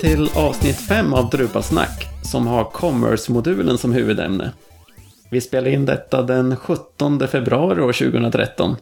till 0.00 0.28
avsnitt 0.34 0.76
5 0.76 1.14
av 1.14 1.30
Drupalsnack 1.30 2.06
som 2.22 2.46
har 2.46 2.64
Commerce-modulen 2.64 3.78
som 3.78 3.92
huvudämne. 3.92 4.52
Vi 5.30 5.40
spelar 5.40 5.68
in 5.68 5.86
detta 5.86 6.22
den 6.22 6.56
17 6.56 7.28
februari 7.28 7.80
år 7.80 7.92
2013. 7.92 8.76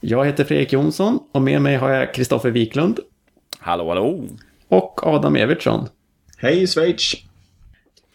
Jag 0.00 0.26
heter 0.26 0.44
Fredrik 0.44 0.72
Jonsson 0.72 1.18
och 1.32 1.42
med 1.42 1.62
mig 1.62 1.76
har 1.76 1.90
jag 1.90 2.14
Kristoffer 2.14 2.50
Wiklund. 2.50 3.00
Hallå, 3.58 3.88
hallå. 3.88 4.24
Och 4.68 5.06
Adam 5.06 5.36
Evertsson. 5.36 5.88
Hej 6.38 6.66
Schweiz! 6.66 7.14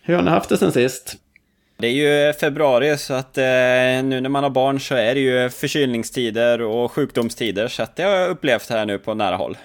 Hur 0.01 0.15
har 0.15 0.21
ni 0.21 0.29
haft 0.29 0.49
det 0.49 0.57
sen 0.57 0.71
sist? 0.71 1.15
Det 1.77 1.87
är 1.87 2.27
ju 2.27 2.33
februari 2.33 2.97
så 2.97 3.13
att 3.13 3.37
eh, 3.37 3.43
nu 3.43 4.21
när 4.21 4.29
man 4.29 4.43
har 4.43 4.49
barn 4.49 4.79
så 4.79 4.95
är 4.95 5.15
det 5.15 5.21
ju 5.21 5.49
förkylningstider 5.49 6.61
och 6.61 6.91
sjukdomstider 6.91 7.67
så 7.67 7.83
att 7.83 7.95
det 7.95 8.03
har 8.03 8.11
jag 8.11 8.29
upplevt 8.29 8.69
här 8.69 8.85
nu 8.85 8.97
på 8.97 9.13
nära 9.13 9.35
håll. 9.35 9.57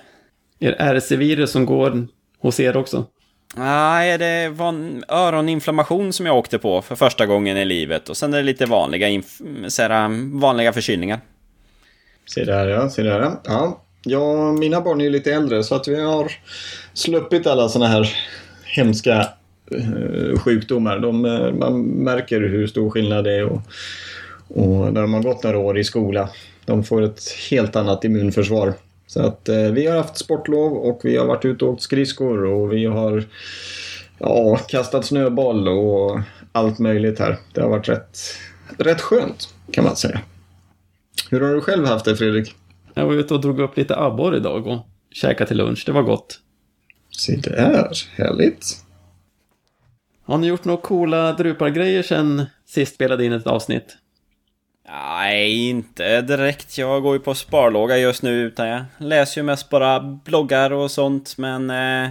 Är 0.59 0.73
det 0.73 1.01
RC-virus 1.01 1.53
som 1.53 1.67
går 1.67 2.07
hos 2.47 2.61
er 2.61 2.77
också? 2.77 3.05
Nej, 3.57 4.19
det 4.19 4.49
var 4.49 4.69
en 4.69 5.05
öroninflammation 5.09 6.13
som 6.13 6.27
jag 6.27 6.37
åkte 6.37 6.59
på 6.59 6.83
för 6.83 6.97
första 6.97 7.27
gången 7.27 7.57
i 7.57 7.65
livet 7.65 8.09
och 8.09 8.17
sen 8.17 8.35
är 8.35 8.39
det 8.39 8.43
lite 8.43 8.67
vanliga, 8.67 9.23
såhär, 9.69 10.09
vanliga 10.39 10.73
förkylningar. 10.73 11.21
Se 12.27 12.45
där 12.45 12.69
ja, 12.69 12.91
se 12.91 13.03
där 13.03 13.21
ja. 13.21 13.41
ja. 13.45 13.83
Ja, 14.09 14.53
mina 14.53 14.81
barn 14.81 15.01
är 15.01 15.05
ju 15.05 15.11
lite 15.11 15.33
äldre 15.33 15.65
så 15.65 15.75
att 15.75 15.89
vi 15.89 16.03
har 16.03 16.33
sluppit 16.95 17.47
alla 17.47 17.69
sådana 17.69 17.91
här 17.91 18.17
hemska 18.65 19.29
eh, 19.71 20.39
sjukdomar. 20.39 20.99
De, 20.99 21.25
eh, 21.25 21.53
man 21.53 21.83
märker 21.83 22.41
hur 22.41 22.67
stor 22.67 22.91
skillnad 22.91 23.25
det 23.25 23.35
är 23.35 23.45
och, 23.45 23.61
och 24.49 24.93
när 24.93 25.03
de 25.03 25.15
har 25.15 25.23
gått 25.23 25.43
några 25.43 25.59
år 25.59 25.79
i 25.79 25.85
skola. 25.85 26.29
De 26.65 26.85
får 26.85 27.03
ett 27.03 27.21
helt 27.51 27.77
annat 27.77 28.05
immunförsvar. 28.05 28.75
Så 29.07 29.23
att 29.23 29.49
eh, 29.49 29.57
vi 29.57 29.87
har 29.87 29.97
haft 29.97 30.17
sportlov 30.17 30.73
och 30.73 31.01
vi 31.05 31.17
har 31.17 31.27
varit 31.27 31.45
ute 31.45 31.65
och 31.65 31.73
åkt 31.73 31.83
skridskor 31.83 32.45
och 32.45 32.73
vi 32.73 32.85
har 32.85 33.25
ja, 34.19 34.57
kastat 34.57 35.05
snöboll 35.05 35.69
och 35.69 36.21
allt 36.53 36.79
möjligt 36.79 37.19
här. 37.19 37.39
Det 37.53 37.61
har 37.61 37.69
varit 37.69 37.89
rätt, 37.89 38.19
rätt 38.79 39.01
skönt 39.01 39.55
kan 39.71 39.85
man 39.85 39.97
säga. 39.97 40.21
Hur 41.31 41.41
har 41.41 41.55
du 41.55 41.61
själv 41.61 41.87
haft 41.87 42.05
det 42.05 42.17
Fredrik? 42.17 42.55
Jag 42.95 43.07
var 43.07 43.15
ute 43.15 43.35
och 43.35 43.41
drog 43.41 43.61
upp 43.61 43.77
lite 43.77 43.97
abborre 43.97 44.37
idag 44.37 44.67
och 44.67 44.87
käkade 45.11 45.49
till 45.49 45.57
lunch. 45.57 45.83
Det 45.87 45.93
var 45.93 46.03
gott. 46.03 46.41
Se 47.17 47.37
där, 47.37 47.91
härligt. 48.17 48.87
Har 50.25 50.39
ni 50.39 50.47
gjort 50.47 50.65
några 50.65 50.81
coola 50.81 51.33
drupargrejer 51.33 52.03
sen 52.03 52.47
sist 52.67 52.95
spelade 52.95 53.25
in 53.25 53.33
ett 53.33 53.47
avsnitt? 53.47 53.97
Nej, 54.89 55.69
inte 55.69 56.21
direkt. 56.21 56.79
Jag 56.79 57.03
går 57.03 57.15
ju 57.15 57.21
på 57.21 57.35
sparlåga 57.35 57.97
just 57.97 58.23
nu 58.23 58.43
utan 58.43 58.69
jag 58.69 58.85
läser 58.99 59.41
ju 59.41 59.45
mest 59.45 59.71
bara 59.71 60.01
bloggar 60.01 60.73
och 60.73 60.91
sånt 60.91 61.39
men... 61.39 61.71
Eh, 61.71 62.11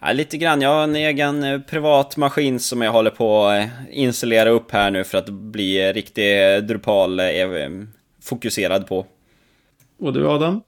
ja, 0.00 0.12
lite 0.12 0.36
grann. 0.36 0.60
Jag 0.60 0.70
har 0.70 0.82
en 0.82 0.96
egen 0.96 1.44
eh, 1.44 1.60
privat 1.60 2.16
maskin 2.16 2.60
som 2.60 2.82
jag 2.82 2.92
håller 2.92 3.10
på 3.10 3.46
att 3.46 3.62
eh, 3.62 3.68
installera 3.90 4.50
upp 4.50 4.70
här 4.70 4.90
nu 4.90 5.04
för 5.04 5.18
att 5.18 5.28
bli 5.28 5.92
riktig 5.92 6.24
Drupal-fokuserad 6.64 8.82
eh, 8.82 8.86
på. 8.86 9.06
Och 9.98 10.12
du 10.12 10.28
Adam? 10.28 10.62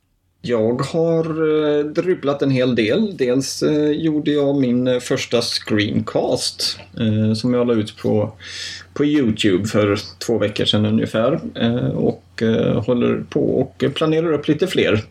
Jag 0.45 0.83
har 0.83 1.25
eh, 1.25 1.85
dribblat 1.85 2.43
en 2.43 2.51
hel 2.51 2.75
del. 2.75 3.17
Dels 3.17 3.63
eh, 3.63 3.91
gjorde 3.91 4.31
jag 4.31 4.61
min 4.61 4.89
eh, 4.89 4.99
första 4.99 5.43
screencast 5.43 6.79
eh, 7.01 7.35
som 7.35 7.55
jag 7.55 7.67
la 7.67 7.75
ut 7.75 7.97
på, 7.97 8.33
på 8.95 9.05
Youtube 9.05 9.69
för 9.69 9.99
två 10.27 10.39
veckor 10.39 10.65
sedan 10.65 10.87
ungefär. 10.87 11.41
Eh, 11.55 11.89
och 11.89 12.43
eh, 12.43 12.85
håller 12.85 13.25
på 13.31 13.41
och 13.41 13.85
planerar 13.95 14.33
upp 14.33 14.49
lite 14.49 14.67
fler. 14.67 15.05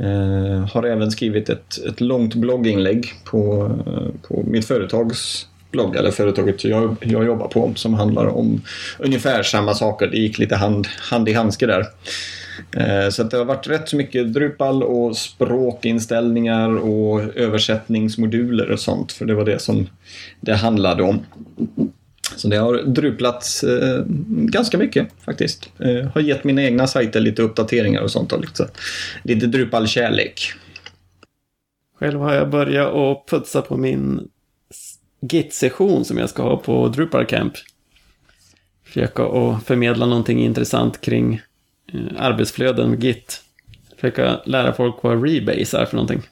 Eh, 0.00 0.68
har 0.72 0.82
även 0.82 1.10
skrivit 1.10 1.48
ett, 1.48 1.84
ett 1.86 2.00
långt 2.00 2.34
blogginlägg 2.34 3.12
på, 3.24 3.72
eh, 3.86 4.28
på 4.28 4.42
mitt 4.46 4.66
företags 4.66 5.46
blogg, 5.70 5.96
eller 5.96 6.10
företaget 6.10 6.64
jag, 6.64 6.96
jag 7.00 7.24
jobbar 7.24 7.48
på, 7.48 7.72
som 7.76 7.94
handlar 7.94 8.26
om 8.26 8.62
ungefär 8.98 9.42
samma 9.42 9.74
saker. 9.74 10.06
Det 10.06 10.18
gick 10.18 10.38
lite 10.38 10.56
hand, 10.56 10.86
hand 11.10 11.28
i 11.28 11.32
handske 11.32 11.66
där. 11.66 11.86
Eh, 12.76 13.08
så 13.08 13.22
det 13.22 13.36
har 13.36 13.44
varit 13.44 13.68
rätt 13.68 13.88
så 13.88 13.96
mycket 13.96 14.32
Drupal 14.32 14.82
och 14.82 15.16
språkinställningar 15.16 16.76
och 16.76 17.36
översättningsmoduler 17.36 18.70
och 18.70 18.80
sånt. 18.80 19.12
För 19.12 19.24
det 19.24 19.34
var 19.34 19.44
det 19.44 19.58
som 19.58 19.86
det 20.40 20.54
handlade 20.54 21.02
om. 21.02 21.26
Så 22.36 22.48
det 22.48 22.56
har 22.56 22.82
druplats 22.82 23.64
eh, 23.64 24.04
ganska 24.28 24.78
mycket 24.78 25.08
faktiskt. 25.24 25.70
Eh, 25.78 26.10
har 26.14 26.20
gett 26.20 26.44
mina 26.44 26.62
egna 26.62 26.86
sajter 26.86 27.20
lite 27.20 27.42
uppdateringar 27.42 28.02
och 28.02 28.10
sånt. 28.10 28.32
Och 28.32 28.40
lite, 28.40 28.68
lite 29.22 29.46
Drupal-kärlek. 29.46 30.52
Själv 31.98 32.20
har 32.20 32.34
jag 32.34 32.50
börjat 32.50 32.94
att 32.94 33.26
putsa 33.26 33.62
på 33.62 33.76
min 33.76 34.28
Git-session 35.20 36.04
som 36.04 36.18
jag 36.18 36.30
ska 36.30 36.42
ha 36.42 36.56
på 36.56 36.88
Drupal 36.88 37.26
Camp. 37.26 37.52
Försöka 38.84 39.22
att 39.22 39.64
förmedla 39.64 40.06
någonting 40.06 40.44
intressant 40.44 41.00
kring 41.00 41.40
arbetsflöden 42.18 42.90
med 42.90 43.04
Git. 43.04 43.40
Försöka 43.94 44.40
lära 44.44 44.72
folk 44.72 44.96
vad 45.02 45.24
Rebase 45.28 45.78
är 45.78 45.86
för 45.86 45.96
någonting. 45.96 46.22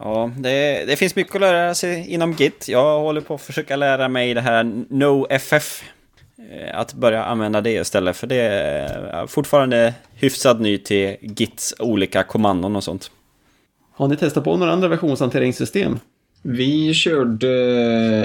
Ja, 0.00 0.30
det, 0.38 0.84
det, 0.86 0.96
finns 0.96 1.16
mycket 1.16 1.34
att 1.34 1.40
lära 1.40 1.74
sig 1.74 2.06
inom 2.08 2.32
Git. 2.32 2.68
Jag 2.68 3.00
håller 3.00 3.20
på 3.20 3.34
att 3.34 3.42
försöka 3.42 3.76
lära 3.76 4.08
mig 4.08 4.34
det 4.34 4.40
här 4.40 4.84
NoFF. 4.88 5.82
Eh, 6.50 6.78
att 6.78 6.94
börja 6.94 7.24
använda 7.24 7.60
det 7.60 7.72
istället, 7.72 8.16
för 8.16 8.26
det 8.26 8.36
är 8.36 9.26
fortfarande 9.26 9.94
hyfsat 10.14 10.60
ny 10.60 10.78
till 10.78 11.16
Gits 11.20 11.74
olika 11.78 12.22
kommandon 12.22 12.76
och 12.76 12.84
sånt. 12.84 13.10
Har 13.92 14.08
ni 14.08 14.16
testat 14.16 14.44
på 14.44 14.56
några 14.56 14.72
andra 14.72 14.88
versionshanteringssystem? 14.88 15.98
Vi 16.42 16.94
körde 16.94 17.48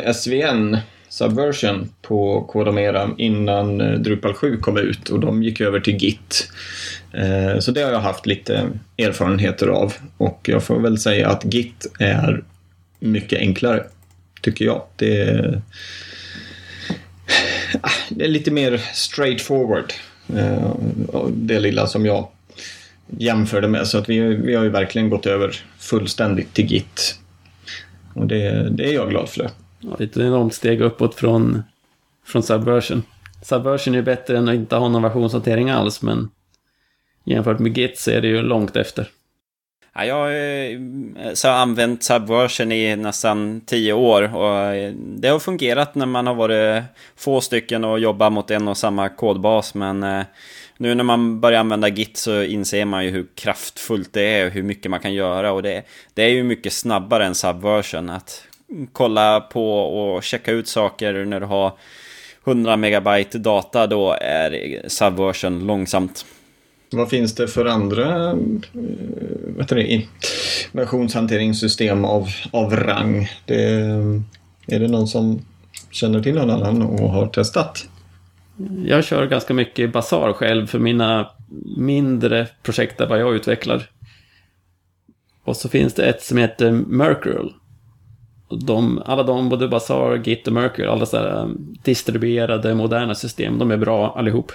eh, 0.06 0.14
SVN 0.14 0.78
Subversion 1.12 1.90
på 2.02 2.42
Kodamera 2.42 3.10
innan 3.18 3.82
eh, 3.82 4.00
Drupal 4.00 4.34
7 4.34 4.58
kom 4.58 4.78
ut 4.78 5.10
och 5.10 5.20
de 5.20 5.44
gick 5.44 5.62
över 5.62 5.80
till 5.80 5.96
Git. 5.96 6.52
Eh, 7.14 7.60
så 7.60 7.72
det 7.72 7.82
har 7.82 7.92
jag 7.92 8.00
haft 8.00 8.26
lite 8.26 8.70
erfarenheter 8.98 9.68
av 9.68 9.94
och 10.18 10.40
jag 10.44 10.64
får 10.64 10.80
väl 10.80 10.98
säga 10.98 11.30
att 11.30 11.54
Git 11.54 11.92
är 12.00 12.44
mycket 13.00 13.40
enklare, 13.40 13.84
tycker 14.42 14.66
jag. 14.66 14.84
Det 14.96 15.22
är, 15.22 15.62
ah, 17.82 17.90
det 18.10 18.26
är 18.26 18.30
lite 18.30 18.52
mer 18.52 18.78
straightforward, 18.94 19.94
eh, 20.36 20.76
det 21.30 21.60
lilla 21.60 21.88
som 21.88 22.06
jag 22.06 22.28
jämförde 23.08 23.68
med. 23.68 23.88
Så 23.88 23.98
att 23.98 24.10
vi, 24.10 24.20
vi 24.20 24.56
har 24.56 24.64
ju 24.64 24.70
verkligen 24.70 25.10
gått 25.10 25.26
över 25.26 25.56
fullständigt 25.80 26.54
till 26.54 26.66
Git. 26.66 27.20
Och 28.14 28.28
det, 28.28 28.70
det 28.70 28.90
är 28.90 28.94
jag 28.94 29.10
glad 29.10 29.30
för. 29.30 29.50
Ja, 29.82 29.98
ett 30.00 30.18
enormt 30.18 30.54
steg 30.54 30.82
uppåt 30.82 31.16
från, 31.16 31.64
från 32.26 32.44
Subversion. 32.44 33.04
Subversion 33.44 33.96
är 33.96 34.02
bättre 34.02 34.38
än 34.38 34.50
att 34.50 34.56
inte 34.56 34.76
ha 34.76 34.90
någon 34.90 35.04
versionshantering 35.04 35.70
alls, 35.70 36.02
men 36.02 36.30
jämfört 37.24 37.60
med 37.60 37.78
Git 37.78 38.00
så 38.00 38.12
är 38.12 38.22
det 38.22 38.28
ju 38.28 38.42
långt 38.42 38.76
efter. 38.76 39.08
Ja, 39.94 40.06
jag 40.06 40.28
eh, 40.28 40.80
har 41.44 41.62
använt 41.62 42.04
Subversion 42.04 42.72
i 42.72 42.96
nästan 42.96 43.62
tio 43.66 43.94
år 43.94 44.36
och 44.36 44.58
eh, 44.58 44.94
det 44.94 45.28
har 45.28 45.40
fungerat 45.40 45.96
när 45.96 46.06
man 46.06 46.28
har 46.28 46.36
varit 46.36 46.84
få 47.16 47.42
stycken 47.42 47.84
och 47.84 48.00
jobbat 48.00 48.34
mot 48.34 48.52
en 48.52 48.68
och 48.68 48.78
samma 48.78 49.10
kodbas, 49.10 49.74
men 49.74 50.04
eh, 50.04 50.24
nu 50.78 50.96
när 50.96 51.04
man 51.04 51.40
börjar 51.40 51.60
använda 51.60 51.88
Git 51.88 52.18
så 52.18 52.44
inser 52.44 52.86
man 52.86 53.06
ju 53.06 53.12
hur 53.12 53.28
kraftfullt 53.36 54.14
det 54.14 54.22
är 54.22 54.46
och 54.46 54.52
hur 54.52 54.64
mycket 54.64 54.92
man 54.92 55.00
kan 55.00 55.14
göra 55.14 55.52
och 55.52 55.64
det, 55.64 55.84
det 56.14 56.24
är 56.24 56.30
ju 56.30 56.44
mycket 56.44 56.74
snabbare 56.74 57.26
än 57.26 57.36
Subversion. 57.36 58.10
Att 58.10 58.48
kolla 58.94 59.40
på 59.40 59.80
och 59.80 60.24
checka 60.24 60.52
ut 60.52 60.68
saker 60.68 61.26
när 61.26 61.40
du 61.40 61.46
har 61.46 61.74
100 62.46 62.78
megabyte 62.78 63.38
data 63.38 63.88
då 63.88 64.18
är 64.22 64.82
Subversion 64.88 65.68
långsamt. 65.68 66.26
Vad 66.92 67.10
finns 67.10 67.36
det 67.36 67.48
för 67.48 67.66
andra 67.66 68.30
eh, 68.30 68.38
vad 69.58 69.68
det, 69.68 70.08
versionshanteringssystem 70.72 72.06
av, 72.06 72.28
av 72.52 72.76
rang? 72.76 73.30
Det, 73.46 73.64
är 74.68 74.80
det 74.80 74.88
någon 74.88 75.08
som 75.08 75.46
känner 75.92 76.24
till 76.24 76.36
någon 76.36 76.50
annan 76.50 76.82
och 76.82 77.10
har 77.10 77.28
testat? 77.28 77.88
Jag 78.86 79.04
kör 79.04 79.28
ganska 79.28 79.54
mycket 79.54 79.94
Bazaar 79.94 80.34
själv 80.34 80.68
för 80.68 80.80
mina 80.80 81.30
mindre 81.78 82.48
projekt 82.64 82.98
där 82.98 83.18
jag 83.18 83.36
utvecklar. 83.36 83.90
Och 85.44 85.58
så 85.58 85.70
finns 85.70 85.94
det 85.94 86.06
ett 86.06 86.24
som 86.24 86.38
heter 86.38 86.72
Mercurial 86.72 87.54
de, 88.52 89.02
alla 89.06 89.24
de, 89.24 89.50
både 89.50 89.68
Bazaar, 89.68 90.16
Git 90.16 90.48
och 90.48 90.54
Mercury, 90.54 90.88
alla 90.88 91.06
så 91.06 91.18
här 91.18 91.42
um, 91.42 91.78
distribuerade 91.84 92.76
moderna 92.76 93.16
system, 93.16 93.60
de 93.60 93.72
är 93.72 93.78
bra 93.78 94.14
allihop. 94.18 94.52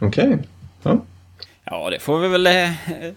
Okej. 0.00 0.28
Okay. 0.28 0.38
Ja. 0.82 1.00
Ja, 1.64 1.90
det 1.90 1.98
får 1.98 2.18
vi 2.18 2.28
väl 2.28 2.46
eh, 2.46 2.70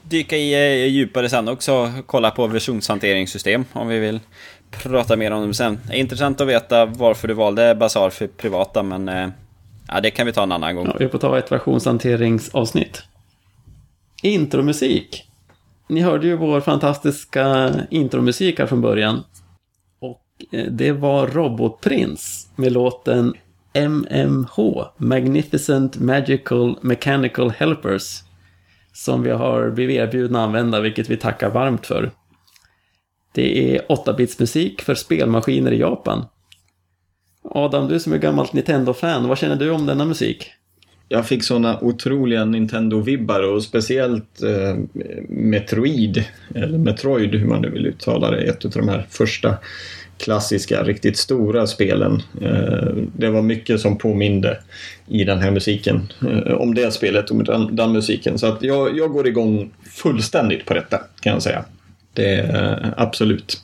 dyka 0.03 0.37
i 0.37 0.53
eh, 0.53 0.87
djupare 0.87 1.29
sen 1.29 1.47
också. 1.47 1.91
Kolla 2.05 2.31
på 2.31 2.47
versionshanteringssystem 2.47 3.65
om 3.73 3.87
vi 3.87 3.99
vill 3.99 4.19
prata 4.71 5.15
mer 5.15 5.31
om 5.31 5.41
dem 5.41 5.53
sen. 5.53 5.79
Det 5.87 5.93
är 5.93 5.97
intressant 5.97 6.41
att 6.41 6.47
veta 6.47 6.85
varför 6.85 7.27
du 7.27 7.33
valde 7.33 7.75
Bazaar 7.75 8.09
för 8.09 8.27
privata, 8.27 8.83
men 8.83 9.09
eh, 9.09 9.29
ja, 9.87 10.01
det 10.01 10.11
kan 10.11 10.25
vi 10.25 10.33
ta 10.33 10.43
en 10.43 10.51
annan 10.51 10.75
gång. 10.75 10.85
Ja, 10.85 10.95
vi 10.99 11.09
får 11.09 11.19
ta 11.19 11.37
ett 11.37 11.51
versionshanteringsavsnitt. 11.51 13.03
Intromusik. 14.23 15.23
ni 15.87 16.01
hörde 16.01 16.27
ju 16.27 16.35
vår 16.35 16.61
fantastiska 16.61 17.73
intromusik 17.89 18.59
här 18.59 18.65
från 18.65 18.81
början. 18.81 19.23
Eh, 20.51 20.65
det 20.65 20.91
var 20.91 21.27
Robotprins 21.27 22.51
med 22.55 22.71
låten 22.71 23.33
MMH, 23.73 24.85
Magnificent 24.97 25.99
Magical 25.99 26.77
Mechanical 26.81 27.51
Helpers. 27.51 28.19
Som 28.93 29.23
vi 29.23 29.31
har 29.31 29.69
blivit 29.69 29.97
erbjudna 29.97 30.39
att 30.39 30.47
använda, 30.47 30.81
vilket 30.81 31.09
vi 31.09 31.17
tackar 31.17 31.49
varmt 31.49 31.85
för. 31.85 32.11
Det 33.33 33.75
är 33.75 33.81
8-bits-musik 33.81 34.81
för 34.81 34.95
spelmaskiner 34.95 35.71
i 35.71 35.79
Japan. 35.79 36.25
Adam, 37.43 37.87
du 37.87 37.99
som 37.99 38.13
är 38.13 38.17
gammalt 38.17 38.53
Nintendo-fan, 38.53 39.27
vad 39.27 39.37
känner 39.37 39.55
du 39.55 39.71
om 39.71 39.85
denna 39.85 40.05
musik? 40.05 40.51
Jag 41.07 41.27
fick 41.27 41.43
såna 41.43 41.79
otroliga 41.81 42.45
Nintendo-vibbar 42.45 43.43
och 43.43 43.63
speciellt 43.63 44.43
eh, 44.43 44.77
Metroid, 45.29 46.25
eller 46.55 46.77
Metroid 46.77 47.35
hur 47.35 47.47
man 47.47 47.61
nu 47.61 47.69
vill 47.69 47.85
uttala 47.85 48.31
det, 48.31 48.41
ett 48.41 48.65
av 48.65 48.71
de 48.71 48.89
här 48.89 49.07
första 49.09 49.57
klassiska, 50.17 50.83
riktigt 50.83 51.17
stora 51.17 51.67
spelen. 51.67 52.21
Eh, 52.41 52.87
det 53.17 53.29
var 53.29 53.41
mycket 53.41 53.79
som 53.79 53.97
påminde 53.97 54.59
i 55.07 55.23
den 55.23 55.39
här 55.39 55.51
musiken 55.51 56.13
eh, 56.21 56.53
om 56.53 56.75
det 56.75 56.91
spelet 56.91 57.31
och 57.31 57.43
den, 57.43 57.75
den 57.75 57.91
musiken. 57.91 58.39
Så 58.39 58.47
att 58.47 58.63
jag, 58.63 58.97
jag 58.97 59.11
går 59.11 59.27
igång 59.27 59.71
fullständigt 59.91 60.65
på 60.65 60.73
detta 60.73 61.01
kan 61.21 61.33
jag 61.33 61.41
säga. 61.41 61.65
Det 62.13 62.35
är 62.35 62.83
eh, 62.83 62.89
absolut. 62.97 63.61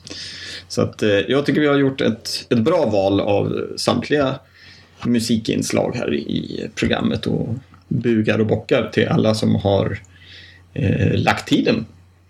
Så 0.68 0.82
att 0.82 1.02
jag 1.28 1.46
tycker 1.46 1.60
vi 1.60 1.66
har 1.66 1.78
gjort 1.78 2.00
ett, 2.00 2.46
ett 2.50 2.58
bra 2.58 2.86
val 2.86 3.20
av 3.20 3.66
samtliga 3.76 4.38
musikinslag 5.06 5.96
här 5.96 6.14
i 6.14 6.70
programmet 6.74 7.26
och 7.26 7.48
bugar 7.88 8.38
och 8.38 8.46
bockar 8.46 8.90
till 8.92 9.08
alla 9.08 9.34
som 9.34 9.54
har 9.54 9.98
eh, 10.74 11.14
lagt 11.14 11.48
tiden 11.48 11.86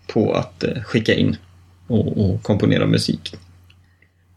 på 0.07 0.33
att 0.33 0.63
eh, 0.63 0.83
skicka 0.83 1.13
in 1.13 1.37
och, 1.87 2.17
och, 2.17 2.43
komponera 2.43 2.85
musik. 2.85 3.35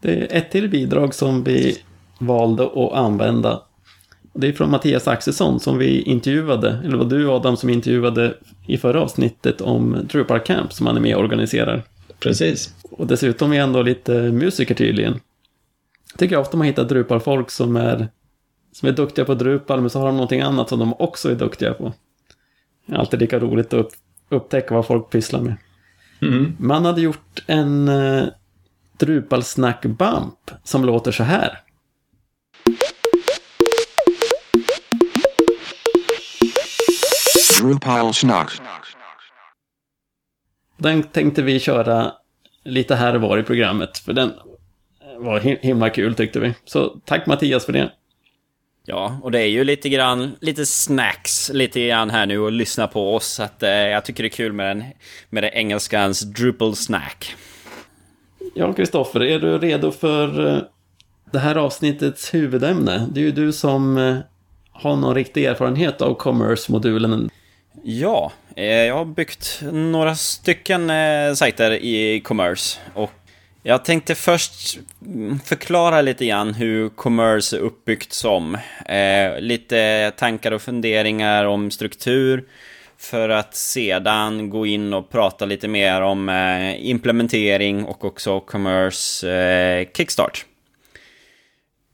Det 0.04 0.12
är 0.12 0.38
ett 0.38 0.50
till 0.50 0.68
bidrag 0.68 1.14
som 1.14 1.44
vi 1.44 1.78
valde 2.18 2.64
att 2.64 2.92
använda. 2.92 3.62
Det 4.32 4.48
är 4.48 4.52
från 4.52 4.70
Mattias 4.70 5.08
Axelsson 5.08 5.60
som 5.60 5.78
vi 5.78 6.02
intervjuade, 6.02 6.80
eller 6.84 6.96
var 6.96 7.04
du 7.04 7.30
Adam 7.30 7.56
som 7.56 7.70
intervjuade 7.70 8.34
i 8.66 8.78
förra 8.78 9.02
avsnittet 9.02 9.60
om 9.60 9.96
Drupal 10.10 10.40
Camp 10.40 10.72
som 10.72 10.86
han 10.86 10.96
är 10.96 11.00
med 11.00 11.16
och 11.16 11.22
organiserar. 11.22 11.82
Precis. 12.20 12.74
Och 12.90 13.06
dessutom 13.06 13.52
är 13.52 13.60
ändå 13.60 13.82
lite 13.82 14.12
musiker 14.12 14.74
tydligen. 14.74 15.12
Jag 16.12 16.18
tycker 16.18 16.36
ofta 16.36 16.56
man 16.56 16.66
hittar 16.66 16.84
Drupal-folk 16.84 17.50
som 17.50 17.76
är, 17.76 18.08
som 18.72 18.88
är 18.88 18.92
duktiga 18.92 19.24
på 19.24 19.34
Drupal, 19.34 19.80
men 19.80 19.90
så 19.90 19.98
har 19.98 20.06
de 20.06 20.16
någonting 20.16 20.40
annat 20.40 20.68
som 20.68 20.78
de 20.78 20.94
också 20.98 21.30
är 21.30 21.34
duktiga 21.34 21.74
på. 21.74 21.92
Det 22.86 22.94
är 22.94 22.98
alltid 22.98 23.20
lika 23.20 23.38
roligt 23.38 23.72
att 23.72 23.90
upptäcka 24.28 24.74
vad 24.74 24.86
folk 24.86 25.10
pysslar 25.10 25.40
med. 25.40 25.56
Mm. 26.22 26.56
Man 26.58 26.84
hade 26.84 27.00
gjort 27.00 27.44
en 27.46 27.90
uh, 29.02 29.06
Drupal-snack-bump 29.06 30.50
som 30.64 30.84
låter 30.84 31.12
så 31.12 31.22
här. 31.22 31.60
Drupal 37.60 38.14
snack. 38.14 38.52
Den 40.76 41.02
tänkte 41.02 41.42
vi 41.42 41.60
köra 41.60 42.12
lite 42.64 42.94
här 42.94 43.14
och 43.14 43.20
var 43.20 43.38
i 43.38 43.42
programmet, 43.42 43.98
för 43.98 44.12
den 44.12 44.32
var 45.18 45.40
himla 45.40 45.90
kul 45.90 46.14
tyckte 46.14 46.40
vi. 46.40 46.54
Så 46.64 47.00
tack 47.04 47.26
Mattias 47.26 47.66
för 47.66 47.72
det. 47.72 47.92
Ja, 48.86 49.18
och 49.22 49.30
det 49.30 49.40
är 49.40 49.46
ju 49.46 49.64
lite 49.64 49.88
grann, 49.88 50.36
lite 50.40 50.66
snacks 50.66 51.50
lite 51.52 51.86
grann 51.86 52.10
här 52.10 52.26
nu 52.26 52.38
och 52.38 52.52
lyssna 52.52 52.86
på 52.86 53.14
oss. 53.14 53.26
Så 53.26 53.42
att 53.42 53.62
eh, 53.62 53.70
jag 53.70 54.04
tycker 54.04 54.22
det 54.22 54.26
är 54.26 54.30
kul 54.30 54.52
med 54.52 54.76
den, 54.76 54.84
med 55.30 55.42
det 55.42 55.50
engelskans 55.50 56.20
Drupal 56.20 56.76
snack. 56.76 57.36
Ja, 58.56 58.72
Kristoffer, 58.72 59.22
är 59.22 59.38
du 59.38 59.58
redo 59.58 59.90
för 59.90 60.46
eh, 60.46 60.62
det 61.32 61.38
här 61.38 61.56
avsnittets 61.56 62.34
huvudämne? 62.34 63.08
Det 63.12 63.20
är 63.20 63.24
ju 63.24 63.32
du 63.32 63.52
som 63.52 63.98
eh, 63.98 64.16
har 64.72 64.96
någon 64.96 65.14
riktig 65.14 65.44
erfarenhet 65.44 66.00
av 66.00 66.14
commerce-modulen. 66.14 67.30
Ja, 67.82 68.32
eh, 68.56 68.66
jag 68.66 68.94
har 68.94 69.04
byggt 69.04 69.60
några 69.72 70.14
stycken 70.14 70.90
sajter 71.36 71.70
i 71.70 72.20
Commerce 72.20 72.80
och 72.94 73.12
jag 73.62 73.84
tänkte 73.84 74.14
först 74.14 74.78
mm, 75.06 75.40
förklara 75.40 76.02
lite 76.02 76.26
grann 76.26 76.54
hur 76.54 76.88
Commerce 76.88 77.56
är 77.56 77.60
uppbyggt 77.60 78.12
som. 78.12 78.54
Eh, 78.86 79.40
lite 79.40 80.12
tankar 80.16 80.52
och 80.52 80.62
funderingar 80.62 81.44
om 81.44 81.70
struktur 81.70 82.44
för 82.98 83.28
att 83.28 83.54
sedan 83.54 84.50
gå 84.50 84.66
in 84.66 84.94
och 84.94 85.10
prata 85.10 85.44
lite 85.44 85.68
mer 85.68 86.00
om 86.00 86.28
eh, 86.28 86.88
implementering 86.90 87.84
och 87.84 88.04
också 88.04 88.40
Commerce 88.40 89.30
eh, 89.30 89.88
Kickstart. 89.96 90.44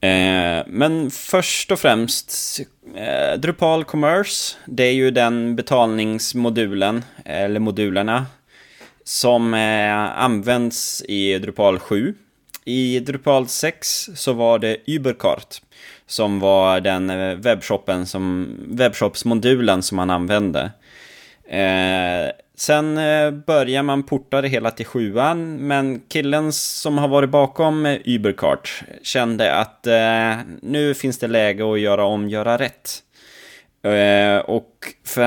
Eh, 0.00 0.67
men 0.67 1.11
först 1.11 1.73
och 1.73 1.79
främst, 1.79 2.61
eh, 2.94 3.38
Drupal 3.38 3.85
Commerce, 3.85 4.56
det 4.67 4.85
är 4.85 4.93
ju 4.93 5.11
den 5.11 5.56
betalningsmodulen, 5.56 7.05
eller 7.25 7.61
modulerna, 7.61 8.26
som 9.05 9.55
eh, 9.55 10.23
används 10.23 11.03
i 11.08 11.38
Drupal 11.38 11.79
7. 11.79 12.14
I 12.64 13.00
Drupal 13.00 13.49
6 13.49 14.08
så 14.14 14.32
var 14.32 14.58
det 14.58 14.76
Ubercart 14.87 15.61
som 16.11 16.41
var 16.41 16.81
den 16.81 17.11
eh, 17.11 17.35
webbshoppen 17.35 18.06
som, 18.06 18.56
webbshopsmodulen 18.69 19.82
som 19.82 19.96
man 19.96 20.11
använde. 20.11 20.70
Eh, 21.50 22.31
sen 22.55 22.99
eh, 22.99 23.31
börjar 23.31 23.82
man 23.82 24.02
porta 24.02 24.41
det 24.41 24.49
hela 24.49 24.70
till 24.70 24.87
sjuan, 24.87 25.56
men 25.56 26.00
killen 26.08 26.52
som 26.52 26.99
har 26.99 27.08
varit 27.08 27.31
bakom 27.31 27.87
eh, 27.87 27.99
Ubercart 28.05 28.82
kände 29.02 29.55
att 29.55 29.87
eh, 29.87 30.37
nu 30.62 30.94
finns 30.94 31.19
det 31.19 31.29
läge 31.29 31.73
att 31.73 31.81
göra 31.81 32.05
om, 32.05 32.29
göra 32.29 32.58
rätt. 32.58 33.02
Eh, 33.82 34.38
och 34.38 34.75
för 35.05 35.23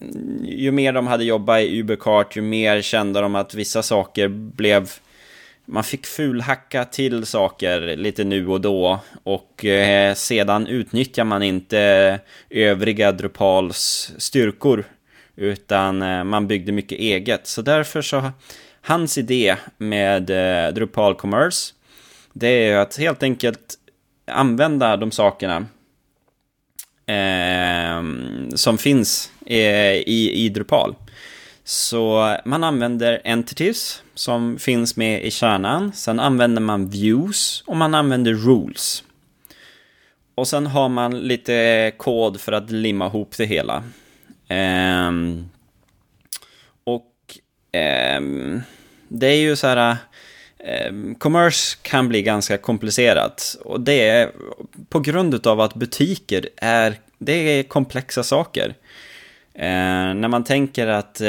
mm, 0.00 0.44
ju 0.44 0.70
mer 0.70 0.92
de 0.92 1.06
hade 1.06 1.24
jobbat 1.24 1.60
i 1.60 1.80
Ubercart, 1.80 2.36
ju 2.36 2.42
mer 2.42 2.82
kände 2.82 3.20
de 3.20 3.34
att 3.34 3.54
vissa 3.54 3.82
saker 3.82 4.28
blev 4.28 4.90
man 5.68 5.84
fick 5.84 6.06
fulhacka 6.06 6.84
till 6.84 7.26
saker 7.26 7.96
lite 7.96 8.24
nu 8.24 8.48
och 8.48 8.60
då 8.60 9.00
och 9.22 9.64
eh, 9.64 10.14
sedan 10.14 10.66
utnyttjar 10.66 11.24
man 11.24 11.42
inte 11.42 11.80
eh, 12.50 12.68
övriga 12.68 13.12
Drupals 13.12 14.12
styrkor 14.18 14.84
utan 15.36 16.02
eh, 16.02 16.24
man 16.24 16.46
byggde 16.46 16.72
mycket 16.72 16.98
eget. 16.98 17.46
Så 17.46 17.62
därför 17.62 18.02
så, 18.02 18.30
hans 18.80 19.18
idé 19.18 19.56
med 19.78 20.30
eh, 20.30 20.74
Drupal 20.74 21.14
Commerce, 21.14 21.74
det 22.32 22.48
är 22.48 22.78
att 22.78 22.96
helt 22.96 23.22
enkelt 23.22 23.74
använda 24.26 24.96
de 24.96 25.10
sakerna 25.10 25.66
eh, 27.06 28.02
som 28.54 28.78
finns 28.78 29.30
eh, 29.46 29.94
i, 29.94 30.32
i 30.34 30.48
Drupal. 30.48 30.94
Så 31.64 32.36
man 32.44 32.64
använder 32.64 33.20
entities 33.24 34.02
som 34.14 34.58
finns 34.58 34.96
med 34.96 35.24
i 35.24 35.30
kärnan. 35.30 35.92
Sen 35.92 36.20
använder 36.20 36.62
man 36.62 36.90
views 36.90 37.64
och 37.66 37.76
man 37.76 37.94
använder 37.94 38.34
rules. 38.34 39.02
Och 40.34 40.48
sen 40.48 40.66
har 40.66 40.88
man 40.88 41.18
lite 41.18 41.92
kod 41.96 42.40
för 42.40 42.52
att 42.52 42.70
limma 42.70 43.06
ihop 43.06 43.36
det 43.36 43.44
hela. 43.44 43.84
Um, 44.48 45.50
och 46.84 47.12
um, 48.18 48.62
det 49.08 49.26
är 49.26 49.38
ju 49.38 49.56
så 49.56 49.66
här... 49.66 49.96
Um, 50.88 51.14
commerce 51.14 51.76
kan 51.82 52.08
bli 52.08 52.22
ganska 52.22 52.58
komplicerat. 52.58 53.56
Och 53.64 53.80
det 53.80 54.08
är 54.08 54.30
på 54.88 55.00
grund 55.00 55.46
av 55.46 55.60
att 55.60 55.74
butiker 55.74 56.48
är, 56.56 56.94
det 57.18 57.32
är 57.32 57.62
komplexa 57.62 58.22
saker. 58.22 58.74
Eh, 59.58 60.14
när 60.14 60.28
man 60.28 60.44
tänker 60.44 60.86
att 60.86 61.20
eh, 61.20 61.28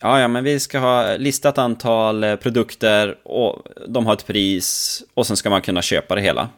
ja, 0.00 0.20
ja, 0.20 0.28
men 0.28 0.44
vi 0.44 0.60
ska 0.60 0.78
ha 0.78 1.16
listat 1.16 1.58
antal 1.58 2.24
eh, 2.24 2.36
produkter 2.36 3.18
och 3.22 3.62
de 3.88 4.06
har 4.06 4.12
ett 4.12 4.26
pris 4.26 5.02
och 5.14 5.26
sen 5.26 5.36
ska 5.36 5.50
man 5.50 5.62
kunna 5.62 5.82
köpa 5.82 6.14
det 6.14 6.20
hela. 6.20 6.48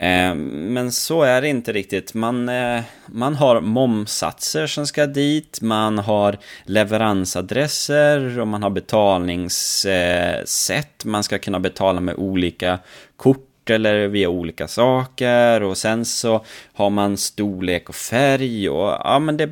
Eh, 0.00 0.34
men 0.34 0.92
så 0.92 1.22
är 1.22 1.40
det 1.40 1.48
inte 1.48 1.72
riktigt. 1.72 2.14
Man, 2.14 2.48
eh, 2.48 2.82
man 3.06 3.34
har 3.34 3.60
momsatser 3.60 4.66
som 4.66 4.86
ska 4.86 5.06
dit, 5.06 5.60
man 5.60 5.98
har 5.98 6.38
leveransadresser 6.64 8.38
och 8.38 8.48
man 8.48 8.62
har 8.62 8.70
betalningssätt. 8.70 11.04
Man 11.04 11.24
ska 11.24 11.38
kunna 11.38 11.60
betala 11.60 12.00
med 12.00 12.14
olika 12.14 12.78
kort 13.16 13.70
eller 13.70 14.08
via 14.08 14.28
olika 14.28 14.68
saker 14.68 15.62
och 15.62 15.76
sen 15.76 16.04
så 16.04 16.44
har 16.72 16.90
man 16.90 17.16
storlek 17.16 17.88
och 17.88 17.94
färg 17.94 18.68
och 18.68 19.00
ja 19.04 19.18
men 19.18 19.36
det, 19.36 19.48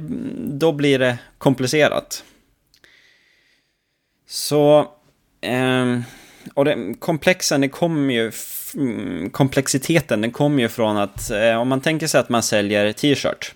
då 0.58 0.72
blir 0.72 0.98
det 0.98 1.18
komplicerat. 1.38 2.24
Så 4.26 4.78
eh, 5.40 6.00
och 6.54 6.64
det, 6.64 6.94
komplexen 6.98 7.60
det 7.60 7.68
kommer 7.68 8.14
ju 8.14 8.30
Mm, 8.74 9.30
komplexiteten 9.30 10.20
den 10.20 10.30
kommer 10.30 10.62
ju 10.62 10.68
från 10.68 10.96
att 10.96 11.30
eh, 11.30 11.60
om 11.60 11.68
man 11.68 11.80
tänker 11.80 12.06
sig 12.06 12.20
att 12.20 12.28
man 12.28 12.42
säljer 12.42 12.92
t-shirt. 12.92 13.54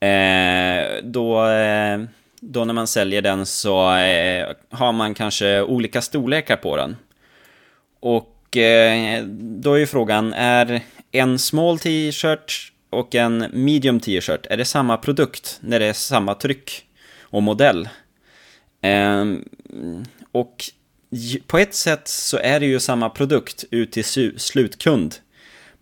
Eh, 0.00 1.02
då, 1.02 1.46
eh, 1.46 2.00
då 2.40 2.64
när 2.64 2.74
man 2.74 2.86
säljer 2.86 3.22
den 3.22 3.46
så 3.46 3.96
eh, 3.96 4.48
har 4.70 4.92
man 4.92 5.14
kanske 5.14 5.62
olika 5.62 6.02
storlekar 6.02 6.56
på 6.56 6.76
den. 6.76 6.96
Och 8.00 8.56
eh, 8.56 9.24
då 9.24 9.74
är 9.74 9.78
ju 9.78 9.86
frågan, 9.86 10.32
är 10.32 10.80
en 11.12 11.38
small 11.38 11.78
t-shirt 11.78 12.72
och 12.90 13.14
en 13.14 13.46
medium 13.52 14.00
t-shirt, 14.00 14.46
är 14.50 14.56
det 14.56 14.64
samma 14.64 14.96
produkt 14.96 15.58
när 15.60 15.80
det 15.80 15.86
är 15.86 15.92
samma 15.92 16.34
tryck 16.34 16.84
och 17.20 17.42
modell? 17.42 17.88
Eh, 18.80 19.24
och 20.32 20.64
på 21.46 21.58
ett 21.58 21.74
sätt 21.74 22.08
så 22.08 22.38
är 22.38 22.60
det 22.60 22.66
ju 22.66 22.80
samma 22.80 23.10
produkt 23.10 23.64
ut 23.70 23.92
till 23.92 24.34
slutkund. 24.36 25.14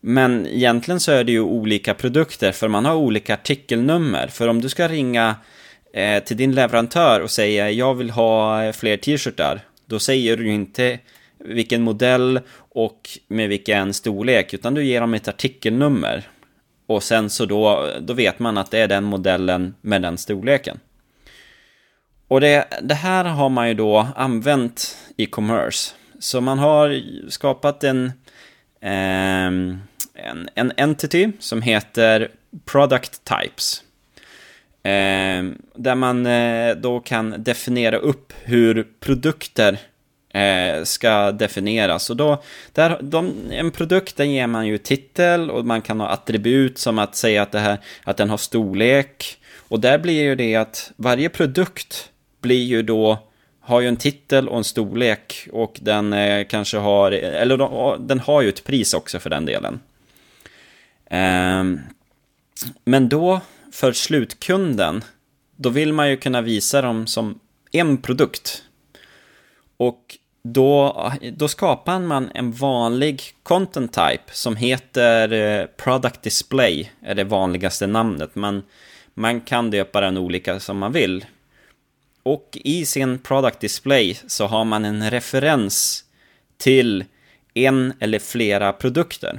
Men 0.01 0.47
egentligen 0.47 1.01
så 1.01 1.13
är 1.13 1.25
det 1.25 1.33
ju 1.33 1.41
olika 1.41 1.95
produkter 1.95 2.53
för 2.53 2.69
man 2.69 2.85
har 2.85 2.95
olika 2.95 3.35
artikelnummer. 3.35 4.27
För 4.27 4.49
om 4.49 4.61
du 4.61 4.69
ska 4.69 4.89
ringa 4.89 5.37
eh, 5.95 6.23
till 6.23 6.37
din 6.37 6.55
leverantör 6.55 7.21
och 7.21 7.31
säga 7.31 7.71
jag 7.71 7.95
vill 7.95 8.11
ha 8.11 8.65
eh, 8.65 8.73
fler 8.73 8.97
t-shirtar. 8.97 9.61
Då 9.87 9.99
säger 9.99 10.37
du 10.37 10.49
inte 10.49 10.99
vilken 11.39 11.83
modell 11.83 12.41
och 12.57 13.09
med 13.29 13.49
vilken 13.49 13.95
storlek 13.95 14.55
utan 14.55 14.75
du 14.75 14.85
ger 14.85 15.01
dem 15.01 15.15
ett 15.15 15.29
artikelnummer. 15.29 16.29
Och 16.87 17.03
sen 17.03 17.31
så 17.31 17.45
då, 17.45 17.91
då 18.01 18.13
vet 18.13 18.39
man 18.39 18.59
att 18.59 18.71
det 18.71 18.79
är 18.79 18.89
den 18.89 19.05
modellen 19.05 19.75
med 19.81 20.03
den 20.03 20.19
storleken. 20.19 20.81
Och 22.29 22.41
det, 22.41 22.65
det 22.83 22.95
här 22.95 23.25
har 23.25 23.49
man 23.49 23.69
ju 23.69 23.75
då 23.75 24.09
använt 24.17 24.97
i 25.17 25.27
commerce. 25.27 25.95
Så 26.19 26.41
man 26.41 26.59
har 26.59 27.03
skapat 27.31 27.85
en, 27.85 28.07
eh, 28.81 29.47
en, 30.15 30.49
en 30.55 30.73
entity 30.77 31.33
som 31.39 31.63
heter 31.63 32.31
product 32.65 33.25
types. 33.25 33.83
Eh, 34.83 35.45
där 35.75 35.95
man 35.95 36.27
eh, 36.27 36.77
då 36.77 37.01
kan 37.01 37.35
definiera 37.39 37.97
upp 37.97 38.33
hur 38.43 38.87
produkter 39.01 39.79
eh, 40.35 40.85
ska 40.85 41.33
definieras. 41.33 42.11
Och 42.11 42.17
då, 42.17 42.43
där, 42.73 42.99
de, 43.03 43.35
en 43.51 43.71
produkt 43.71 44.17
den 44.17 44.31
ger 44.33 44.47
man 44.47 44.67
ju 44.67 44.79
titel 44.79 45.51
och 45.51 45.67
man 45.67 45.83
kan 45.83 46.01
ha 46.01 46.09
attribut 46.09 46.79
som 46.79 46.99
att 46.99 47.17
säga 47.17 47.43
att, 47.43 47.53
det 47.53 47.59
här, 47.59 47.79
att 48.05 48.17
den 48.17 48.31
har 48.31 48.37
storlek. 48.37 49.39
Och 49.69 49.81
där 49.81 49.99
blir 49.99 50.23
ju 50.23 50.35
det 50.35 50.55
att 50.55 50.93
varje 50.97 51.29
produkt 51.29 52.11
blir 52.41 52.65
ju 52.65 52.83
då 52.83 53.19
har 53.61 53.81
ju 53.81 53.89
en 53.89 53.97
titel 53.97 54.49
och 54.49 54.59
en 54.59 54.65
storlek 54.65 55.49
och 55.53 55.79
den 55.83 56.13
eh, 56.13 56.47
kanske 56.47 56.79
har, 56.79 57.13
eller 57.13 57.99
den 57.99 58.21
har 58.21 58.43
ju 58.43 58.49
ett 58.49 58.65
pris 58.65 58.95
också 58.95 59.19
för 59.19 59.31
den 59.31 59.45
delen. 59.45 59.81
Eh, 61.07 61.65
men 62.85 63.09
då, 63.09 63.41
för 63.73 63.93
slutkunden, 63.93 65.05
då 65.57 65.69
vill 65.69 65.93
man 65.93 66.11
ju 66.11 66.17
kunna 66.17 66.41
visa 66.41 66.83
dem 66.83 67.07
som 67.07 67.41
en 67.73 67.97
produkt. 67.97 68.63
Och 69.77 70.19
då, 70.43 71.13
då 71.33 71.49
skapar 71.49 72.01
man 72.01 72.31
en 72.35 72.53
vanlig 72.53 73.23
content 73.43 73.93
type 73.93 74.25
som 74.33 74.57
heter 74.57 75.33
eh, 75.33 75.67
product 75.67 76.23
display, 76.23 76.91
är 77.03 77.15
det 77.15 77.25
vanligaste 77.25 77.87
namnet. 77.87 78.35
Man, 78.35 78.63
man 79.15 79.41
kan 79.41 79.71
döpa 79.71 80.01
den 80.01 80.19
olika 80.19 80.61
som 80.61 80.79
man 80.79 80.93
vill. 80.93 81.25
Och 82.29 82.59
i 82.65 82.85
sin 82.85 83.19
product 83.19 83.61
display 83.61 84.19
så 84.27 84.47
har 84.47 84.65
man 84.65 84.85
en 84.85 85.11
referens 85.11 86.05
till 86.59 87.05
en 87.55 87.93
eller 88.01 88.19
flera 88.19 88.73
produkter. 88.73 89.39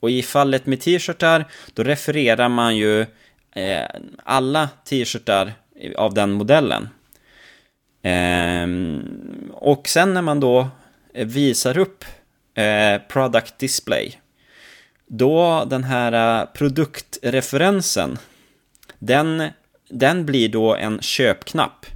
Och 0.00 0.10
i 0.10 0.22
fallet 0.22 0.66
med 0.66 0.80
t-shirtar, 0.80 1.44
då 1.74 1.82
refererar 1.82 2.48
man 2.48 2.76
ju 2.76 3.00
eh, 3.54 3.86
alla 4.24 4.68
t-shirtar 4.84 5.52
av 5.96 6.14
den 6.14 6.32
modellen. 6.32 6.88
Eh, 8.02 8.66
och 9.52 9.88
sen 9.88 10.14
när 10.14 10.22
man 10.22 10.40
då 10.40 10.68
visar 11.12 11.78
upp 11.78 12.04
eh, 12.54 13.00
product 13.08 13.58
display, 13.58 14.20
då 15.06 15.64
den 15.64 15.84
här 15.84 16.40
eh, 16.40 16.46
produktreferensen, 16.46 18.18
den, 18.98 19.48
den 19.88 20.26
blir 20.26 20.48
då 20.48 20.74
en 20.74 21.00
köpknapp. 21.00 21.86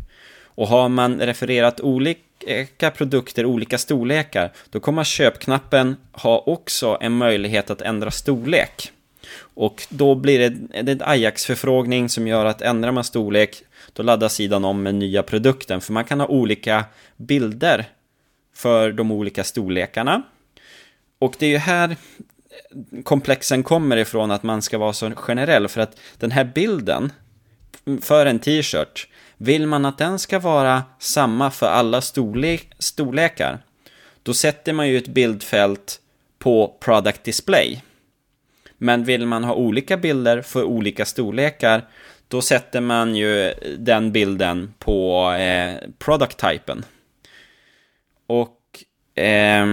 Och 0.60 0.68
har 0.68 0.88
man 0.88 1.20
refererat 1.20 1.80
olika 1.80 2.90
produkter, 2.90 3.46
olika 3.46 3.78
storlekar, 3.78 4.52
då 4.70 4.80
kommer 4.80 5.04
köpknappen 5.04 5.96
ha 6.12 6.38
också 6.46 6.98
en 7.00 7.12
möjlighet 7.12 7.70
att 7.70 7.80
ändra 7.80 8.10
storlek. 8.10 8.92
Och 9.38 9.86
då 9.88 10.14
blir 10.14 10.38
det, 10.38 10.82
det 10.82 10.92
en 10.92 11.02
Ajax-förfrågning 11.02 12.08
som 12.08 12.26
gör 12.26 12.44
att 12.44 12.62
ändrar 12.62 12.92
man 12.92 13.04
storlek, 13.04 13.62
då 13.92 14.02
laddas 14.02 14.34
sidan 14.34 14.64
om 14.64 14.82
med 14.82 14.94
nya 14.94 15.22
produkten. 15.22 15.80
För 15.80 15.92
man 15.92 16.04
kan 16.04 16.20
ha 16.20 16.26
olika 16.26 16.84
bilder 17.16 17.84
för 18.54 18.92
de 18.92 19.10
olika 19.10 19.44
storlekarna. 19.44 20.22
Och 21.18 21.34
det 21.38 21.46
är 21.46 21.50
ju 21.50 21.58
här 21.58 21.96
komplexen 23.04 23.62
kommer 23.62 23.96
ifrån 23.96 24.30
att 24.30 24.42
man 24.42 24.62
ska 24.62 24.78
vara 24.78 24.92
så 24.92 25.10
generell. 25.10 25.68
För 25.68 25.80
att 25.80 25.98
den 26.18 26.30
här 26.30 26.44
bilden 26.44 27.12
för 28.00 28.26
en 28.26 28.38
t-shirt 28.38 29.08
vill 29.42 29.66
man 29.66 29.84
att 29.84 29.98
den 29.98 30.18
ska 30.18 30.38
vara 30.38 30.82
samma 30.98 31.50
för 31.50 31.66
alla 31.66 32.00
storlek, 32.00 32.72
storlekar, 32.78 33.58
då 34.22 34.34
sätter 34.34 34.72
man 34.72 34.88
ju 34.88 34.98
ett 34.98 35.08
bildfält 35.08 36.00
på 36.38 36.76
Product 36.80 37.24
Display. 37.24 37.82
Men 38.78 39.04
vill 39.04 39.26
man 39.26 39.44
ha 39.44 39.54
olika 39.54 39.96
bilder 39.96 40.42
för 40.42 40.64
olika 40.64 41.04
storlekar, 41.04 41.88
då 42.28 42.42
sätter 42.42 42.80
man 42.80 43.16
ju 43.16 43.54
den 43.78 44.12
bilden 44.12 44.74
på 44.78 45.30
eh, 45.32 45.74
Product-typen. 45.98 46.84
Och 48.26 48.58
eh, 49.22 49.66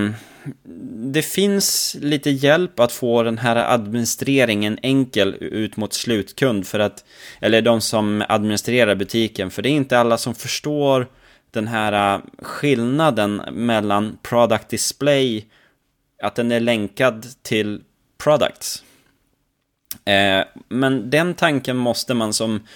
det 1.13 1.21
finns 1.21 1.97
lite 2.01 2.29
hjälp 2.29 2.79
att 2.79 2.91
få 2.91 3.23
den 3.23 3.37
här 3.37 3.55
administreringen 3.55 4.79
enkel 4.81 5.35
ut 5.39 5.77
mot 5.77 5.93
slutkund 5.93 6.67
för 6.67 6.79
att, 6.79 7.05
eller 7.41 7.61
de 7.61 7.81
som 7.81 8.23
administrerar 8.29 8.95
butiken, 8.95 9.51
för 9.51 9.61
det 9.61 9.69
är 9.69 9.71
inte 9.71 9.99
alla 9.99 10.17
som 10.17 10.35
förstår 10.35 11.07
den 11.51 11.67
här 11.67 12.15
äh, 12.15 12.21
skillnaden 12.41 13.41
mellan 13.51 14.17
product 14.21 14.69
display, 14.69 15.45
att 16.23 16.35
den 16.35 16.51
är 16.51 16.59
länkad 16.59 17.25
till 17.41 17.81
products. 18.17 18.83
Eh, 20.05 20.45
men 20.69 21.09
den 21.09 21.33
tanken 21.33 21.77
måste 21.77 22.13
man 22.13 22.33
som 22.33 22.67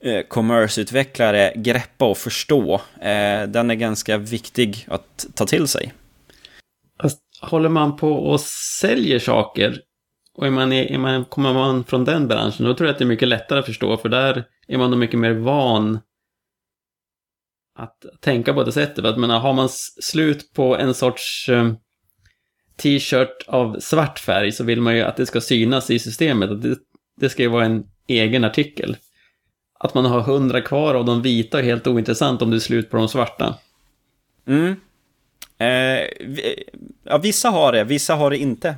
eh, 0.00 0.22
commerce-utvecklare 0.28 1.52
greppa 1.56 2.04
och 2.04 2.18
förstå. 2.18 2.74
Eh, 3.00 3.42
den 3.42 3.70
är 3.70 3.74
ganska 3.74 4.18
viktig 4.18 4.86
att 4.88 5.26
ta 5.34 5.46
till 5.46 5.68
sig. 5.68 5.92
Håller 7.40 7.68
man 7.68 7.96
på 7.96 8.12
och 8.12 8.40
säljer 8.80 9.18
saker 9.18 9.80
och 10.34 10.46
är 10.46 10.50
man, 10.50 10.72
är 10.72 10.98
man, 10.98 11.24
kommer 11.24 11.52
man 11.52 11.84
från 11.84 12.04
den 12.04 12.28
branschen, 12.28 12.66
då 12.66 12.74
tror 12.74 12.86
jag 12.86 12.92
att 12.92 12.98
det 12.98 13.04
är 13.04 13.06
mycket 13.06 13.28
lättare 13.28 13.58
att 13.58 13.66
förstå, 13.66 13.96
för 13.96 14.08
där 14.08 14.44
är 14.68 14.78
man 14.78 14.90
då 14.90 14.96
mycket 14.96 15.20
mer 15.20 15.32
van 15.32 15.98
att 17.78 18.06
tänka 18.20 18.54
på 18.54 18.64
det 18.64 18.72
sättet. 18.72 19.04
För 19.04 19.10
att 19.10 19.18
menar, 19.18 19.38
har 19.40 19.52
man 19.52 19.68
slut 20.02 20.52
på 20.52 20.76
en 20.76 20.94
sorts 20.94 21.48
um, 21.48 21.76
t-shirt 22.76 23.44
av 23.46 23.80
svart 23.80 24.18
färg 24.18 24.52
så 24.52 24.64
vill 24.64 24.80
man 24.80 24.96
ju 24.96 25.02
att 25.02 25.16
det 25.16 25.26
ska 25.26 25.40
synas 25.40 25.90
i 25.90 25.98
systemet. 25.98 26.50
Att 26.50 26.62
det, 26.62 26.78
det 27.20 27.28
ska 27.28 27.42
ju 27.42 27.48
vara 27.48 27.64
en 27.64 27.84
egen 28.08 28.44
artikel. 28.44 28.96
Att 29.78 29.94
man 29.94 30.04
har 30.04 30.20
hundra 30.20 30.60
kvar 30.60 30.94
av 30.94 31.04
de 31.04 31.22
vita 31.22 31.58
är 31.58 31.62
helt 31.62 31.86
ointressant 31.86 32.42
om 32.42 32.50
det 32.50 32.56
är 32.56 32.60
slut 32.60 32.90
på 32.90 32.96
de 32.96 33.08
svarta. 33.08 33.54
Mm. 34.46 34.76
Eh, 35.58 35.66
eh, 35.66 36.08
ja, 37.04 37.18
vissa 37.18 37.48
har 37.48 37.72
det, 37.72 37.84
vissa 37.84 38.14
har 38.14 38.30
det 38.30 38.38
inte. 38.38 38.74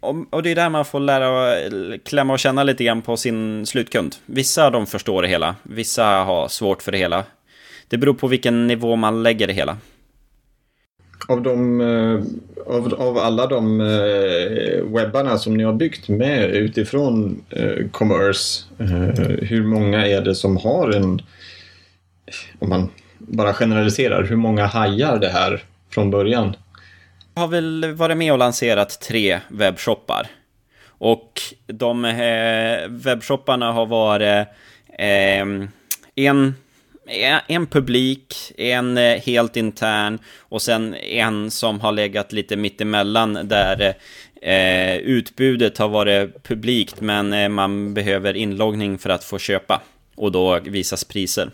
Och, 0.00 0.14
och 0.30 0.42
det 0.42 0.50
är 0.50 0.54
där 0.54 0.70
man 0.70 0.84
får 0.84 1.00
lära 1.00 1.56
klämma 1.98 2.32
och 2.32 2.38
känna 2.38 2.62
lite 2.62 2.84
grann 2.84 3.02
på 3.02 3.16
sin 3.16 3.66
slutkund. 3.66 4.16
Vissa 4.26 4.70
de 4.70 4.86
förstår 4.86 5.22
det 5.22 5.28
hela, 5.28 5.56
vissa 5.62 6.04
har 6.04 6.48
svårt 6.48 6.82
för 6.82 6.92
det 6.92 6.98
hela. 6.98 7.24
Det 7.88 7.98
beror 7.98 8.14
på 8.14 8.28
vilken 8.28 8.66
nivå 8.66 8.96
man 8.96 9.22
lägger 9.22 9.46
det 9.46 9.52
hela. 9.52 9.76
Av, 11.28 11.42
de, 11.42 11.80
eh, 11.80 12.74
av, 12.74 12.94
av 12.94 13.18
alla 13.18 13.46
de 13.46 13.80
eh, 13.80 14.84
webbarna 14.84 15.38
som 15.38 15.56
ni 15.56 15.64
har 15.64 15.72
byggt 15.72 16.08
med 16.08 16.50
utifrån 16.50 17.44
eh, 17.50 17.88
commerce, 17.90 18.64
hur 19.42 19.62
många 19.62 20.06
är 20.06 20.20
det 20.20 20.34
som 20.34 20.56
har 20.56 20.90
en, 20.90 21.22
om 22.58 22.68
man 22.68 22.88
bara 23.18 23.52
generaliserar, 23.52 24.24
hur 24.24 24.36
många 24.36 24.66
hajar 24.66 25.18
det 25.18 25.28
här 25.28 25.64
från 25.90 26.10
början. 26.10 26.56
Jag 27.34 27.42
har 27.42 27.48
väl 27.48 27.92
varit 27.94 28.16
med 28.16 28.32
och 28.32 28.38
lanserat 28.38 29.00
tre 29.00 29.40
webbshoppar. 29.48 30.26
Och 30.86 31.40
de 31.66 32.04
eh, 32.04 32.88
webbshopparna 32.88 33.72
har 33.72 33.86
varit 33.86 34.48
eh, 34.98 35.46
en, 36.14 36.54
en 37.46 37.66
publik, 37.66 38.34
en 38.56 38.98
eh, 38.98 39.20
helt 39.20 39.56
intern 39.56 40.18
och 40.38 40.62
sen 40.62 40.94
en 40.94 41.50
som 41.50 41.80
har 41.80 41.92
legat 41.92 42.32
lite 42.32 42.56
mittemellan 42.56 43.38
där 43.44 43.94
eh, 44.42 44.96
utbudet 44.96 45.78
har 45.78 45.88
varit 45.88 46.42
publikt 46.42 47.00
men 47.00 47.32
eh, 47.32 47.48
man 47.48 47.94
behöver 47.94 48.36
inloggning 48.36 48.98
för 48.98 49.10
att 49.10 49.24
få 49.24 49.38
köpa 49.38 49.82
och 50.14 50.32
då 50.32 50.60
visas 50.60 51.04
priser. 51.04 51.50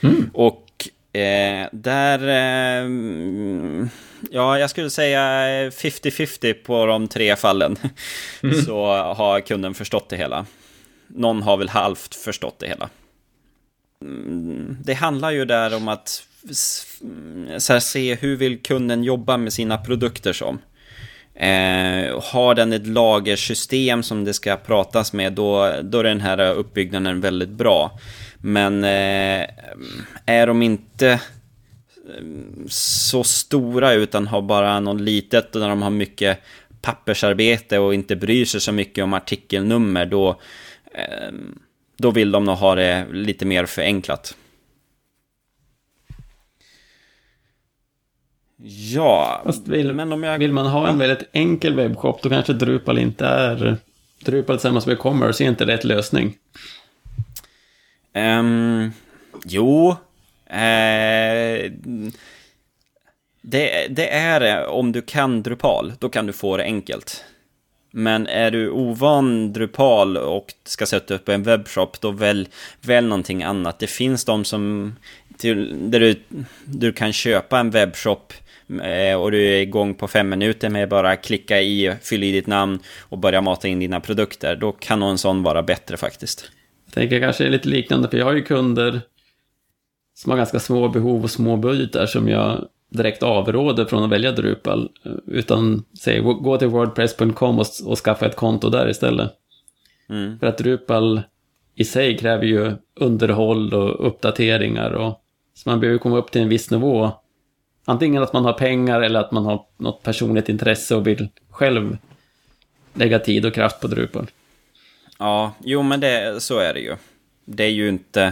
Mm. 0.00 0.30
Och 0.34 0.88
eh, 1.16 1.68
där, 1.72 2.28
eh, 2.28 2.90
ja 4.30 4.58
jag 4.58 4.70
skulle 4.70 4.90
säga 4.90 5.20
50-50 5.70 6.52
på 6.52 6.86
de 6.86 7.08
tre 7.08 7.36
fallen. 7.36 7.76
Mm. 8.42 8.62
Så 8.64 8.86
har 8.94 9.40
kunden 9.40 9.74
förstått 9.74 10.08
det 10.08 10.16
hela. 10.16 10.46
Någon 11.06 11.42
har 11.42 11.56
väl 11.56 11.68
halvt 11.68 12.14
förstått 12.14 12.58
det 12.58 12.66
hela. 12.66 12.88
Mm, 14.02 14.76
det 14.84 14.94
handlar 14.94 15.30
ju 15.30 15.44
där 15.44 15.76
om 15.76 15.88
att 15.88 16.26
så 17.58 17.72
här, 17.72 17.80
se 17.80 18.14
hur 18.14 18.36
vill 18.36 18.62
kunden 18.62 19.04
jobba 19.04 19.36
med 19.36 19.52
sina 19.52 19.78
produkter 19.78 20.32
som. 20.32 20.58
Eh, 21.34 22.22
har 22.22 22.54
den 22.54 22.72
ett 22.72 22.86
lagersystem 22.86 24.02
som 24.02 24.24
det 24.24 24.34
ska 24.34 24.56
pratas 24.56 25.12
med, 25.12 25.32
då, 25.32 25.74
då 25.82 25.98
är 25.98 26.04
den 26.04 26.20
här 26.20 26.50
uppbyggnaden 26.52 27.20
väldigt 27.20 27.48
bra. 27.48 27.98
Men 28.46 28.84
eh, 28.84 29.46
är 30.26 30.46
de 30.46 30.62
inte 30.62 31.08
eh, 31.10 31.20
så 32.68 33.24
stora 33.24 33.92
utan 33.92 34.26
har 34.26 34.42
bara 34.42 34.80
något 34.80 35.00
litet 35.00 35.54
och 35.54 35.60
när 35.60 35.68
de 35.68 35.82
har 35.82 35.90
mycket 35.90 36.38
pappersarbete 36.82 37.78
och 37.78 37.94
inte 37.94 38.16
bryr 38.16 38.44
sig 38.44 38.60
så 38.60 38.72
mycket 38.72 39.04
om 39.04 39.14
artikelnummer, 39.14 40.06
då, 40.06 40.40
eh, 40.92 41.32
då 41.96 42.10
vill 42.10 42.30
de 42.30 42.44
nog 42.44 42.56
ha 42.56 42.74
det 42.74 43.06
lite 43.12 43.44
mer 43.46 43.66
förenklat. 43.66 44.36
Ja, 48.92 49.42
vill, 49.64 49.92
men 49.92 50.12
om 50.12 50.22
jag... 50.22 50.38
Vill 50.38 50.52
man 50.52 50.66
ha 50.66 50.88
en 50.88 50.98
väldigt 50.98 51.28
enkel 51.32 51.74
webbshop 51.74 52.22
då 52.22 52.28
kanske 52.28 52.52
Drupal 52.52 52.98
inte 52.98 53.26
är... 53.26 53.76
Drupal 54.24 54.56
tillsammans 54.56 54.86
med 54.86 54.98
Commerce 54.98 55.44
är 55.44 55.48
inte 55.48 55.66
rätt 55.66 55.84
lösning. 55.84 56.34
Um, 58.16 58.92
jo. 59.44 59.88
Uh, 60.50 61.72
det, 63.42 63.86
det 63.90 64.08
är 64.08 64.66
om 64.66 64.92
du 64.92 65.02
kan 65.02 65.42
Drupal, 65.42 65.92
då 65.98 66.08
kan 66.08 66.26
du 66.26 66.32
få 66.32 66.56
det 66.56 66.62
enkelt. 66.62 67.24
Men 67.90 68.26
är 68.26 68.50
du 68.50 68.70
ovan 68.70 69.52
Drupal 69.52 70.16
och 70.16 70.54
ska 70.64 70.86
sätta 70.86 71.14
upp 71.14 71.28
en 71.28 71.42
webbshop, 71.42 72.00
då 72.00 72.10
välj, 72.10 72.48
väl 72.80 73.06
någonting 73.06 73.42
annat. 73.42 73.78
Det 73.78 73.86
finns 73.86 74.24
de 74.24 74.44
som, 74.44 74.96
till, 75.38 75.90
där 75.90 76.00
du, 76.00 76.14
du 76.64 76.92
kan 76.92 77.12
köpa 77.12 77.58
en 77.58 77.70
webbshop 77.70 78.32
eh, 78.82 79.20
och 79.20 79.30
du 79.30 79.46
är 79.46 79.60
igång 79.60 79.94
på 79.94 80.08
fem 80.08 80.28
minuter 80.28 80.68
med 80.68 80.88
bara 80.88 81.16
klicka 81.16 81.60
i, 81.60 81.92
fylla 82.02 82.26
i 82.26 82.32
ditt 82.32 82.46
namn 82.46 82.78
och 82.98 83.18
börja 83.18 83.40
mata 83.40 83.68
in 83.68 83.78
dina 83.78 84.00
produkter, 84.00 84.56
då 84.56 84.72
kan 84.72 85.00
nog 85.00 85.10
en 85.10 85.18
sån 85.18 85.42
vara 85.42 85.62
bättre 85.62 85.96
faktiskt. 85.96 86.50
Jag 86.96 87.02
tänker 87.02 87.20
kanske 87.20 87.44
är 87.44 87.50
lite 87.50 87.68
liknande, 87.68 88.08
för 88.08 88.18
jag 88.18 88.24
har 88.24 88.32
ju 88.32 88.42
kunder 88.42 89.00
som 90.14 90.30
har 90.30 90.36
ganska 90.36 90.60
små 90.60 90.88
behov 90.88 91.22
och 91.22 91.30
små 91.30 91.56
budgetar 91.56 92.06
som 92.06 92.28
jag 92.28 92.68
direkt 92.90 93.22
avråder 93.22 93.84
från 93.84 94.04
att 94.04 94.10
välja 94.10 94.32
Drupal. 94.32 94.90
Utan 95.26 95.84
säg, 95.98 96.20
gå 96.20 96.58
till 96.58 96.68
wordpress.com 96.68 97.58
och, 97.58 97.66
och 97.86 97.98
skaffa 97.98 98.26
ett 98.26 98.36
konto 98.36 98.70
där 98.70 98.88
istället. 98.88 99.32
Mm. 100.08 100.38
För 100.38 100.46
att 100.46 100.58
Drupal 100.58 101.22
i 101.74 101.84
sig 101.84 102.18
kräver 102.18 102.44
ju 102.44 102.72
underhåll 103.00 103.74
och 103.74 104.06
uppdateringar 104.06 104.90
och 104.90 105.22
så 105.54 105.70
man 105.70 105.80
behöver 105.80 105.98
komma 105.98 106.16
upp 106.16 106.30
till 106.30 106.42
en 106.42 106.48
viss 106.48 106.70
nivå 106.70 107.12
Antingen 107.88 108.22
att 108.22 108.32
man 108.32 108.44
har 108.44 108.52
pengar 108.52 109.00
eller 109.00 109.20
att 109.20 109.32
man 109.32 109.44
har 109.44 109.66
något 109.76 110.02
personligt 110.02 110.48
intresse 110.48 110.94
och 110.94 111.06
vill 111.06 111.28
själv 111.50 111.96
lägga 112.94 113.18
tid 113.18 113.46
och 113.46 113.54
kraft 113.54 113.80
på 113.80 113.86
Drupal. 113.86 114.26
Ja, 115.18 115.54
jo 115.64 115.82
men 115.82 116.00
det, 116.00 116.42
så 116.42 116.58
är 116.58 116.74
det 116.74 116.80
ju. 116.80 116.96
Det 117.44 117.64
är 117.64 117.70
ju 117.70 117.88
inte... 117.88 118.22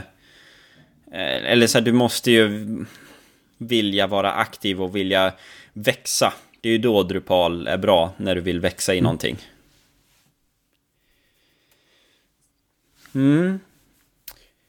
Eh, 1.13 1.53
eller 1.53 1.67
så 1.67 1.79
här, 1.79 1.85
du 1.85 1.93
måste 1.93 2.31
ju 2.31 2.67
vilja 3.59 4.07
vara 4.07 4.33
aktiv 4.33 4.83
och 4.83 4.97
vilja 4.97 5.33
växa. 5.73 6.33
Det 6.61 6.69
är 6.69 6.73
ju 6.73 6.79
då 6.79 7.03
Drupal 7.03 7.67
är 7.67 7.79
bra, 7.79 8.13
när 8.17 8.35
du 8.35 8.41
vill 8.41 8.61
växa 8.61 8.95
i 8.95 8.99
mm. 8.99 9.05
någonting. 9.05 9.39
Mm. 13.15 13.61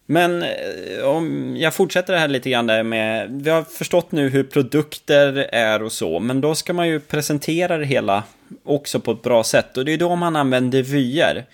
Men 0.05 0.43
eh, 0.43 1.03
om 1.03 1.55
jag 1.57 1.73
fortsätter 1.73 2.13
det 2.13 2.19
här 2.19 2.27
lite 2.27 2.49
grann 2.49 2.67
där 2.67 2.83
med, 2.83 3.41
vi 3.43 3.49
har 3.49 3.63
förstått 3.63 4.11
nu 4.11 4.29
hur 4.29 4.43
produkter 4.43 5.35
är 5.51 5.83
och 5.83 5.91
så, 5.91 6.19
men 6.19 6.41
då 6.41 6.55
ska 6.55 6.73
man 6.73 6.87
ju 6.87 6.99
presentera 6.99 7.77
det 7.77 7.85
hela 7.85 8.23
också 8.63 8.99
på 8.99 9.11
ett 9.11 9.21
bra 9.21 9.43
sätt 9.43 9.77
och 9.77 9.85
det 9.85 9.93
är 9.93 9.97
då 9.97 10.15
man 10.15 10.35
använder 10.35 10.83
vyer. 10.83 11.45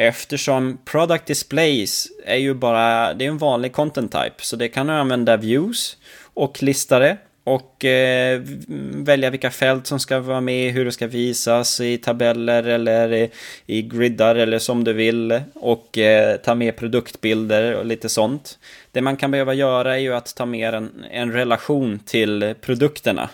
Eftersom 0.00 0.78
product 0.84 1.26
displays 1.26 2.08
är 2.24 2.36
ju 2.36 2.54
bara, 2.54 3.14
det 3.14 3.24
är 3.24 3.28
en 3.28 3.38
vanlig 3.38 3.72
content 3.72 4.12
type, 4.12 4.34
så 4.38 4.56
det 4.56 4.68
kan 4.68 4.86
du 4.86 4.92
använda 4.92 5.36
views 5.36 5.96
och 6.34 6.62
listare 6.62 7.16
och 7.44 7.84
eh, 7.84 8.40
välja 8.94 9.30
vilka 9.30 9.50
fält 9.50 9.86
som 9.86 10.00
ska 10.00 10.20
vara 10.20 10.40
med, 10.40 10.72
hur 10.72 10.84
det 10.84 10.92
ska 10.92 11.06
visas 11.06 11.80
i 11.80 11.98
tabeller 11.98 12.62
eller 12.62 13.12
i, 13.12 13.30
i 13.66 13.82
griddar 13.82 14.34
eller 14.34 14.58
som 14.58 14.84
du 14.84 14.92
vill 14.92 15.40
och 15.54 15.98
eh, 15.98 16.36
ta 16.36 16.54
med 16.54 16.76
produktbilder 16.76 17.74
och 17.74 17.86
lite 17.86 18.08
sånt. 18.08 18.58
Det 18.92 19.00
man 19.00 19.16
kan 19.16 19.30
behöva 19.30 19.54
göra 19.54 19.94
är 19.94 20.00
ju 20.00 20.14
att 20.14 20.34
ta 20.34 20.46
med 20.46 20.74
en, 20.74 21.04
en 21.10 21.32
relation 21.32 21.98
till 21.98 22.54
produkterna 22.60 23.30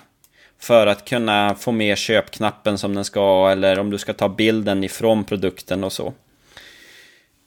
för 0.59 0.87
att 0.87 1.05
kunna 1.05 1.55
få 1.55 1.72
med 1.72 1.98
köpknappen 1.98 2.79
som 2.79 2.94
den 2.94 3.05
ska 3.05 3.50
eller 3.50 3.79
om 3.79 3.90
du 3.90 3.98
ska 3.98 4.12
ta 4.12 4.29
bilden 4.29 4.85
ifrån 4.85 5.24
produkten 5.24 5.85
och 5.85 5.92
så. 5.92 6.12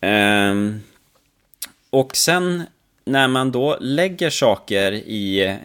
Um, 0.02 0.84
och 1.90 2.16
sen 2.16 2.64
när 3.06 3.28
man 3.28 3.52
då 3.52 3.78
lägger 3.80 4.30
saker 4.30 4.92
i, 4.92 5.58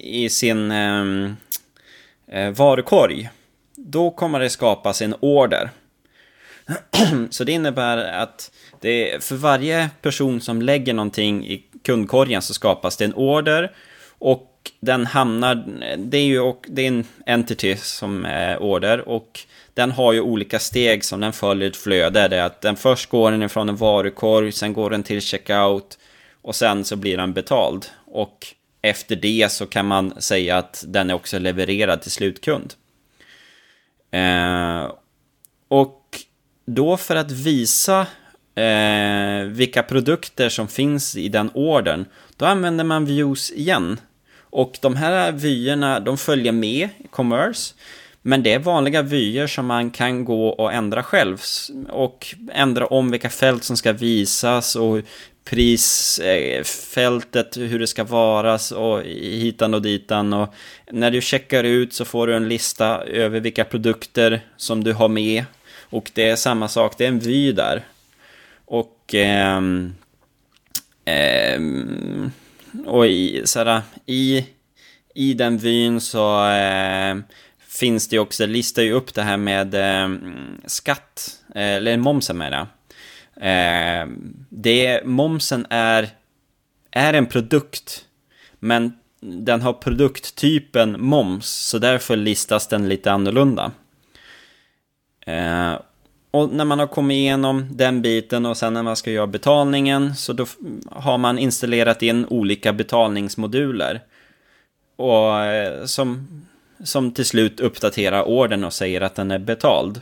i 0.00 0.28
sin 0.28 0.70
um, 0.70 1.36
varukorg, 2.54 3.30
då 3.76 4.10
kommer 4.10 4.40
det 4.40 4.50
skapas 4.50 5.02
en 5.02 5.14
order. 5.20 5.70
Så 7.30 7.44
det 7.44 7.52
innebär 7.52 7.96
att 7.96 8.50
det, 8.80 9.24
för 9.24 9.34
varje 9.34 9.90
person 10.02 10.40
som 10.40 10.62
lägger 10.62 10.94
någonting 10.94 11.46
i 11.46 11.64
kundkorgen 11.82 12.42
så 12.42 12.54
skapas 12.54 12.96
det 12.96 13.04
en 13.04 13.14
order 13.14 13.72
och 14.18 14.53
den 14.80 15.06
hamnar, 15.06 15.54
det 15.96 16.18
är 16.18 16.24
ju 16.24 16.52
det 16.66 16.82
är 16.82 16.88
en 16.88 17.04
entity 17.26 17.76
som 17.76 18.24
är 18.24 18.62
order 18.62 19.08
och 19.08 19.40
den 19.74 19.90
har 19.90 20.12
ju 20.12 20.20
olika 20.20 20.58
steg 20.58 21.04
som 21.04 21.20
den 21.20 21.32
följer 21.32 21.68
ett 21.68 21.76
flöde. 21.76 22.28
Det 22.28 22.36
är 22.36 22.42
att 22.42 22.60
den 22.60 22.76
först 22.76 23.10
går 23.10 23.30
den 23.30 23.42
ifrån 23.42 23.68
en 23.68 23.76
varukorg, 23.76 24.52
sen 24.52 24.72
går 24.72 24.90
den 24.90 25.02
till 25.02 25.20
checkout 25.20 25.98
och 26.42 26.54
sen 26.54 26.84
så 26.84 26.96
blir 26.96 27.16
den 27.16 27.32
betald. 27.32 27.86
Och 28.06 28.46
efter 28.82 29.16
det 29.16 29.52
så 29.52 29.66
kan 29.66 29.86
man 29.86 30.20
säga 30.22 30.58
att 30.58 30.84
den 30.88 31.10
är 31.10 31.14
också 31.14 31.38
levererad 31.38 32.02
till 32.02 32.10
slutkund. 32.10 32.74
Eh, 34.10 34.92
och 35.68 36.00
då 36.66 36.96
för 36.96 37.16
att 37.16 37.30
visa 37.30 38.06
eh, 38.54 39.44
vilka 39.46 39.82
produkter 39.82 40.48
som 40.48 40.68
finns 40.68 41.16
i 41.16 41.28
den 41.28 41.50
ordern, 41.54 42.04
då 42.36 42.44
använder 42.44 42.84
man 42.84 43.04
views 43.04 43.50
igen. 43.50 44.00
Och 44.54 44.78
de 44.80 44.96
här 44.96 45.32
vyerna, 45.32 46.00
de 46.00 46.18
följer 46.18 46.52
med 46.52 46.88
i 46.98 47.06
commerce. 47.10 47.74
Men 48.22 48.42
det 48.42 48.52
är 48.52 48.58
vanliga 48.58 49.02
vyer 49.02 49.46
som 49.46 49.66
man 49.66 49.90
kan 49.90 50.24
gå 50.24 50.48
och 50.48 50.72
ändra 50.72 51.02
själv. 51.02 51.42
Och 51.88 52.34
ändra 52.52 52.86
om 52.86 53.10
vilka 53.10 53.30
fält 53.30 53.64
som 53.64 53.76
ska 53.76 53.92
visas 53.92 54.76
och 54.76 55.00
prisfältet, 55.44 57.56
eh, 57.56 57.62
hur 57.62 57.78
det 57.78 57.86
ska 57.86 58.04
varas 58.04 58.72
och 58.72 59.02
hitan 59.02 59.74
och 59.74 59.82
ditan. 59.82 60.32
Och 60.32 60.54
när 60.90 61.10
du 61.10 61.20
checkar 61.20 61.64
ut 61.64 61.92
så 61.92 62.04
får 62.04 62.26
du 62.26 62.34
en 62.34 62.48
lista 62.48 63.04
över 63.04 63.40
vilka 63.40 63.64
produkter 63.64 64.40
som 64.56 64.84
du 64.84 64.92
har 64.92 65.08
med. 65.08 65.44
Och 65.80 66.10
det 66.14 66.28
är 66.28 66.36
samma 66.36 66.68
sak, 66.68 66.94
det 66.98 67.04
är 67.04 67.08
en 67.08 67.20
vy 67.20 67.52
där. 67.52 67.84
Och, 68.64 68.90
Ehm, 69.12 69.94
ehm, 71.04 72.32
och 72.86 73.06
i, 73.06 73.42
såhär, 73.44 73.82
i, 74.06 74.46
i 75.14 75.34
den 75.34 75.58
vyn 75.58 76.00
så 76.00 76.48
eh, 76.48 77.16
finns 77.68 78.08
det 78.08 78.16
ju 78.16 78.20
också, 78.20 78.46
listar 78.46 78.82
ju 78.82 78.92
upp 78.92 79.14
det 79.14 79.22
här 79.22 79.36
med 79.36 79.74
eh, 79.74 80.16
skatt, 80.66 81.40
eh, 81.54 81.74
eller 81.74 81.96
momsen 81.96 82.38
med 82.38 82.52
det. 82.52 82.66
Eh, 83.48 84.08
det, 84.48 85.04
momsen 85.04 85.66
är, 85.70 86.08
är 86.90 87.14
en 87.14 87.26
produkt, 87.26 88.04
men 88.58 88.92
den 89.20 89.62
har 89.62 89.72
produkttypen 89.72 90.96
moms, 91.00 91.46
så 91.46 91.78
därför 91.78 92.16
listas 92.16 92.68
den 92.68 92.88
lite 92.88 93.12
annorlunda. 93.12 93.72
Eh, 95.26 95.74
och 96.34 96.50
när 96.50 96.64
man 96.64 96.78
har 96.78 96.86
kommit 96.86 97.14
igenom 97.14 97.68
den 97.70 98.02
biten 98.02 98.46
och 98.46 98.56
sen 98.56 98.74
när 98.74 98.82
man 98.82 98.96
ska 98.96 99.10
göra 99.10 99.26
betalningen 99.26 100.14
så 100.14 100.32
då 100.32 100.46
har 100.90 101.18
man 101.18 101.38
installerat 101.38 102.02
in 102.02 102.26
olika 102.26 102.72
betalningsmoduler. 102.72 104.00
Och 104.96 105.44
eh, 105.44 105.84
som, 105.84 106.28
som 106.84 107.12
till 107.12 107.24
slut 107.24 107.60
uppdaterar 107.60 108.22
orden 108.22 108.64
och 108.64 108.72
säger 108.72 109.00
att 109.00 109.14
den 109.14 109.30
är 109.30 109.38
betald. 109.38 110.00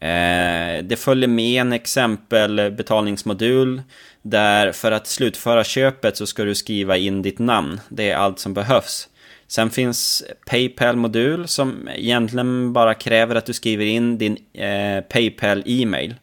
Eh, 0.00 0.84
det 0.84 0.98
följer 0.98 1.28
med 1.28 1.60
en 1.60 1.72
exempel 1.72 2.58
eh, 2.58 2.70
betalningsmodul 2.70 3.82
där 4.22 4.72
för 4.72 4.92
att 4.92 5.06
slutföra 5.06 5.64
köpet 5.64 6.16
så 6.16 6.26
ska 6.26 6.44
du 6.44 6.54
skriva 6.54 6.96
in 6.96 7.22
ditt 7.22 7.38
namn. 7.38 7.80
Det 7.88 8.10
är 8.10 8.16
allt 8.16 8.38
som 8.38 8.54
behövs. 8.54 9.08
Sen 9.48 9.70
finns 9.70 10.24
Paypal-modul 10.46 11.48
som 11.48 11.88
egentligen 11.94 12.72
bara 12.72 12.94
kräver 12.94 13.34
att 13.34 13.46
du 13.46 13.52
skriver 13.52 13.84
in 13.84 14.18
din 14.18 14.36
eh, 14.52 15.00
Paypal-e-mail. 15.00 16.14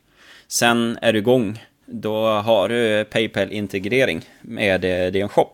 Sen 0.48 0.98
är 1.02 1.14
du 1.14 1.20
igång. 1.20 1.64
Då 1.86 2.28
har 2.28 2.70
du 2.70 3.04
Paypal-integrering 3.04 4.22
med 4.42 5.06
eh, 5.06 5.12
din 5.12 5.30
shop. 5.30 5.54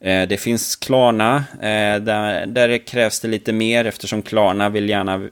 Eh, 0.00 0.28
det 0.28 0.36
finns 0.36 0.76
Klarna, 0.76 1.36
eh, 1.52 2.02
där, 2.02 2.46
där 2.46 2.86
krävs 2.86 3.20
det 3.20 3.28
lite 3.28 3.52
mer 3.52 3.84
eftersom 3.84 4.22
Klarna 4.22 4.68
vill 4.68 4.88
gärna, 4.88 5.14
mm, 5.14 5.30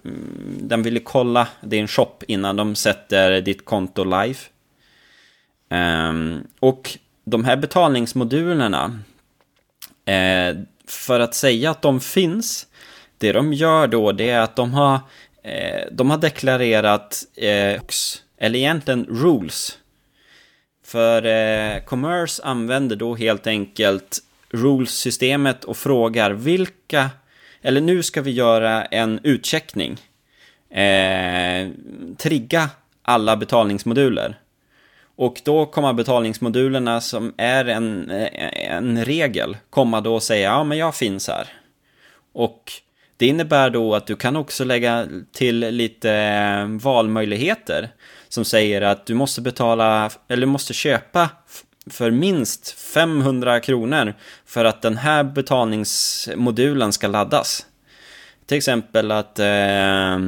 den 0.60 0.82
vill 0.82 1.04
kolla 1.04 1.48
din 1.60 1.88
shop 1.88 2.14
innan 2.28 2.56
de 2.56 2.74
sätter 2.74 3.40
ditt 3.40 3.64
konto 3.64 4.04
live. 4.04 4.38
Ehm, 5.70 6.46
och 6.60 6.98
de 7.24 7.44
här 7.44 7.56
betalningsmodulerna, 7.56 8.98
eh, 10.04 10.56
för 10.86 11.20
att 11.20 11.34
säga 11.34 11.70
att 11.70 11.82
de 11.82 12.00
finns, 12.00 12.66
det 13.18 13.32
de 13.32 13.52
gör 13.52 13.86
då 13.86 14.12
det 14.12 14.30
är 14.30 14.40
att 14.40 14.56
de 14.56 14.74
har, 14.74 15.00
eh, 15.42 15.86
de 15.92 16.10
har 16.10 16.18
deklarerat, 16.18 17.22
eh, 17.36 17.80
eller 18.38 18.58
egentligen 18.58 19.04
rules. 19.04 19.78
För 20.84 21.26
eh, 21.26 21.80
Commerce 21.84 22.42
använder 22.42 22.96
då 22.96 23.14
helt 23.14 23.46
enkelt 23.46 24.18
rules-systemet 24.50 25.64
och 25.64 25.76
frågar 25.76 26.30
vilka, 26.30 27.10
eller 27.62 27.80
nu 27.80 28.02
ska 28.02 28.22
vi 28.22 28.30
göra 28.30 28.84
en 28.84 29.20
utcheckning. 29.22 29.98
Eh, 30.70 31.68
trigga 32.16 32.70
alla 33.02 33.36
betalningsmoduler. 33.36 34.38
Och 35.16 35.40
då 35.44 35.66
kommer 35.66 35.92
betalningsmodulerna 35.92 37.00
som 37.00 37.34
är 37.36 37.64
en, 37.64 38.10
en 38.10 39.04
regel 39.04 39.56
komma 39.70 40.00
då 40.00 40.14
och 40.14 40.22
säga 40.22 40.50
ja 40.50 40.64
men 40.64 40.78
jag 40.78 40.94
finns 40.94 41.28
här. 41.28 41.48
Och 42.32 42.72
det 43.16 43.26
innebär 43.26 43.70
då 43.70 43.94
att 43.94 44.06
du 44.06 44.16
kan 44.16 44.36
också 44.36 44.64
lägga 44.64 45.06
till 45.32 45.58
lite 45.58 46.12
eh, 46.12 46.66
valmöjligheter 46.66 47.88
som 48.28 48.44
säger 48.44 48.82
att 48.82 49.06
du 49.06 49.14
måste 49.14 49.40
betala 49.40 50.10
eller 50.28 50.46
måste 50.46 50.74
köpa 50.74 51.28
för 51.90 52.10
minst 52.10 52.70
500 52.70 53.60
kronor 53.60 54.14
för 54.46 54.64
att 54.64 54.82
den 54.82 54.96
här 54.96 55.24
betalningsmodulen 55.24 56.92
ska 56.92 57.06
laddas. 57.06 57.66
Till 58.46 58.56
exempel 58.56 59.10
att 59.12 59.38
eh, 59.38 60.18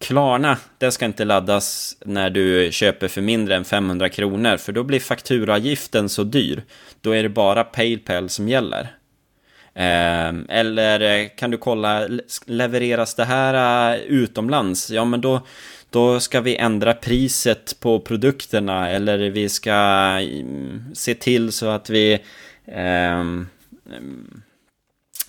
Klarna, 0.00 0.56
den 0.78 0.92
ska 0.92 1.04
inte 1.04 1.24
laddas 1.24 1.96
när 2.04 2.30
du 2.30 2.68
köper 2.72 3.08
för 3.08 3.20
mindre 3.20 3.56
än 3.56 3.64
500 3.64 4.08
kronor, 4.08 4.56
för 4.56 4.72
då 4.72 4.82
blir 4.82 5.00
fakturaavgiften 5.00 6.08
så 6.08 6.24
dyr. 6.24 6.62
Då 7.00 7.10
är 7.10 7.22
det 7.22 7.28
bara 7.28 7.64
Paypal 7.64 8.28
som 8.28 8.48
gäller. 8.48 8.94
Ehm, 9.74 10.46
eller 10.48 11.00
eh, 11.00 11.28
kan 11.36 11.50
du 11.50 11.56
kolla, 11.56 12.08
levereras 12.46 13.14
det 13.14 13.24
här 13.24 13.94
eh, 13.94 14.00
utomlands? 14.00 14.90
Ja, 14.90 15.04
men 15.04 15.20
då 15.20 15.40
då 15.90 16.20
ska 16.20 16.40
vi 16.40 16.56
ändra 16.56 16.94
priset 16.94 17.80
på 17.80 18.00
produkterna 18.00 18.90
eller 18.90 19.18
vi 19.18 19.48
ska 19.48 19.72
mm, 19.72 20.84
se 20.94 21.14
till 21.14 21.52
så 21.52 21.66
att 21.66 21.90
vi 21.90 22.12
eh, 22.66 23.24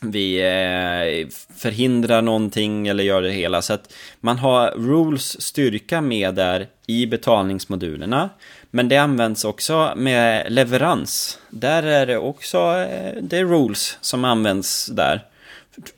vi 0.02 0.40
eh, 0.40 1.28
förhindrar 1.58 2.22
någonting 2.22 2.88
eller 2.88 3.04
gör 3.04 3.22
det 3.22 3.32
hela. 3.32 3.62
Så 3.62 3.74
att 3.74 3.94
man 4.20 4.38
har 4.38 4.72
rules 4.72 5.42
styrka 5.42 6.02
med 6.02 6.36
där 6.36 6.68
i 6.88 7.06
betalningsmodulerna. 7.06 8.30
Men 8.72 8.90
det 8.90 8.98
används 8.98 9.46
också 9.46 9.94
med 9.96 10.52
leverans. 10.52 11.40
Där 11.50 11.84
är 11.84 12.06
det 12.06 12.18
också 12.18 12.58
eh, 12.58 13.22
det 13.22 13.38
är 13.38 13.46
rules 13.46 13.98
som 14.02 14.26
används 14.26 14.86
där. 14.86 15.26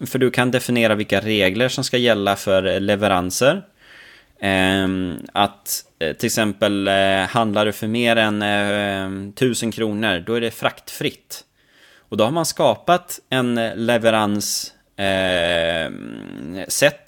För 0.06 0.20
du 0.20 0.32
kan 0.32 0.52
definiera 0.52 0.96
vilka 0.96 1.22
regler 1.22 1.70
som 1.70 1.84
ska 1.84 1.98
gälla 1.98 2.36
för 2.36 2.80
leveranser. 2.80 3.62
Ehm, 4.40 5.18
att 5.34 5.86
eh, 6.00 6.14
till 6.14 6.26
exempel 6.28 6.90
handlar 7.30 7.66
du 7.66 7.72
för 7.72 7.88
mer 7.88 8.16
än 8.16 8.42
1000 9.30 9.72
kronor, 9.72 10.24
då 10.28 10.34
är 10.34 10.42
det 10.42 10.52
fraktfritt. 10.52 11.46
Och 12.12 12.17
då 12.17 12.24
har 12.24 12.32
man 12.32 12.45
skapat 12.45 13.19
en 13.30 13.56
leveranssätt 13.76 14.74
eh, 14.97 15.86
eh 16.84 17.02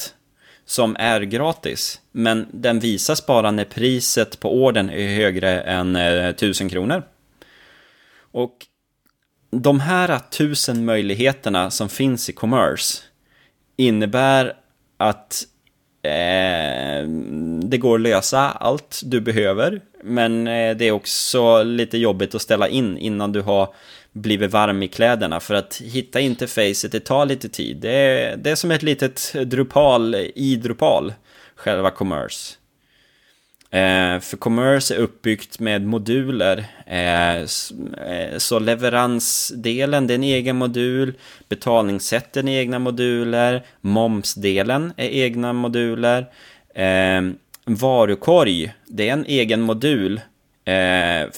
som 0.65 0.95
är 0.99 1.21
gratis. 1.21 2.01
Men 2.11 2.47
den 2.51 2.79
visas 2.79 3.25
bara 3.25 3.51
när 3.51 3.65
priset 3.65 4.39
på 4.39 4.63
orden 4.63 4.89
är 4.89 5.15
högre 5.15 5.61
än 5.61 5.95
eh, 5.95 6.27
1000 6.27 6.69
kronor. 6.69 7.03
Och 8.15 8.57
de 9.51 9.79
här 9.79 10.19
tusen 10.19 10.85
möjligheterna 10.85 11.71
som 11.71 11.89
finns 11.89 12.29
i 12.29 12.33
commerce 12.33 13.03
innebär 13.77 14.53
att 14.97 15.45
Eh, 16.05 17.07
det 17.63 17.77
går 17.77 17.95
att 17.95 18.01
lösa 18.01 18.39
allt 18.39 19.01
du 19.03 19.21
behöver, 19.21 19.81
men 20.03 20.47
eh, 20.47 20.75
det 20.75 20.85
är 20.85 20.91
också 20.91 21.63
lite 21.63 21.97
jobbigt 21.97 22.35
att 22.35 22.41
ställa 22.41 22.67
in 22.67 22.97
innan 22.97 23.31
du 23.31 23.41
har 23.41 23.73
blivit 24.13 24.51
varm 24.51 24.83
i 24.83 24.87
kläderna. 24.87 25.39
För 25.39 25.53
att 25.53 25.81
hitta 25.85 26.19
interfacet, 26.19 26.91
det 26.91 26.99
tar 26.99 27.25
lite 27.25 27.49
tid. 27.49 27.77
Det 27.77 27.91
är, 27.91 28.37
det 28.37 28.51
är 28.51 28.55
som 28.55 28.71
ett 28.71 28.83
litet 28.83 29.33
Drupal 29.45 30.15
i 30.35 30.55
Drupal, 30.55 31.13
själva 31.55 31.91
commerce. 31.91 32.55
Eh, 33.73 34.19
för 34.19 34.37
commerce 34.37 34.95
är 34.95 34.97
uppbyggt 34.97 35.59
med 35.59 35.85
moduler. 35.85 36.65
Eh, 36.87 37.35
eh, 37.37 38.37
så 38.37 38.59
leveransdelen 38.59 40.07
det 40.07 40.13
är 40.13 40.15
en 40.15 40.23
egen 40.23 40.55
modul, 40.55 41.13
betalningssätten 41.49 42.47
är 42.47 42.59
egna 42.59 42.79
moduler, 42.79 43.65
momsdelen 43.81 44.93
är 44.97 45.09
egna 45.09 45.53
moduler. 45.53 46.25
Eh, 46.75 47.21
varukorg, 47.65 48.73
det 48.87 49.09
är 49.09 49.13
en 49.13 49.25
egen 49.25 49.61
modul. 49.61 50.21
Eh, 50.65 51.29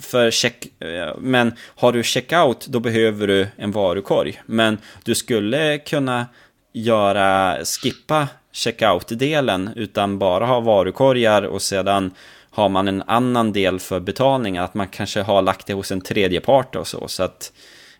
för 0.00 0.30
check, 0.30 0.82
eh, 0.82 1.14
men 1.18 1.52
har 1.76 1.92
du 1.92 2.02
checkout 2.02 2.66
då 2.66 2.80
behöver 2.80 3.26
du 3.26 3.48
en 3.56 3.70
varukorg. 3.70 4.42
Men 4.46 4.78
du 5.04 5.14
skulle 5.14 5.78
kunna 5.78 6.26
göra, 6.72 7.58
skippa 7.64 8.28
checkout-delen 8.52 9.70
utan 9.76 10.18
bara 10.18 10.46
ha 10.46 10.60
varukorgar 10.60 11.42
och 11.42 11.62
sedan 11.62 12.14
har 12.50 12.68
man 12.68 12.88
en 12.88 13.02
annan 13.02 13.52
del 13.52 13.80
för 13.80 14.00
betalning, 14.00 14.58
att 14.58 14.74
man 14.74 14.88
kanske 14.88 15.22
har 15.22 15.42
lagt 15.42 15.66
det 15.66 15.74
hos 15.74 15.92
en 15.92 16.00
tredje 16.00 16.40
part 16.40 16.76
och 16.76 16.86
så. 16.86 17.08
Så 17.08 17.22
att 17.22 17.52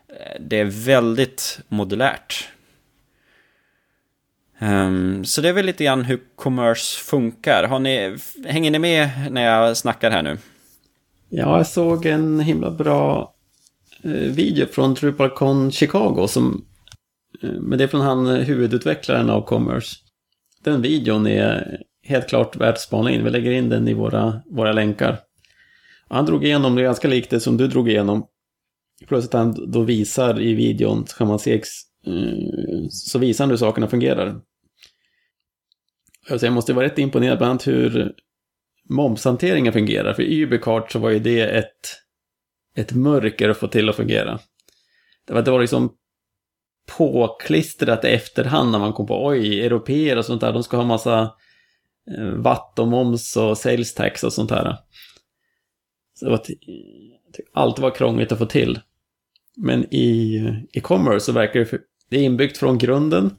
eh, 0.09 0.41
det 0.41 0.59
är 0.59 0.85
väldigt 0.85 1.59
modulärt. 1.67 2.49
Um, 4.59 5.25
så 5.25 5.41
det 5.41 5.49
är 5.49 5.53
väl 5.53 5.65
lite 5.65 5.83
grann 5.83 6.03
hur 6.03 6.19
commerce 6.35 6.99
funkar. 6.99 7.63
Har 7.63 7.79
ni, 7.79 8.17
hänger 8.45 8.71
ni 8.71 8.79
med 8.79 9.09
när 9.31 9.43
jag 9.43 9.77
snackar 9.77 10.11
här 10.11 10.23
nu? 10.23 10.37
Ja, 11.29 11.57
jag 11.57 11.67
såg 11.67 12.05
en 12.05 12.39
himla 12.39 12.71
bra 12.71 13.33
eh, 14.03 14.11
video 14.11 14.67
från 14.67 14.93
DrupalCon 14.93 15.71
Chicago 15.71 16.27
som 16.27 16.65
eh, 17.43 17.49
men 17.49 17.77
det 17.77 17.83
är 17.83 17.87
från 17.87 18.01
han 18.01 18.27
eh, 18.27 18.35
huvudutvecklaren 18.35 19.29
av 19.29 19.41
commerce 19.41 19.95
den 20.65 20.81
videon 20.81 21.27
är 21.27 21.81
helt 22.03 22.29
klart 22.29 22.55
värt 22.55 22.75
att 22.75 22.81
spana 22.81 23.11
in. 23.11 23.23
Vi 23.23 23.29
lägger 23.29 23.51
in 23.51 23.69
den 23.69 23.87
i 23.87 23.93
våra, 23.93 24.41
våra 24.45 24.71
länkar. 24.71 25.19
Han 26.09 26.25
drog 26.25 26.45
igenom 26.45 26.75
det 26.75 26.83
ganska 26.83 27.07
likt 27.07 27.29
det 27.29 27.39
som 27.39 27.57
du 27.57 27.67
drog 27.67 27.89
igenom. 27.89 28.25
Plus 29.07 29.25
att 29.25 29.33
han 29.33 29.71
då 29.71 29.81
visar 29.81 30.41
i 30.41 30.53
videon, 30.53 31.07
så 31.07 31.17
kan 31.17 31.27
man 31.27 31.39
se, 31.39 31.61
Eh, 32.07 32.87
så 32.89 33.19
visar 33.19 33.43
han 33.43 33.49
hur 33.49 33.57
sakerna 33.57 33.87
fungerar. 33.87 34.41
jag 36.41 36.53
måste 36.53 36.73
vara 36.73 36.85
rätt 36.85 36.99
imponerad 36.99 37.37
bland 37.37 37.49
annat 37.49 37.67
hur 37.67 38.13
momshanteringen 38.89 39.73
fungerar. 39.73 40.13
För 40.13 40.23
i 40.23 40.43
Ubercart 40.43 40.91
så 40.91 40.99
var 40.99 41.09
ju 41.09 41.19
det 41.19 41.41
ett, 41.41 41.97
ett 42.75 42.93
mörker 42.93 43.49
att 43.49 43.57
få 43.57 43.67
till 43.67 43.89
att 43.89 43.95
fungera. 43.95 44.39
Det 45.27 45.33
var, 45.33 45.41
det 45.41 45.51
var 45.51 45.61
liksom 45.61 45.95
påklistrat 46.97 48.05
i 48.05 48.07
efterhand 48.07 48.71
när 48.71 48.79
man 48.79 48.93
kom 48.93 49.07
på 49.07 49.25
oj, 49.25 49.61
europeer 49.61 50.17
och 50.17 50.25
sånt 50.25 50.41
där, 50.41 50.53
de 50.53 50.63
ska 50.63 50.77
ha 50.77 50.83
massa 50.83 51.33
eh, 52.17 52.27
vatt 52.27 52.79
och 52.79 52.87
moms 52.87 53.37
och 53.37 53.57
sales 53.57 53.93
tax 53.93 54.23
och 54.23 54.33
sånt 54.33 54.51
här. 54.51 54.77
Så 56.13 56.25
det 56.25 56.31
var 56.31 56.41
allt 57.53 57.79
var 57.79 57.95
krångligt 57.95 58.31
att 58.31 58.37
få 58.37 58.45
till. 58.45 58.79
Men 59.57 59.93
i 59.93 60.37
e-commerce 60.73 61.19
så 61.19 61.31
verkar 61.31 61.59
det, 61.59 61.79
det 62.09 62.17
är 62.17 62.23
inbyggt 62.23 62.57
från 62.57 62.77
grunden. 62.77 63.33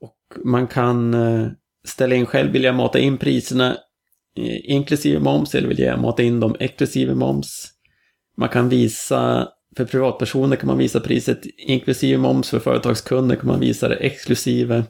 Och 0.00 0.44
man 0.44 0.66
kan 0.66 1.14
eh, 1.14 1.48
ställa 1.84 2.14
in 2.14 2.26
själv, 2.26 2.52
vill 2.52 2.64
jag 2.64 2.74
mata 2.74 2.98
in 2.98 3.18
priserna 3.18 3.76
eh, 4.36 4.70
inklusive 4.70 5.20
moms 5.20 5.54
eller 5.54 5.68
vill 5.68 5.78
jag 5.78 6.00
mata 6.00 6.22
in 6.22 6.40
dem 6.40 6.56
exklusive 6.60 7.14
moms. 7.14 7.70
Man 8.36 8.48
kan 8.48 8.68
visa 8.68 9.48
för 9.76 9.84
privatpersoner 9.84 10.56
kan 10.56 10.66
man 10.66 10.78
visa 10.78 11.00
priset 11.00 11.46
inklusive 11.58 12.18
moms, 12.18 12.50
för 12.50 12.58
företagskunder 12.58 13.36
kan 13.36 13.46
man 13.46 13.60
visa 13.60 13.88
det 13.88 13.94
exklusive. 13.94 14.84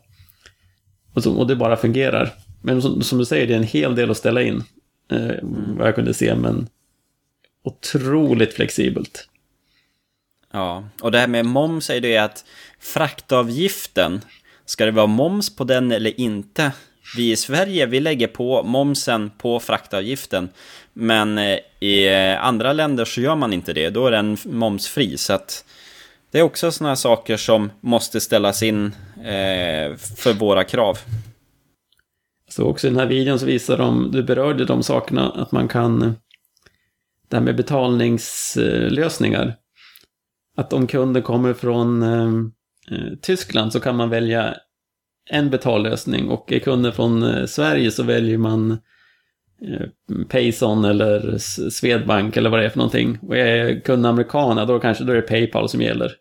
Och, 1.14 1.22
så, 1.22 1.34
och 1.34 1.46
det 1.46 1.56
bara 1.56 1.76
fungerar. 1.76 2.32
Men 2.62 2.82
som, 2.82 3.02
som, 3.02 3.18
du 3.18 3.24
säger, 3.24 3.46
det 3.46 3.54
är 3.54 3.58
en 3.58 3.62
hel 3.62 3.94
del 3.94 4.10
att 4.10 4.16
ställa 4.16 4.42
in. 4.42 4.62
Eh. 5.10 5.34
Vad 5.78 5.88
jag 5.88 5.94
kunde 5.94 6.14
se, 6.14 6.34
men 6.34 6.68
otroligt 7.64 8.52
flexibelt. 8.52 9.28
Ja, 10.54 10.84
och 11.00 11.12
det 11.12 11.18
här 11.18 11.26
med 11.26 11.46
moms 11.46 11.90
är 11.90 12.00
det 12.00 12.16
att 12.16 12.44
fraktavgiften, 12.80 14.20
ska 14.66 14.84
det 14.84 14.90
vara 14.90 15.06
moms 15.06 15.56
på 15.56 15.64
den 15.64 15.92
eller 15.92 16.20
inte? 16.20 16.72
Vi 17.16 17.32
i 17.32 17.36
Sverige, 17.36 17.86
vi 17.86 18.00
lägger 18.00 18.26
på 18.26 18.62
momsen 18.62 19.30
på 19.38 19.60
fraktavgiften. 19.60 20.48
Men 20.92 21.38
eh, 21.38 21.58
i 21.80 22.08
eh, 22.08 22.44
andra 22.44 22.72
länder 22.72 23.04
så 23.04 23.20
gör 23.20 23.36
man 23.36 23.52
inte 23.52 23.72
det, 23.72 23.90
då 23.90 24.06
är 24.06 24.10
den 24.10 24.36
momsfri. 24.44 25.16
Så 25.16 25.32
att 25.32 25.64
det 26.30 26.38
är 26.38 26.42
också 26.42 26.72
sådana 26.72 26.96
saker 26.96 27.36
som 27.36 27.70
måste 27.80 28.20
ställas 28.20 28.62
in 28.62 28.86
eh, 29.16 29.96
för 29.96 30.32
våra 30.32 30.64
krav. 30.64 30.98
Så 32.50 32.64
också 32.64 32.86
i 32.86 32.90
den 32.90 32.98
här 32.98 33.06
videon 33.06 33.38
så 33.38 33.46
visar 33.46 33.78
de, 33.78 34.10
du 34.12 34.22
berörde 34.22 34.64
de 34.64 34.82
sakerna, 34.82 35.30
att 35.30 35.52
man 35.52 35.68
kan, 35.68 36.16
det 37.28 37.36
här 37.36 37.40
med 37.40 37.56
betalningslösningar. 37.56 39.56
Att 40.56 40.72
om 40.72 40.86
kunden 40.86 41.22
kommer 41.22 41.54
från 41.54 42.02
ehm, 42.02 42.52
eh, 42.90 43.18
Tyskland 43.22 43.72
så 43.72 43.80
kan 43.80 43.96
man 43.96 44.10
välja 44.10 44.54
en 45.30 45.50
betallösning 45.50 46.28
och 46.28 46.52
är 46.52 46.58
kunden 46.58 46.92
från 46.92 47.22
eh, 47.22 47.46
Sverige 47.46 47.90
så 47.90 48.02
väljer 48.02 48.38
man 48.38 48.70
eh, 49.62 50.24
Payson 50.28 50.84
eller 50.84 51.38
Swedbank 51.70 52.36
eller 52.36 52.50
vad 52.50 52.60
det 52.60 52.66
är 52.66 52.70
för 52.70 52.78
någonting. 52.78 53.18
Och 53.22 53.36
är 53.36 53.80
kunden 53.80 54.10
amerikan, 54.10 54.66
då 54.66 54.80
kanske 54.80 55.04
då 55.04 55.12
är 55.12 55.16
det 55.16 55.22
Paypal 55.22 55.68
som 55.68 55.80
gäller. 55.80 56.12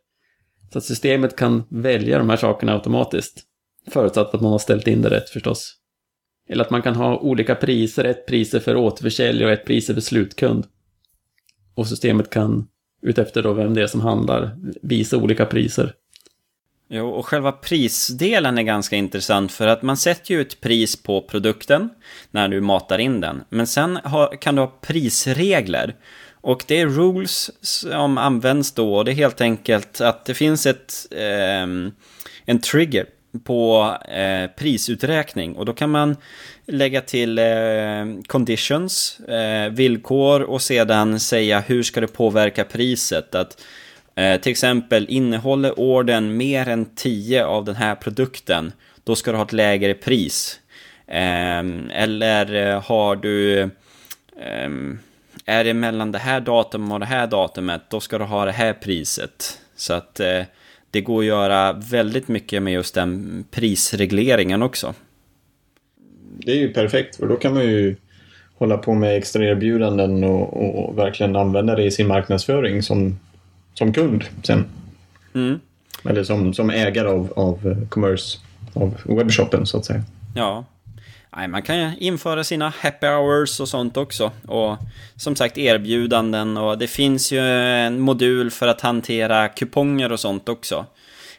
Så 0.73 0.77
att 0.77 0.83
systemet 0.83 1.35
kan 1.35 1.63
välja 1.69 2.17
de 2.17 2.29
här 2.29 2.37
sakerna 2.37 2.73
automatiskt. 2.73 3.43
Förutsatt 3.91 4.35
att 4.35 4.41
man 4.41 4.51
har 4.51 4.59
ställt 4.59 4.87
in 4.87 5.01
det 5.01 5.09
rätt 5.09 5.29
förstås. 5.29 5.75
Eller 6.49 6.63
att 6.63 6.71
man 6.71 6.81
kan 6.81 6.95
ha 6.95 7.17
olika 7.17 7.55
priser, 7.55 8.03
ett 8.03 8.27
priser 8.27 8.59
för 8.59 8.75
återförsäljare 8.75 9.45
och 9.45 9.59
ett 9.59 9.65
priser 9.65 9.93
för 9.93 10.01
slutkund. 10.01 10.65
Och 11.75 11.87
systemet 11.87 12.29
kan, 12.29 12.67
utefter 13.03 13.43
då 13.43 13.53
vem 13.53 13.73
det 13.73 13.81
är 13.81 13.87
som 13.87 14.01
handlar, 14.01 14.55
visa 14.81 15.17
olika 15.17 15.45
priser. 15.45 15.93
Jo, 16.89 17.09
och 17.09 17.25
själva 17.25 17.51
prisdelen 17.51 18.57
är 18.57 18.63
ganska 18.63 18.95
intressant 18.95 19.51
för 19.51 19.67
att 19.67 19.81
man 19.81 19.97
sätter 19.97 20.33
ju 20.33 20.41
ett 20.41 20.61
pris 20.61 21.03
på 21.03 21.21
produkten 21.21 21.89
när 22.31 22.47
du 22.47 22.61
matar 22.61 22.99
in 22.99 23.21
den. 23.21 23.43
Men 23.49 23.67
sen 23.67 23.99
har, 24.03 24.41
kan 24.41 24.55
du 24.55 24.61
ha 24.61 24.79
prisregler. 24.81 25.95
Och 26.31 26.63
det 26.67 26.79
är 26.79 26.87
rules 26.87 27.51
som 27.61 28.17
används 28.17 28.71
då 28.71 28.95
och 28.95 29.05
det 29.05 29.11
är 29.11 29.15
helt 29.15 29.41
enkelt 29.41 30.01
att 30.01 30.25
det 30.25 30.33
finns 30.33 30.65
ett, 30.65 31.07
eh, 31.11 31.63
en 32.45 32.61
trigger 32.63 33.05
på 33.43 33.95
eh, 34.09 34.49
prisuträkning 34.57 35.55
och 35.55 35.65
då 35.65 35.73
kan 35.73 35.89
man 35.89 36.17
lägga 36.65 37.01
till 37.01 37.39
eh, 37.39 37.45
conditions, 38.27 39.19
eh, 39.19 39.69
villkor 39.69 40.41
och 40.41 40.61
sedan 40.61 41.19
säga 41.19 41.59
hur 41.59 41.83
ska 41.83 42.01
det 42.01 42.07
påverka 42.07 42.63
priset. 42.63 43.35
Att 43.35 43.61
Eh, 44.15 44.41
till 44.41 44.51
exempel, 44.51 45.05
innehåller 45.09 45.79
orden 45.79 46.37
mer 46.37 46.69
än 46.69 46.85
10 46.95 47.45
av 47.45 47.65
den 47.65 47.75
här 47.75 47.95
produkten, 47.95 48.71
då 49.03 49.15
ska 49.15 49.31
du 49.31 49.37
ha 49.37 49.45
ett 49.45 49.53
lägre 49.53 49.93
pris. 49.93 50.59
Ehm, 51.07 51.89
eh, 51.89 52.03
eller 52.03 52.75
har 52.79 53.15
du... 53.15 53.61
Eh, 53.61 54.69
är 55.45 55.63
det 55.63 55.73
mellan 55.73 56.11
det 56.11 56.19
här 56.19 56.39
datumet 56.39 56.93
och 56.93 56.99
det 56.99 57.05
här 57.05 57.27
datumet, 57.27 57.81
då 57.89 57.99
ska 57.99 58.17
du 58.17 58.23
ha 58.23 58.45
det 58.45 58.51
här 58.51 58.73
priset. 58.73 59.59
Så 59.75 59.93
att 59.93 60.19
eh, 60.19 60.41
det 60.93 61.01
går 61.01 61.19
att 61.19 61.25
göra 61.25 61.73
väldigt 61.73 62.27
mycket 62.27 62.63
med 62.63 62.73
just 62.73 62.95
den 62.95 63.43
prisregleringen 63.51 64.63
också. 64.63 64.93
Det 66.37 66.51
är 66.51 66.55
ju 66.55 66.73
perfekt, 66.73 67.15
för 67.15 67.27
då 67.27 67.35
kan 67.35 67.53
man 67.53 67.63
ju 67.63 67.95
hålla 68.55 68.77
på 68.77 68.93
med 68.93 69.17
extra 69.17 69.45
erbjudanden 69.45 70.23
och, 70.23 70.83
och 70.87 70.97
verkligen 70.97 71.35
använda 71.35 71.75
det 71.75 71.83
i 71.83 71.91
sin 71.91 72.07
marknadsföring 72.07 72.83
som 72.83 73.17
som 73.73 73.93
kund 73.93 74.23
sen. 74.43 74.65
Mm. 75.33 75.59
Eller 76.03 76.23
som, 76.23 76.53
som 76.53 76.69
ägare 76.69 77.07
av, 77.07 77.33
av 77.35 77.85
commerce, 77.89 78.39
av 78.73 78.97
webbshoppen 79.05 79.65
så 79.65 79.77
att 79.77 79.85
säga. 79.85 80.03
Ja. 80.35 80.65
Nej, 81.35 81.47
man 81.47 81.61
kan 81.61 81.97
införa 81.97 82.43
sina 82.43 82.69
happy 82.69 83.07
hours 83.07 83.59
och 83.59 83.69
sånt 83.69 83.97
också. 83.97 84.31
Och 84.47 84.77
som 85.15 85.35
sagt 85.35 85.57
erbjudanden 85.57 86.57
och 86.57 86.77
det 86.77 86.87
finns 86.87 87.31
ju 87.31 87.39
en 87.39 87.99
modul 87.99 88.51
för 88.51 88.67
att 88.67 88.81
hantera 88.81 89.47
kuponger 89.47 90.11
och 90.11 90.19
sånt 90.19 90.49
också. 90.49 90.85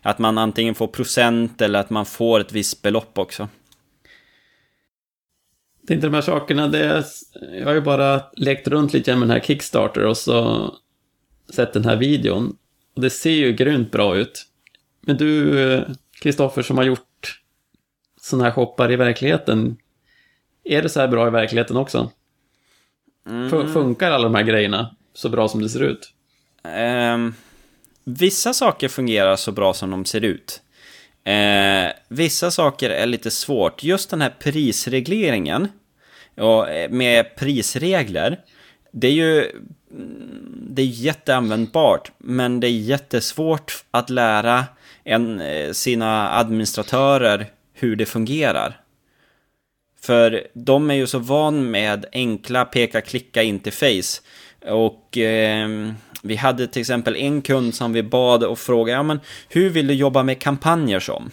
Att 0.02 0.18
man 0.18 0.38
antingen 0.38 0.74
får 0.74 0.86
procent 0.86 1.60
eller 1.60 1.78
att 1.78 1.90
man 1.90 2.06
får 2.06 2.40
ett 2.40 2.52
visst 2.52 2.82
belopp 2.82 3.18
också. 3.18 3.48
Jag 5.80 5.88
tänkte 5.88 6.06
de 6.06 6.14
här 6.14 6.22
sakerna, 6.22 6.68
det 6.68 6.84
är, 6.84 7.04
jag 7.58 7.66
har 7.66 7.74
ju 7.74 7.80
bara 7.80 8.22
lekt 8.36 8.68
runt 8.68 8.92
lite 8.92 9.16
med 9.16 9.28
den 9.28 9.36
här 9.36 9.40
Kickstarter 9.40 10.06
och 10.06 10.16
så 10.16 10.70
sett 11.54 11.72
den 11.72 11.84
här 11.84 11.96
videon. 11.96 12.56
Och 12.96 13.02
det 13.02 13.10
ser 13.10 13.30
ju 13.30 13.52
grymt 13.52 13.90
bra 13.90 14.16
ut. 14.16 14.46
Men 15.00 15.16
du, 15.16 15.60
eh, 15.60 15.82
Kristoffer, 16.20 16.62
som 16.62 16.76
har 16.76 16.84
gjort 16.84 17.40
sådana 18.20 18.44
här 18.44 18.52
shoppar 18.52 18.92
i 18.92 18.96
verkligheten. 18.96 19.76
Är 20.64 20.82
det 20.82 20.88
så 20.88 21.00
här 21.00 21.08
bra 21.08 21.26
i 21.26 21.30
verkligheten 21.30 21.76
också? 21.76 22.10
Mm. 23.28 23.72
Funkar 23.72 24.10
alla 24.10 24.24
de 24.24 24.34
här 24.34 24.42
grejerna 24.42 24.96
så 25.14 25.28
bra 25.28 25.48
som 25.48 25.62
det 25.62 25.68
ser 25.68 25.82
ut? 25.82 26.12
Um, 27.14 27.34
vissa 28.04 28.52
saker 28.52 28.88
fungerar 28.88 29.36
så 29.36 29.52
bra 29.52 29.74
som 29.74 29.90
de 29.90 30.04
ser 30.04 30.24
ut. 30.24 30.62
Uh, 31.28 31.92
vissa 32.08 32.50
saker 32.50 32.90
är 32.90 33.06
lite 33.06 33.30
svårt. 33.30 33.82
Just 33.82 34.10
den 34.10 34.20
här 34.20 34.34
prisregleringen 34.38 35.68
och 36.36 36.68
eh, 36.68 36.90
med 36.90 37.36
prisregler. 37.36 38.40
Det 38.92 39.06
är 39.06 39.12
ju 39.12 39.50
det 40.68 40.82
är 40.82 40.86
jätteanvändbart, 40.86 42.12
men 42.18 42.60
det 42.60 42.66
är 42.66 42.78
jättesvårt 42.78 43.84
att 43.90 44.10
lära 44.10 44.64
en, 45.04 45.40
eh, 45.40 45.72
sina 45.72 46.38
administratörer 46.38 47.46
hur 47.72 47.96
det 47.96 48.06
fungerar. 48.06 48.80
För 50.04 50.46
de 50.54 50.90
är 50.90 50.94
ju 50.94 51.06
så 51.06 51.18
van 51.18 51.70
med 51.70 52.06
enkla 52.12 52.64
peka-klicka-interface. 52.64 54.22
Och 54.66 55.18
eh, 55.18 55.68
vi 56.22 56.36
hade 56.36 56.66
till 56.66 56.80
exempel 56.80 57.16
en 57.16 57.42
kund 57.42 57.74
som 57.74 57.92
vi 57.92 58.02
bad 58.02 58.44
och 58.44 58.58
frågade, 58.58 58.98
ja 58.98 59.02
men 59.02 59.20
hur 59.48 59.70
vill 59.70 59.86
du 59.86 59.94
jobba 59.94 60.22
med 60.22 60.38
kampanjer 60.38 61.00
som? 61.00 61.30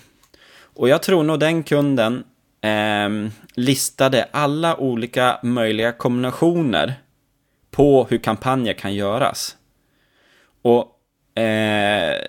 Och 0.64 0.90
jag 0.90 1.04
tror 1.04 1.24
nog 1.24 1.40
den 1.40 1.64
kunden 1.64 2.24
eh, 2.62 3.32
listade 3.56 4.28
alla 4.32 4.78
olika 4.78 5.40
möjliga 5.44 5.92
kombinationer 5.92 6.94
på 7.72 8.08
hur 8.10 8.18
kampanjer 8.18 8.74
kan 8.74 8.94
göras. 8.94 9.58
Och, 10.62 11.42
eh, 11.42 12.22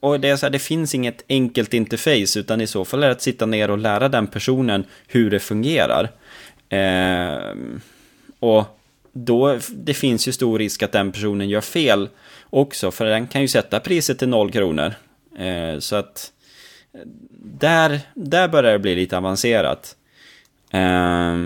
och 0.00 0.20
det 0.20 0.28
är 0.28 0.36
så 0.36 0.46
här, 0.46 0.50
det 0.50 0.58
finns 0.58 0.94
inget 0.94 1.24
enkelt 1.28 1.74
interface, 1.74 2.40
utan 2.40 2.60
i 2.60 2.66
så 2.66 2.84
fall 2.84 3.02
är 3.02 3.06
det 3.06 3.12
att 3.12 3.22
sitta 3.22 3.46
ner 3.46 3.70
och 3.70 3.78
lära 3.78 4.08
den 4.08 4.26
personen 4.26 4.84
hur 5.06 5.30
det 5.30 5.40
fungerar. 5.40 6.10
Eh, 6.68 7.54
och 8.38 8.64
då, 9.12 9.58
det 9.70 9.94
finns 9.94 10.28
ju 10.28 10.32
stor 10.32 10.58
risk 10.58 10.82
att 10.82 10.92
den 10.92 11.12
personen 11.12 11.48
gör 11.48 11.60
fel 11.60 12.08
också, 12.50 12.90
för 12.90 13.04
den 13.04 13.26
kan 13.26 13.42
ju 13.42 13.48
sätta 13.48 13.80
priset 13.80 14.18
till 14.18 14.28
noll 14.28 14.50
kronor. 14.50 14.94
Eh, 15.38 15.78
så 15.78 15.96
att 15.96 16.32
eh, 16.94 17.00
där, 17.40 18.00
där 18.14 18.48
börjar 18.48 18.72
det 18.72 18.78
bli 18.78 18.94
lite 18.94 19.16
avancerat. 19.16 19.96
Eh, 20.70 21.36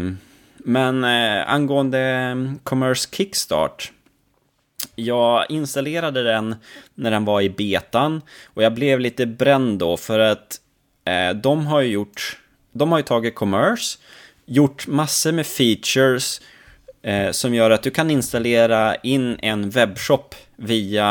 men 0.57 1.05
eh, 1.05 1.53
angående 1.53 1.99
mm, 1.99 2.59
Commerce 2.63 3.09
Kickstart. 3.13 3.93
Jag 4.95 5.47
installerade 5.49 6.23
den 6.23 6.57
när 6.95 7.11
den 7.11 7.25
var 7.25 7.41
i 7.41 7.51
betan 7.51 8.23
och 8.45 8.63
jag 8.63 8.75
blev 8.75 9.01
lite 9.01 9.27
bränd 9.27 9.79
då 9.79 9.97
för 9.97 10.19
att 10.19 10.61
eh, 11.05 11.37
de 11.37 11.67
har 11.67 11.81
ju 11.81 11.93
gjort, 11.93 12.39
de 12.73 12.93
har 12.93 12.99
ju 12.99 13.05
tagit 13.05 13.35
Commerce, 13.35 13.99
gjort 14.47 14.87
massor 14.87 15.33
med 15.33 15.47
features 15.47 16.41
eh, 17.03 17.31
som 17.31 17.55
gör 17.55 17.71
att 17.71 17.83
du 17.83 17.91
kan 17.91 18.11
installera 18.11 18.97
in 18.97 19.39
en 19.43 19.71
webbshop 19.71 20.35
via 20.57 21.09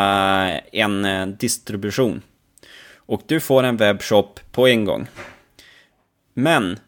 en 0.72 1.06
eh, 1.06 1.28
distribution. 1.28 2.22
Och 2.96 3.22
du 3.26 3.40
får 3.40 3.64
en 3.64 3.78
webbshop 3.78 4.40
på 4.52 4.68
en 4.68 4.86
gång. 4.86 5.08
Men 6.34 6.80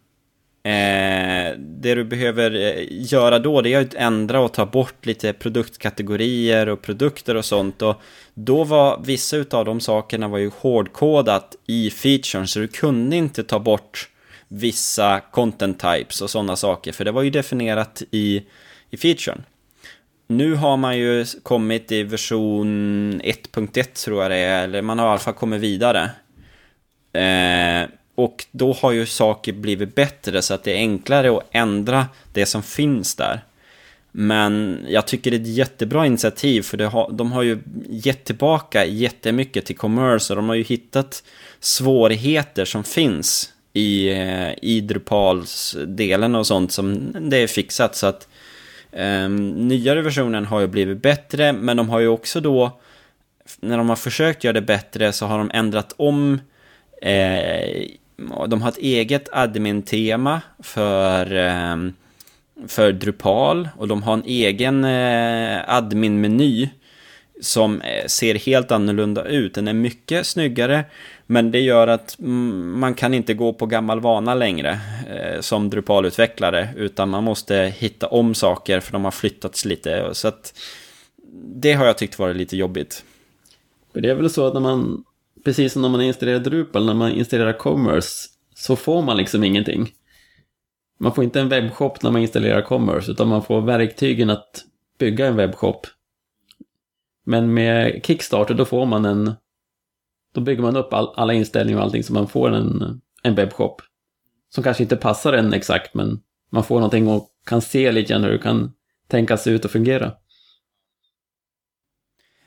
Eh, 0.65 1.57
det 1.57 1.95
du 1.95 2.03
behöver 2.03 2.55
eh, 2.55 2.85
göra 2.89 3.39
då 3.39 3.61
det 3.61 3.73
är 3.73 3.81
att 3.81 3.93
ändra 3.93 4.39
och 4.39 4.53
ta 4.53 4.65
bort 4.65 5.05
lite 5.05 5.33
produktkategorier 5.33 6.69
och 6.69 6.81
produkter 6.81 7.35
och 7.35 7.45
sånt. 7.45 7.81
Och 7.81 8.01
då 8.33 8.63
var 8.63 9.01
vissa 9.05 9.45
av 9.51 9.65
de 9.65 9.79
sakerna 9.79 10.27
var 10.27 10.37
ju 10.37 10.51
hårdkodat 10.57 11.55
i 11.67 11.89
featuren 11.89 12.47
så 12.47 12.59
du 12.59 12.67
kunde 12.67 13.15
inte 13.15 13.43
ta 13.43 13.59
bort 13.59 14.09
vissa 14.47 15.19
content 15.19 15.79
types 15.79 16.21
och 16.21 16.29
sådana 16.29 16.55
saker 16.55 16.91
för 16.91 17.05
det 17.05 17.11
var 17.11 17.21
ju 17.21 17.29
definierat 17.29 18.03
i, 18.11 18.43
i 18.89 18.97
featuren. 18.97 19.43
Nu 20.27 20.55
har 20.55 20.77
man 20.77 20.97
ju 20.97 21.25
kommit 21.43 21.91
i 21.91 22.03
version 22.03 23.21
1.1 23.21 24.03
tror 24.03 24.21
jag 24.21 24.31
det 24.31 24.37
är, 24.37 24.63
eller 24.63 24.81
man 24.81 24.99
har 24.99 25.05
i 25.05 25.09
alla 25.09 25.19
fall 25.19 25.33
kommit 25.33 25.61
vidare. 25.61 26.11
Eh, 27.13 27.89
och 28.15 28.45
då 28.51 28.73
har 28.73 28.91
ju 28.91 29.05
saker 29.05 29.53
blivit 29.53 29.95
bättre 29.95 30.41
så 30.41 30.53
att 30.53 30.63
det 30.63 30.71
är 30.71 30.77
enklare 30.77 31.37
att 31.37 31.47
ändra 31.51 32.07
det 32.33 32.45
som 32.45 32.63
finns 32.63 33.15
där. 33.15 33.43
Men 34.11 34.79
jag 34.87 35.07
tycker 35.07 35.31
det 35.31 35.37
är 35.37 35.41
ett 35.41 35.47
jättebra 35.47 36.05
initiativ 36.05 36.61
för 36.61 36.77
har, 36.77 37.11
de 37.11 37.31
har 37.31 37.43
ju 37.43 37.59
gett 37.89 38.23
tillbaka 38.23 38.85
jättemycket 38.85 39.65
till 39.65 39.77
commerce 39.77 40.33
och 40.33 40.37
de 40.37 40.49
har 40.49 40.55
ju 40.55 40.63
hittat 40.63 41.23
svårigheter 41.59 42.65
som 42.65 42.83
finns 42.83 43.53
i, 43.73 44.09
eh, 44.09 44.51
i 44.61 44.81
Drupals-delen 44.81 46.35
och 46.35 46.47
sånt 46.47 46.71
som 46.71 47.15
det 47.29 47.37
är 47.37 47.47
fixat. 47.47 47.95
Så 47.95 48.07
att 48.07 48.27
um, 48.91 49.67
nyare 49.67 50.01
versionen 50.01 50.45
har 50.45 50.59
ju 50.59 50.67
blivit 50.67 51.01
bättre 51.01 51.53
men 51.53 51.77
de 51.77 51.89
har 51.89 51.99
ju 51.99 52.07
också 52.07 52.39
då 52.39 52.79
när 53.59 53.77
de 53.77 53.89
har 53.89 53.95
försökt 53.95 54.43
göra 54.43 54.53
det 54.53 54.61
bättre 54.61 55.11
så 55.11 55.25
har 55.25 55.37
de 55.37 55.51
ändrat 55.53 55.93
om 55.97 56.39
eh, 57.01 57.87
de 58.47 58.61
har 58.61 58.69
ett 58.69 58.77
eget 58.77 59.29
admin-tema 59.31 60.41
för, 60.59 61.35
eh, 61.35 61.77
för 62.67 62.91
Drupal 62.91 63.69
och 63.77 63.87
de 63.87 64.03
har 64.03 64.13
en 64.13 64.23
egen 64.25 64.83
eh, 64.83 65.61
admin-meny 65.67 66.69
som 67.41 67.81
eh, 67.81 68.05
ser 68.07 68.35
helt 68.35 68.71
annorlunda 68.71 69.25
ut. 69.25 69.53
Den 69.53 69.67
är 69.67 69.73
mycket 69.73 70.27
snyggare, 70.27 70.85
men 71.25 71.51
det 71.51 71.59
gör 71.59 71.87
att 71.87 72.15
man 72.19 72.93
kan 72.93 73.13
inte 73.13 73.33
gå 73.33 73.53
på 73.53 73.65
gammal 73.65 73.99
vana 73.99 74.35
längre 74.35 74.79
som 75.39 75.69
Drupal-utvecklare, 75.69 76.69
utan 76.75 77.09
man 77.09 77.23
måste 77.23 77.55
hitta 77.55 78.07
om 78.07 78.35
saker 78.35 78.79
för 78.79 78.91
de 78.91 79.03
har 79.03 79.11
flyttats 79.11 79.65
lite. 79.65 80.09
Så 80.11 80.27
att 80.27 80.53
det 81.55 81.73
har 81.73 81.85
jag 81.85 81.97
tyckt 81.97 82.19
varit 82.19 82.35
lite 82.35 82.57
jobbigt. 82.57 83.03
Det 83.93 84.09
är 84.09 84.15
väl 84.15 84.29
så 84.29 84.47
att 84.47 84.53
när 84.53 84.61
man 84.61 85.03
precis 85.43 85.73
som 85.73 85.81
när 85.81 85.89
man 85.89 86.01
installerar 86.01 86.39
Drupal, 86.39 86.85
när 86.85 86.93
man 86.93 87.11
installerar 87.11 87.53
Commerce, 87.53 88.29
så 88.55 88.75
får 88.75 89.01
man 89.01 89.17
liksom 89.17 89.43
ingenting. 89.43 89.91
Man 90.99 91.15
får 91.15 91.23
inte 91.23 91.39
en 91.41 91.49
webbshop 91.49 92.03
när 92.03 92.11
man 92.11 92.21
installerar 92.21 92.61
Commerce, 92.61 93.11
utan 93.11 93.27
man 93.27 93.43
får 93.43 93.61
verktygen 93.61 94.29
att 94.29 94.63
bygga 94.99 95.27
en 95.27 95.35
webbshop. 95.35 95.87
Men 97.25 97.53
med 97.53 98.05
Kickstarter, 98.05 98.53
då 98.53 98.65
får 98.65 98.85
man 98.85 99.05
en... 99.05 99.33
Då 100.33 100.41
bygger 100.41 100.61
man 100.61 100.75
upp 100.75 100.93
all, 100.93 101.13
alla 101.15 101.33
inställningar 101.33 101.79
och 101.79 101.85
allting 101.85 102.03
så 102.03 102.13
man 102.13 102.27
får 102.27 102.51
en, 102.51 103.01
en 103.23 103.35
webbshop. 103.35 103.81
Som 104.49 104.63
kanske 104.63 104.83
inte 104.83 104.95
passar 104.95 105.33
en 105.33 105.53
exakt, 105.53 105.93
men 105.93 106.19
man 106.49 106.63
får 106.63 106.75
någonting 106.75 107.07
och 107.07 107.29
kan 107.45 107.61
se 107.61 107.91
lite 107.91 108.13
grann 108.13 108.23
hur 108.23 108.31
det 108.31 108.37
kan 108.37 108.71
tänkas 109.07 109.47
ut 109.47 109.65
och 109.65 109.71
fungera. 109.71 110.11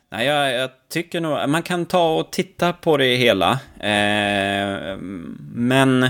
Nej, 0.09 0.25
jag, 0.27 0.53
jag, 0.53 0.69
tycker 0.89 1.21
nog 1.21 1.49
man 1.49 1.63
kan 1.63 1.85
ta 1.85 2.15
och 2.15 2.31
titta 2.31 2.73
på 2.73 2.97
det 2.97 3.15
hela. 3.15 3.51
Eh, 3.79 4.97
men 5.53 6.03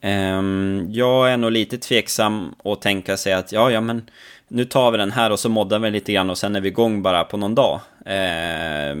eh, 0.00 0.42
jag 0.88 1.32
är 1.32 1.36
nog 1.36 1.52
lite 1.52 1.78
tveksam 1.78 2.54
och 2.58 2.80
tänka 2.80 3.16
sig 3.16 3.32
att 3.32 3.52
ja, 3.52 3.70
ja, 3.70 3.80
men 3.80 4.10
nu 4.48 4.64
tar 4.64 4.90
vi 4.90 4.98
den 4.98 5.10
här 5.10 5.30
och 5.30 5.40
så 5.40 5.48
moddar 5.48 5.78
vi 5.78 5.90
lite 5.90 6.12
grann 6.12 6.30
och 6.30 6.38
sen 6.38 6.56
är 6.56 6.60
vi 6.60 6.68
igång 6.68 7.02
bara 7.02 7.24
på 7.24 7.36
någon 7.36 7.54
dag. 7.54 7.80
Eh, 8.06 8.96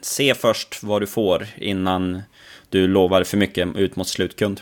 se 0.00 0.34
först 0.34 0.82
vad 0.82 1.02
du 1.02 1.06
får 1.06 1.46
innan 1.56 2.22
du 2.68 2.88
lovar 2.88 3.24
för 3.24 3.36
mycket 3.36 3.76
ut 3.76 3.96
mot 3.96 4.08
slutkund. 4.08 4.60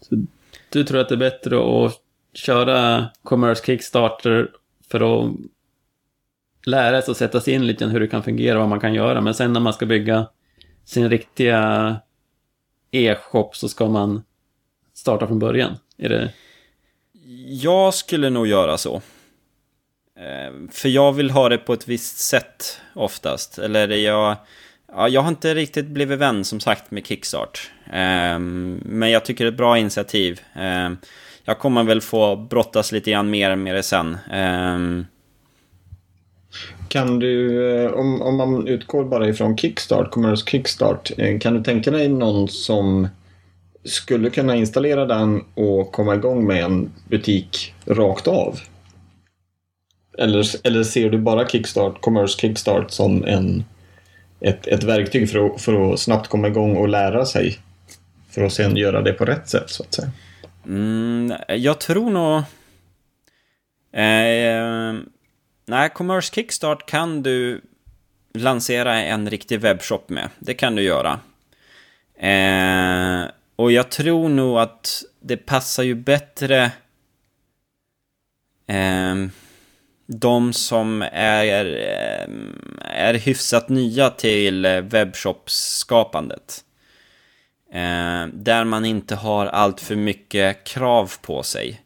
Så 0.00 0.26
du 0.68 0.84
tror 0.84 1.00
att 1.00 1.08
det 1.08 1.14
är 1.14 1.16
bättre 1.16 1.86
att 1.86 1.94
köra 2.34 3.08
Commerce 3.22 3.66
Kickstarter 3.66 4.50
för 4.90 5.00
att 5.00 5.34
lära 6.64 7.02
sig 7.02 7.12
och 7.12 7.16
sätta 7.16 7.40
sig 7.40 7.54
in 7.54 7.66
lite 7.66 7.86
hur 7.86 8.00
det 8.00 8.08
kan 8.08 8.22
fungera 8.22 8.54
och 8.54 8.60
vad 8.60 8.68
man 8.68 8.80
kan 8.80 8.94
göra. 8.94 9.20
Men 9.20 9.34
sen 9.34 9.52
när 9.52 9.60
man 9.60 9.72
ska 9.72 9.86
bygga 9.86 10.26
sin 10.84 11.10
riktiga 11.10 11.96
e-shop 12.90 13.50
så 13.52 13.68
ska 13.68 13.88
man 13.88 14.22
starta 14.94 15.26
från 15.26 15.38
början. 15.38 15.76
Är 15.98 16.08
det... 16.08 16.32
Jag 17.46 17.94
skulle 17.94 18.30
nog 18.30 18.46
göra 18.46 18.78
så. 18.78 19.02
Eh, 20.18 20.70
för 20.70 20.88
jag 20.88 21.12
vill 21.12 21.30
ha 21.30 21.48
det 21.48 21.58
på 21.58 21.72
ett 21.72 21.88
visst 21.88 22.18
sätt 22.18 22.80
oftast. 22.94 23.58
Eller 23.58 23.88
jag, 23.88 24.36
ja, 24.92 25.08
jag 25.08 25.20
har 25.20 25.28
inte 25.28 25.54
riktigt 25.54 25.86
blivit 25.86 26.18
vän 26.18 26.44
som 26.44 26.60
sagt 26.60 26.90
med 26.90 27.06
Kickstart. 27.06 27.70
Ehm, 27.92 28.80
men 28.84 29.10
jag 29.10 29.24
tycker 29.24 29.44
det 29.44 29.48
är 29.48 29.52
ett 29.52 29.58
bra 29.58 29.78
initiativ. 29.78 30.40
Ehm, 30.54 30.96
jag 31.44 31.58
kommer 31.58 31.82
väl 31.82 32.00
få 32.00 32.36
brottas 32.36 32.92
lite 32.92 33.10
grann 33.10 33.30
mer 33.30 33.56
med 33.56 33.74
det 33.74 33.82
sen. 33.82 34.18
Ehm, 34.30 35.06
kan 36.90 37.18
du, 37.18 37.66
eh, 37.72 37.92
om, 37.92 38.22
om 38.22 38.36
man 38.36 38.68
utgår 38.68 39.04
bara 39.04 39.28
ifrån 39.28 39.56
Kickstart, 39.56 40.10
Commerce 40.10 40.44
Kickstart, 40.46 41.10
eh, 41.18 41.38
kan 41.38 41.54
du 41.54 41.62
tänka 41.62 41.90
dig 41.90 42.08
någon 42.08 42.48
som 42.48 43.08
skulle 43.84 44.30
kunna 44.30 44.56
installera 44.56 45.06
den 45.06 45.44
och 45.54 45.92
komma 45.92 46.14
igång 46.14 46.46
med 46.46 46.64
en 46.64 46.92
butik 47.08 47.74
rakt 47.86 48.28
av? 48.28 48.58
Eller, 50.18 50.66
eller 50.66 50.82
ser 50.82 51.10
du 51.10 51.18
bara 51.18 51.48
Kickstart, 51.48 52.00
Commerce 52.00 52.38
Kickstart 52.38 52.90
som 52.90 53.24
en, 53.24 53.64
ett, 54.40 54.66
ett 54.66 54.84
verktyg 54.84 55.30
för 55.30 55.46
att, 55.46 55.60
för 55.60 55.92
att 55.92 56.00
snabbt 56.00 56.28
komma 56.28 56.48
igång 56.48 56.76
och 56.76 56.88
lära 56.88 57.26
sig? 57.26 57.58
För 58.30 58.42
att 58.42 58.52
sen 58.52 58.76
göra 58.76 59.02
det 59.02 59.12
på 59.12 59.24
rätt 59.24 59.48
sätt 59.48 59.70
så 59.70 59.82
att 59.82 59.94
säga. 59.94 60.10
Mm, 60.66 61.32
jag 61.48 61.80
tror 61.80 62.10
nog... 62.10 62.42
Eh, 63.92 65.19
Nej, 65.70 65.90
Commerce 65.90 66.34
Kickstart 66.34 66.86
kan 66.86 67.22
du 67.22 67.60
lansera 68.34 69.00
en 69.02 69.30
riktig 69.30 69.60
webbshop 69.60 70.08
med. 70.08 70.28
Det 70.38 70.54
kan 70.54 70.76
du 70.76 70.82
göra. 70.82 71.20
Eh, 72.18 73.30
och 73.56 73.72
jag 73.72 73.90
tror 73.90 74.28
nog 74.28 74.58
att 74.58 75.02
det 75.20 75.36
passar 75.36 75.82
ju 75.82 75.94
bättre 75.94 76.72
eh, 78.66 79.14
de 80.06 80.52
som 80.52 81.02
är, 81.12 81.64
eh, 81.64 82.28
är 82.80 83.14
hyfsat 83.14 83.68
nya 83.68 84.10
till 84.10 84.66
webbshopsskapandet. 84.66 86.64
Eh, 87.72 88.26
där 88.32 88.64
man 88.64 88.84
inte 88.84 89.14
har 89.14 89.46
allt 89.46 89.80
för 89.80 89.96
mycket 89.96 90.64
krav 90.64 91.12
på 91.22 91.42
sig. 91.42 91.80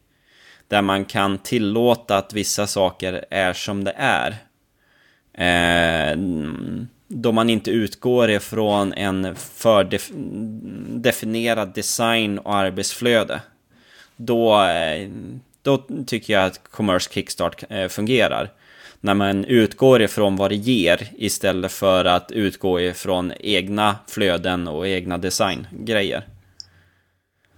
Där 0.67 0.81
man 0.81 1.05
kan 1.05 1.37
tillåta 1.37 2.17
att 2.17 2.33
vissa 2.33 2.67
saker 2.67 3.25
är 3.29 3.53
som 3.53 3.83
det 3.83 3.95
är. 3.97 4.35
Eh, 5.33 6.17
då 7.07 7.31
man 7.31 7.49
inte 7.49 7.71
utgår 7.71 8.29
ifrån 8.29 8.93
en 8.93 9.35
fördefinierad 9.35 11.73
design 11.73 12.39
och 12.39 12.55
arbetsflöde. 12.55 13.41
Då, 14.15 14.63
eh, 14.63 15.09
då 15.61 15.87
tycker 16.07 16.33
jag 16.33 16.45
att 16.45 16.71
Commerce 16.71 17.13
Kickstart 17.13 17.63
eh, 17.69 17.87
fungerar. 17.87 18.51
När 18.99 19.13
man 19.13 19.45
utgår 19.45 20.01
ifrån 20.01 20.35
vad 20.35 20.51
det 20.51 20.55
ger 20.55 21.07
istället 21.17 21.71
för 21.71 22.05
att 22.05 22.31
utgå 22.31 22.81
ifrån 22.81 23.33
egna 23.39 23.95
flöden 24.07 24.67
och 24.67 24.87
egna 24.87 25.17
designgrejer. 25.17 26.25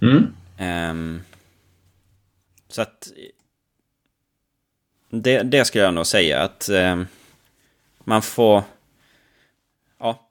Mm. 0.02 0.34
Um, 0.60 1.22
så 2.78 2.82
att... 2.82 3.12
Det, 5.10 5.44
det 5.44 5.66
ska 5.66 5.80
jag 5.80 5.94
nog 5.94 6.06
säga 6.06 6.42
att 6.42 6.70
eh, 6.70 7.02
man 8.04 8.22
får... 8.22 8.63
Ja. 10.00 10.30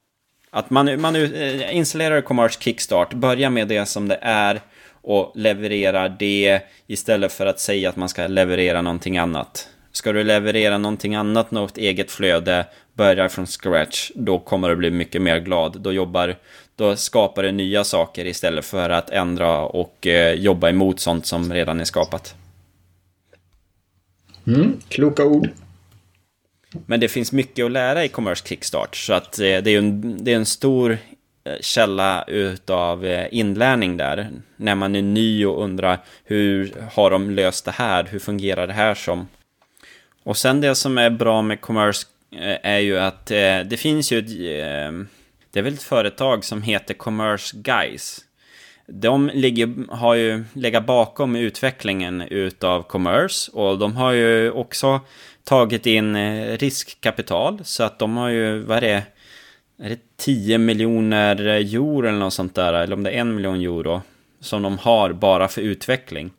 Att 0.51 0.71
man, 0.71 1.01
man 1.01 1.17
eh, 1.17 1.77
installerar 1.77 2.21
Commerce 2.21 2.61
Kickstart, 2.61 3.15
börjar 3.15 3.51
med 3.51 3.69
det 3.69 3.87
som 3.87 4.09
det 4.09 4.19
är 4.23 4.61
och 4.91 5.33
levererar 5.35 6.09
det 6.19 6.61
istället 6.87 7.33
för 7.33 7.47
att 7.47 7.61
säga 7.61 7.89
att 7.89 7.97
man 7.97 8.09
ska 8.09 8.27
leverera 8.27 8.83
någonting 8.83 9.19
annat. 9.19 9.69
Ska 9.93 10.13
du 10.13 10.25
leverera 10.25 10.79
någonting 10.79 11.15
annat, 11.15 11.51
något 11.51 11.79
eget 11.79 12.11
flöde, 12.11 12.67
börjar 12.93 13.29
från 13.29 13.47
scratch, 13.47 14.11
då 14.15 14.39
kommer 14.39 14.69
du 14.69 14.77
bli 14.77 14.91
mycket 14.91 15.23
mer 15.23 15.39
glad. 15.39 15.81
Då 15.81 15.93
jobbar, 15.93 16.37
då 16.77 16.97
skapar 16.97 17.43
du 17.43 17.53
nya 17.53 17.85
saker 17.85 18.25
istället 18.25 18.65
för 18.65 18.91
att 18.91 19.11
ändra 19.11 19.61
och 19.61 20.07
eh, 20.07 20.35
jobba 20.35 20.69
emot 20.69 21.01
sånt 21.01 21.27
som 21.27 21.53
redan 21.53 21.81
är 21.81 21.85
skapat. 21.85 22.35
Mm, 24.47 24.81
kloka 24.89 25.25
ord. 25.25 25.49
Men 26.87 27.01
det 27.01 27.09
finns 27.09 27.33
mycket 27.33 27.65
att 27.65 27.71
lära 27.73 28.05
i 28.05 28.09
Commerce 28.09 28.47
Kickstart, 28.47 28.97
så 28.97 29.13
att 29.13 29.39
eh, 29.39 29.43
det 29.43 29.71
är 29.71 29.79
en, 29.79 30.25
det 30.25 30.33
är 30.33 30.37
en 30.37 30.47
stor 30.47 30.99
eh, 31.45 31.57
källa 31.61 32.25
utav 32.27 33.07
eh, 33.07 33.27
inlärning 33.31 33.97
där. 33.97 34.31
När 34.57 34.75
man 34.75 34.97
är 34.97 35.03
ny 35.03 35.47
och 35.47 35.65
undrar 35.65 35.99
hur 36.25 36.75
har 36.93 37.11
de 37.11 37.31
löst 37.31 37.65
det 37.65 37.71
här? 37.71 38.05
Hur 38.05 38.19
fungerar 38.19 38.67
det 38.67 38.73
här 38.73 38.95
som? 38.95 39.29
Och 40.23 40.37
sen 40.37 40.61
det 40.61 40.75
som 40.75 40.99
är 40.99 41.11
bra 41.11 41.43
med 41.43 41.61
Commerce 41.61 42.07
är 42.63 42.79
ju 42.79 42.99
att 42.99 43.27
det 43.27 43.81
finns 43.81 44.13
ju 44.13 44.19
ett 44.19 44.31
det 45.57 45.61
är 45.61 45.63
väl 45.63 45.75
ett 45.75 45.83
företag 45.83 46.45
som 46.45 46.63
heter 46.63 46.95
Commerce 46.95 47.57
Guys. 47.57 48.21
De 48.87 49.31
ligger, 49.35 49.95
har 49.95 50.15
ju 50.15 50.45
legat 50.53 50.87
bakom 50.87 51.37
utvecklingen 51.37 52.23
utav 52.23 52.83
Commerce 52.83 53.51
och 53.53 53.79
de 53.79 53.97
har 53.97 54.13
ju 54.13 54.51
också 54.51 55.01
tagit 55.45 55.87
in 55.87 56.17
eh, 56.17 56.57
riskkapital 56.59 57.61
så 57.65 57.83
att 57.83 57.99
de 57.99 58.17
har 58.17 58.29
ju, 58.29 58.59
vad 58.59 58.77
är 58.77 58.81
det, 58.81 59.03
är 59.83 59.89
det 59.89 59.99
10 60.17 60.59
miljoner 60.59 61.47
euro 61.47 62.09
eller 62.09 62.19
något 62.19 62.35
sånt 62.35 62.55
där, 62.55 62.73
eller 62.73 62.97
om 62.97 63.03
det 63.03 63.11
är 63.11 63.21
en 63.21 63.35
miljon 63.35 63.61
euro, 63.61 64.03
som 64.41 64.63
de 64.63 64.79
har 64.79 65.13
bara 65.13 65.49
för 65.49 65.63
utveckling. 65.63 66.31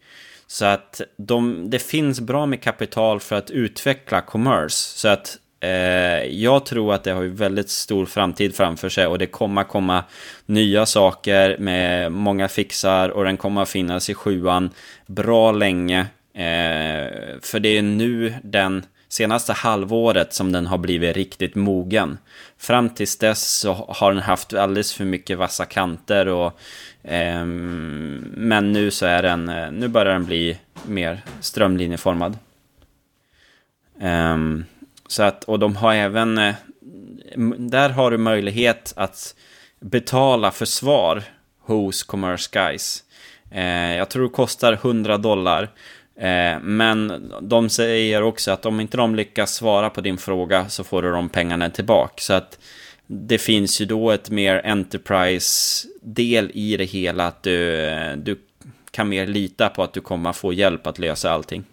Så 0.47 0.65
att 0.65 1.01
de, 1.17 1.69
det 1.69 1.79
finns 1.79 2.19
bra 2.19 2.45
med 2.45 2.61
kapital 2.61 3.19
för 3.19 3.35
att 3.35 3.51
utveckla 3.51 4.21
commerce. 4.21 4.99
Så 4.99 5.07
att 5.07 5.37
Eh, 5.59 6.23
jag 6.23 6.65
tror 6.65 6.93
att 6.93 7.03
det 7.03 7.11
har 7.11 7.21
ju 7.21 7.29
väldigt 7.29 7.69
stor 7.69 8.05
framtid 8.05 8.55
framför 8.55 8.89
sig 8.89 9.07
och 9.07 9.17
det 9.17 9.25
kommer 9.25 9.63
komma 9.63 10.03
nya 10.45 10.85
saker 10.85 11.57
med 11.57 12.11
många 12.11 12.47
fixar 12.47 13.09
och 13.09 13.23
den 13.23 13.37
kommer 13.37 13.65
finnas 13.65 14.09
i 14.09 14.13
sjuan 14.13 14.69
bra 15.05 15.51
länge. 15.51 15.99
Eh, 16.33 17.07
för 17.41 17.59
det 17.59 17.77
är 17.77 17.81
nu 17.81 18.33
den 18.43 18.85
senaste 19.09 19.53
halvåret 19.53 20.33
som 20.33 20.51
den 20.51 20.67
har 20.67 20.77
blivit 20.77 21.15
riktigt 21.15 21.55
mogen. 21.55 22.17
Fram 22.57 22.89
tills 22.89 23.17
dess 23.17 23.59
så 23.59 23.73
har 23.73 24.13
den 24.13 24.21
haft 24.21 24.53
alldeles 24.53 24.93
för 24.93 25.05
mycket 25.05 25.37
vassa 25.37 25.65
kanter 25.65 26.27
och 26.27 26.59
eh, 27.03 27.45
men 27.45 28.73
nu 28.73 28.91
så 28.91 29.05
är 29.05 29.23
den, 29.23 29.49
eh, 29.49 29.71
nu 29.71 29.87
börjar 29.87 30.13
den 30.13 30.25
bli 30.25 30.57
mer 30.85 31.21
strömlinjeformad. 31.39 32.37
Ehm, 34.01 34.65
så 35.07 35.23
att, 35.23 35.43
och 35.43 35.59
de 35.59 35.75
har 35.75 35.93
även, 35.93 36.37
eh, 36.37 36.55
där 37.57 37.89
har 37.89 38.11
du 38.11 38.17
möjlighet 38.17 38.93
att 38.95 39.35
betala 39.79 40.51
försvar 40.51 41.23
hos 41.59 42.03
Commerce 42.03 42.49
Guys. 42.53 43.03
Eh, 43.51 43.95
jag 43.95 44.09
tror 44.09 44.23
det 44.23 44.29
kostar 44.29 44.73
100 44.73 45.17
dollar. 45.17 45.69
Eh, 46.19 46.59
men 46.61 47.31
de 47.41 47.69
säger 47.69 48.23
också 48.23 48.51
att 48.51 48.65
om 48.65 48.79
inte 48.79 48.97
de 48.97 49.15
lyckas 49.15 49.53
svara 49.53 49.89
på 49.89 50.01
din 50.01 50.17
fråga 50.17 50.69
så 50.69 50.83
får 50.83 51.01
du 51.01 51.11
de 51.11 51.29
pengarna 51.29 51.69
tillbaka. 51.69 52.13
Så 52.17 52.33
att 52.33 52.59
det 53.07 53.37
finns 53.37 53.81
ju 53.81 53.85
då 53.85 54.11
ett 54.11 54.29
mer 54.29 54.61
Enterprise-del 54.65 56.51
i 56.53 56.77
det 56.77 56.85
hela. 56.85 57.27
Att 57.27 57.43
du, 57.43 57.91
du 58.17 58.39
kan 58.91 59.09
mer 59.09 59.27
lita 59.27 59.69
på 59.69 59.83
att 59.83 59.93
du 59.93 60.01
kommer 60.01 60.33
få 60.33 60.53
hjälp 60.53 60.87
att 60.87 60.99
lösa 60.99 61.31
allting. 61.31 61.63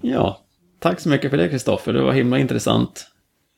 Ja, 0.00 0.40
tack 0.78 1.00
så 1.00 1.08
mycket 1.08 1.30
för 1.30 1.36
det 1.36 1.48
Kristoffer. 1.48 1.92
Det 1.92 2.02
var 2.02 2.12
himla 2.12 2.38
intressant. 2.38 3.06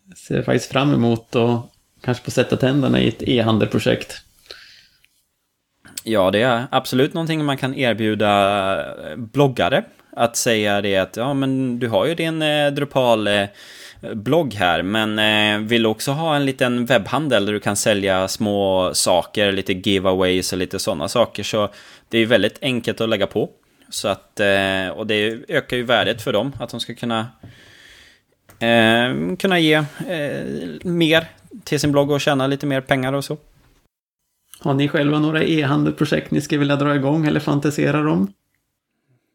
Jag 0.09 0.19
ser 0.19 0.43
faktiskt 0.43 0.73
fram 0.73 0.95
emot 0.95 1.37
att 1.37 1.61
kanske 2.03 2.25
få 2.25 2.31
sätta 2.31 2.57
tänderna 2.57 3.01
i 3.01 3.09
ett 3.09 3.23
e-handelprojekt. 3.23 4.17
Ja, 6.05 6.31
det 6.31 6.43
är 6.43 6.67
absolut 6.71 7.15
någonting 7.15 7.45
man 7.45 7.57
kan 7.57 7.75
erbjuda 7.75 8.81
eh, 9.11 9.17
bloggare. 9.17 9.85
Att 10.17 10.37
säga 10.37 10.81
det 10.81 10.97
att 10.97 11.17
ja, 11.17 11.35
men 11.35 11.79
du 11.79 11.89
har 11.89 12.07
ju 12.07 12.15
din 12.15 12.43
eh, 12.43 12.71
Drupal 12.71 13.27
eh, 13.27 13.47
blogg 14.15 14.55
här, 14.55 14.83
men 14.83 15.19
eh, 15.19 15.69
vill 15.69 15.87
också 15.87 16.13
ha 16.13 16.37
en 16.37 16.45
liten 16.45 16.87
webbhandel 16.87 17.47
där 17.47 17.53
du 17.53 17.61
kan 17.61 17.77
sälja 17.77 18.29
små 18.29 18.91
saker, 18.95 19.53
lite 19.53 19.73
giveaways 19.73 20.53
och 20.53 20.59
lite 20.59 20.79
sådana 20.79 21.09
saker. 21.09 21.43
Så 21.43 21.69
det 22.09 22.19
är 22.19 22.27
väldigt 22.27 22.59
enkelt 22.63 23.01
att 23.01 23.09
lägga 23.09 23.27
på. 23.27 23.51
Så 23.89 24.09
att, 24.09 24.41
eh, 24.41 24.89
och 24.89 25.07
det 25.07 25.45
ökar 25.49 25.77
ju 25.77 25.83
värdet 25.83 26.23
för 26.23 26.33
dem, 26.33 26.53
att 26.61 26.71
de 26.71 26.81
ska 26.81 26.95
kunna 26.95 27.29
eh, 28.59 29.37
kunna 29.39 29.59
ge 29.59 29.75
eh, 30.09 30.45
mer 30.83 31.29
till 31.65 31.81
sin 31.81 31.93
blogg 31.93 32.11
och 32.11 32.21
tjäna 32.21 32.47
lite 32.47 32.67
mer 32.67 32.81
pengar 32.81 33.13
och 33.13 33.25
så. 33.25 33.37
Har 34.61 34.75
ni 34.75 34.89
själva 34.89 35.19
några 35.19 35.45
e-handelprojekt 35.45 36.31
ni 36.31 36.41
skulle 36.41 36.59
vilja 36.59 36.77
dra 36.77 36.95
igång 36.95 37.27
eller 37.27 37.41
fantisera 37.41 38.11
om? 38.11 38.33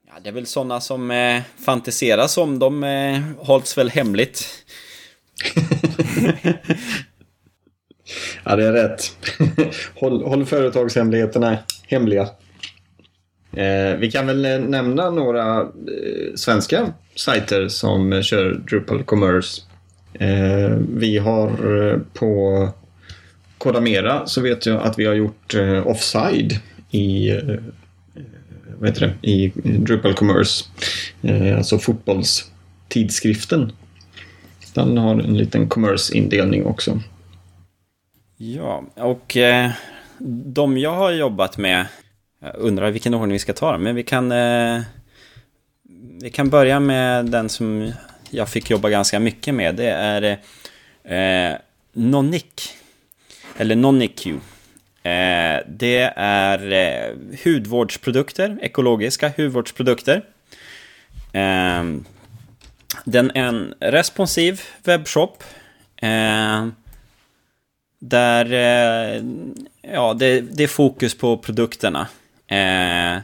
Ja, 0.08 0.14
det 0.24 0.30
är 0.30 0.34
väl 0.34 0.46
sådana 0.46 0.82
som 0.82 1.12
eh, 1.12 1.42
fantiseras 1.66 2.38
om. 2.38 2.60
De 2.60 2.84
eh, 2.84 3.20
hålls 3.38 3.78
väl 3.78 3.90
hemligt. 3.90 4.66
ja, 8.44 8.56
det 8.56 8.66
är 8.68 8.74
rätt. 8.74 9.16
håll, 9.96 10.24
håll 10.24 10.46
företagshemligheterna 10.46 11.58
hemliga. 11.88 12.30
Eh, 13.54 13.98
vi 13.98 14.12
kan 14.12 14.28
väl 14.28 14.46
eh, 14.46 14.60
nämna 14.60 15.10
några 15.10 15.60
eh, 15.62 16.36
svenska 16.36 16.94
sajter 17.16 17.68
som 17.68 18.14
eh, 18.14 18.22
kör 18.22 18.54
Drupal 18.54 19.04
Commerce. 19.04 19.62
Eh, 20.14 20.78
vi 20.90 21.18
har 21.18 21.50
eh, 21.92 21.98
på 22.14 22.70
Kodamera 23.58 24.26
så 24.28 24.42
vet 24.42 24.66
jag 24.66 24.82
att 24.82 25.00
vi 25.00 25.06
har 25.06 25.14
gjort 25.14 25.54
eh, 25.54 25.88
Offside 25.88 26.60
i 26.92 27.30
eh, 27.30 27.38
vad 28.80 28.90
heter 28.90 29.08
det, 29.22 29.30
i 29.30 29.52
Drupal 29.64 30.14
Commerce. 30.14 30.66
alltså 31.58 31.80
fotbollstidskriften. 31.80 33.72
Den 34.74 34.98
har 34.98 35.12
en 35.12 35.38
liten 35.38 35.70
commerce-indelning 35.70 36.66
också. 36.66 37.00
Ja, 38.38 38.84
och 38.96 39.38
eh, 39.38 39.72
de 40.46 40.78
jag 40.78 40.96
har 40.96 41.12
jobbat 41.12 41.58
med, 41.58 41.88
jag 42.44 42.56
undrar 42.56 42.92
vilken 42.92 43.14
ordning 43.14 43.32
vi 43.32 43.40
ska 43.40 43.54
ta 43.54 43.78
men 43.78 43.96
vi 43.96 44.04
kan, 44.04 44.32
eh, 44.32 44.82
vi 46.22 46.30
kan 46.30 46.50
börja 46.50 46.80
med 46.80 47.26
den 47.26 47.50
som 47.50 47.92
jag 48.30 48.50
fick 48.50 48.70
jobba 48.70 48.90
ganska 48.90 49.20
mycket 49.20 49.54
med. 49.54 49.76
Det 49.76 49.90
är 49.90 50.40
eh, 51.04 51.58
Nonic, 51.94 52.74
eller 53.58 53.76
Noniq. 53.76 54.28
Eh, 54.28 55.60
det 55.68 56.14
är 56.16 56.72
eh, 56.72 57.16
hudvårdsprodukter, 57.44 58.58
ekologiska 58.62 59.32
hudvårdsprodukter. 59.38 60.26
Eh, 61.34 61.84
den 63.06 63.32
är 63.32 63.44
en 63.44 63.74
responsiv 63.80 64.62
webbshop. 64.84 65.44
Eh, 65.96 66.68
där 68.00 68.54
eh, 68.54 69.24
ja, 69.82 70.14
det, 70.14 70.42
det, 70.42 70.64
är 70.64 70.68
fokus 70.68 71.18
på 71.18 71.38
produkterna. 71.38 72.08
Eh, 72.52 73.20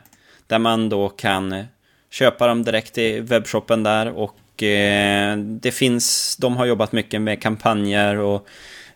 där 0.48 0.60
man 0.60 0.90
då 0.90 1.10
kan 1.10 1.64
köpa 2.10 2.48
dem 2.48 2.64
direkt 2.64 2.98
i 2.98 3.20
webbshoppen 3.20 3.84
där 3.84 4.12
och 4.12 4.64
eh, 4.64 5.38
det 5.38 5.72
finns, 5.72 6.38
de 6.40 6.58
har 6.58 6.66
jobbat 6.66 6.92
mycket 6.92 7.22
med 7.22 7.42
kampanjer 7.42 8.18
och 8.18 8.48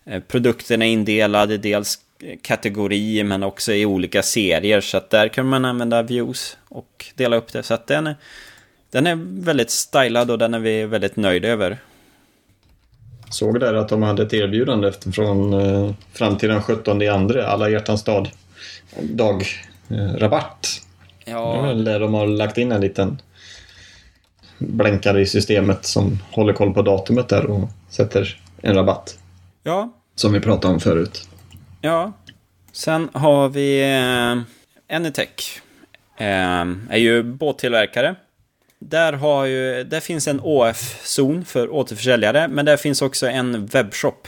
eh, 0.06 0.22
produkterna 0.28 0.86
är 0.86 0.90
indelade 0.90 1.58
dels 1.58 2.00
kategorier 2.42 3.24
men 3.24 3.44
också 3.44 3.74
i 3.74 3.86
olika 3.86 4.24
serier. 4.24 4.82
Så 4.82 4.98
att 4.98 5.10
där 5.10 5.28
kan 5.28 5.46
man 5.46 5.66
använda 5.66 6.02
views 6.02 6.58
och 6.70 7.06
dela 7.16 7.36
upp 7.36 7.54
det. 7.54 7.64
Så 7.64 7.74
att 7.74 7.88
den 7.88 8.08
är, 8.08 8.16
den 8.92 9.08
är 9.08 9.20
väldigt 9.44 9.72
stylad 9.72 10.32
och 10.32 10.38
den 10.38 10.54
är 10.54 10.60
vi 10.60 10.86
väldigt 10.86 11.16
nöjda 11.16 11.48
över. 11.48 11.78
Såg 13.30 13.60
där 13.60 13.74
att 13.74 13.90
de 13.90 14.04
hade 14.04 14.24
ett 14.24 14.34
erbjudande 14.34 14.92
från 14.92 15.54
eh, 15.54 15.94
fram 16.14 16.38
till 16.38 16.50
den 16.50 16.64
17 16.64 17.02
i 17.02 17.08
andra, 17.08 17.48
alla 17.48 17.70
hjärtans 17.70 18.04
dag, 18.04 18.32
dag 19.02 19.46
rabatt. 20.18 20.68
Ja. 21.26 21.74
Där 21.74 22.00
de 22.00 22.14
har 22.14 22.28
lagt 22.28 22.58
in 22.58 22.72
en 22.72 22.82
liten 22.82 23.22
blänkare 24.58 25.22
i 25.22 25.26
systemet 25.26 25.86
som 25.86 26.20
håller 26.32 26.54
koll 26.54 26.74
på 26.74 26.82
datumet 26.82 27.30
där 27.30 27.46
och 27.46 27.70
sätter 27.90 28.40
en 28.62 28.76
rabatt. 28.76 29.18
Ja. 29.64 29.94
Som 30.16 30.34
vi 30.34 30.40
pratade 30.40 30.74
om 30.74 30.80
förut. 30.80 31.30
Ja. 31.82 32.12
Sen 32.72 33.10
har 33.14 33.50
vi 33.50 33.82
eh, 33.82 34.96
Anytech. 34.96 35.62
Eh, 36.18 36.66
är 36.90 36.98
ju 36.98 37.24
båttillverkare. 37.24 38.16
Där, 38.80 39.14
har 39.14 39.46
ju, 39.46 39.84
där 39.84 40.00
finns 40.00 40.28
en 40.28 40.40
OF-zon 40.44 41.46
för 41.46 41.74
återförsäljare, 41.74 42.48
men 42.48 42.66
där 42.66 42.78
finns 42.78 43.02
också 43.02 43.28
en 43.28 43.66
webbshop. 43.66 44.28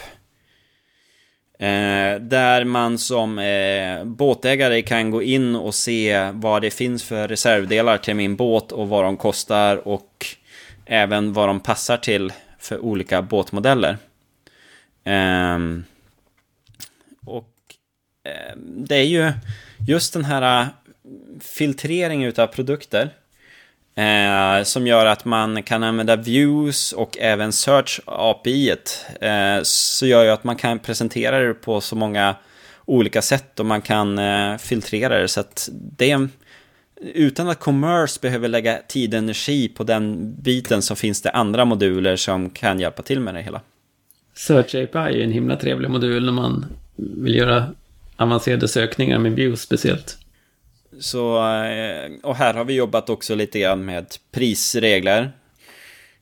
Eh, 1.58 2.20
där 2.20 2.64
man 2.64 2.98
som 2.98 3.38
eh, 3.38 4.04
båtägare 4.04 4.82
kan 4.82 5.10
gå 5.10 5.22
in 5.22 5.56
och 5.56 5.74
se 5.74 6.30
vad 6.32 6.62
det 6.62 6.70
finns 6.70 7.04
för 7.04 7.28
reservdelar 7.28 7.98
till 7.98 8.14
min 8.14 8.36
båt 8.36 8.72
och 8.72 8.88
vad 8.88 9.04
de 9.04 9.16
kostar 9.16 9.88
och 9.88 10.26
även 10.86 11.32
vad 11.32 11.48
de 11.48 11.60
passar 11.60 11.96
till 11.96 12.32
för 12.58 12.78
olika 12.78 13.22
båtmodeller. 13.22 13.98
Eh, 15.04 15.58
och 17.26 17.54
eh, 18.24 18.56
det 18.56 18.96
är 18.96 19.06
ju 19.06 19.32
just 19.86 20.12
den 20.12 20.24
här 20.24 20.60
eh, 20.60 20.66
filtreringen 21.40 22.32
av 22.36 22.46
produkter 22.46 23.10
Eh, 23.96 24.62
som 24.64 24.86
gör 24.86 25.06
att 25.06 25.24
man 25.24 25.62
kan 25.62 25.82
använda 25.82 26.16
views 26.16 26.92
och 26.92 27.18
även 27.18 27.52
search 27.52 28.00
API. 28.04 28.70
Eh, 29.20 29.62
så 29.62 30.06
gör 30.06 30.24
ju 30.24 30.30
att 30.30 30.44
man 30.44 30.56
kan 30.56 30.78
presentera 30.78 31.38
det 31.38 31.54
på 31.54 31.80
så 31.80 31.96
många 31.96 32.34
olika 32.84 33.22
sätt 33.22 33.60
och 33.60 33.66
man 33.66 33.82
kan 33.82 34.18
eh, 34.18 34.56
filtrera 34.56 35.18
det. 35.18 35.28
Så 35.28 35.40
att 35.40 35.68
det 35.72 36.10
är, 36.10 36.28
utan 37.14 37.48
att 37.48 37.60
commerce 37.60 38.18
behöver 38.22 38.48
lägga 38.48 38.78
tid 38.88 39.14
och 39.14 39.18
energi 39.18 39.68
på 39.68 39.84
den 39.84 40.34
biten 40.42 40.82
så 40.82 40.94
finns 40.94 41.22
det 41.22 41.30
andra 41.30 41.64
moduler 41.64 42.16
som 42.16 42.50
kan 42.50 42.80
hjälpa 42.80 43.02
till 43.02 43.20
med 43.20 43.34
det 43.34 43.42
hela. 43.42 43.60
Search 44.34 44.74
API 44.74 45.20
är 45.20 45.24
en 45.24 45.32
himla 45.32 45.56
trevlig 45.56 45.90
modul 45.90 46.24
när 46.24 46.32
man 46.32 46.66
vill 46.96 47.34
göra 47.34 47.66
avancerade 48.16 48.68
sökningar 48.68 49.18
med 49.18 49.32
views 49.32 49.60
speciellt. 49.60 50.18
Så, 51.00 51.36
eh, 51.64 52.10
och 52.22 52.36
här 52.36 52.54
har 52.54 52.64
vi 52.64 52.74
jobbat 52.74 53.10
också 53.10 53.34
lite 53.34 53.58
grann 53.58 53.84
med 53.84 54.06
prisregler. 54.32 55.32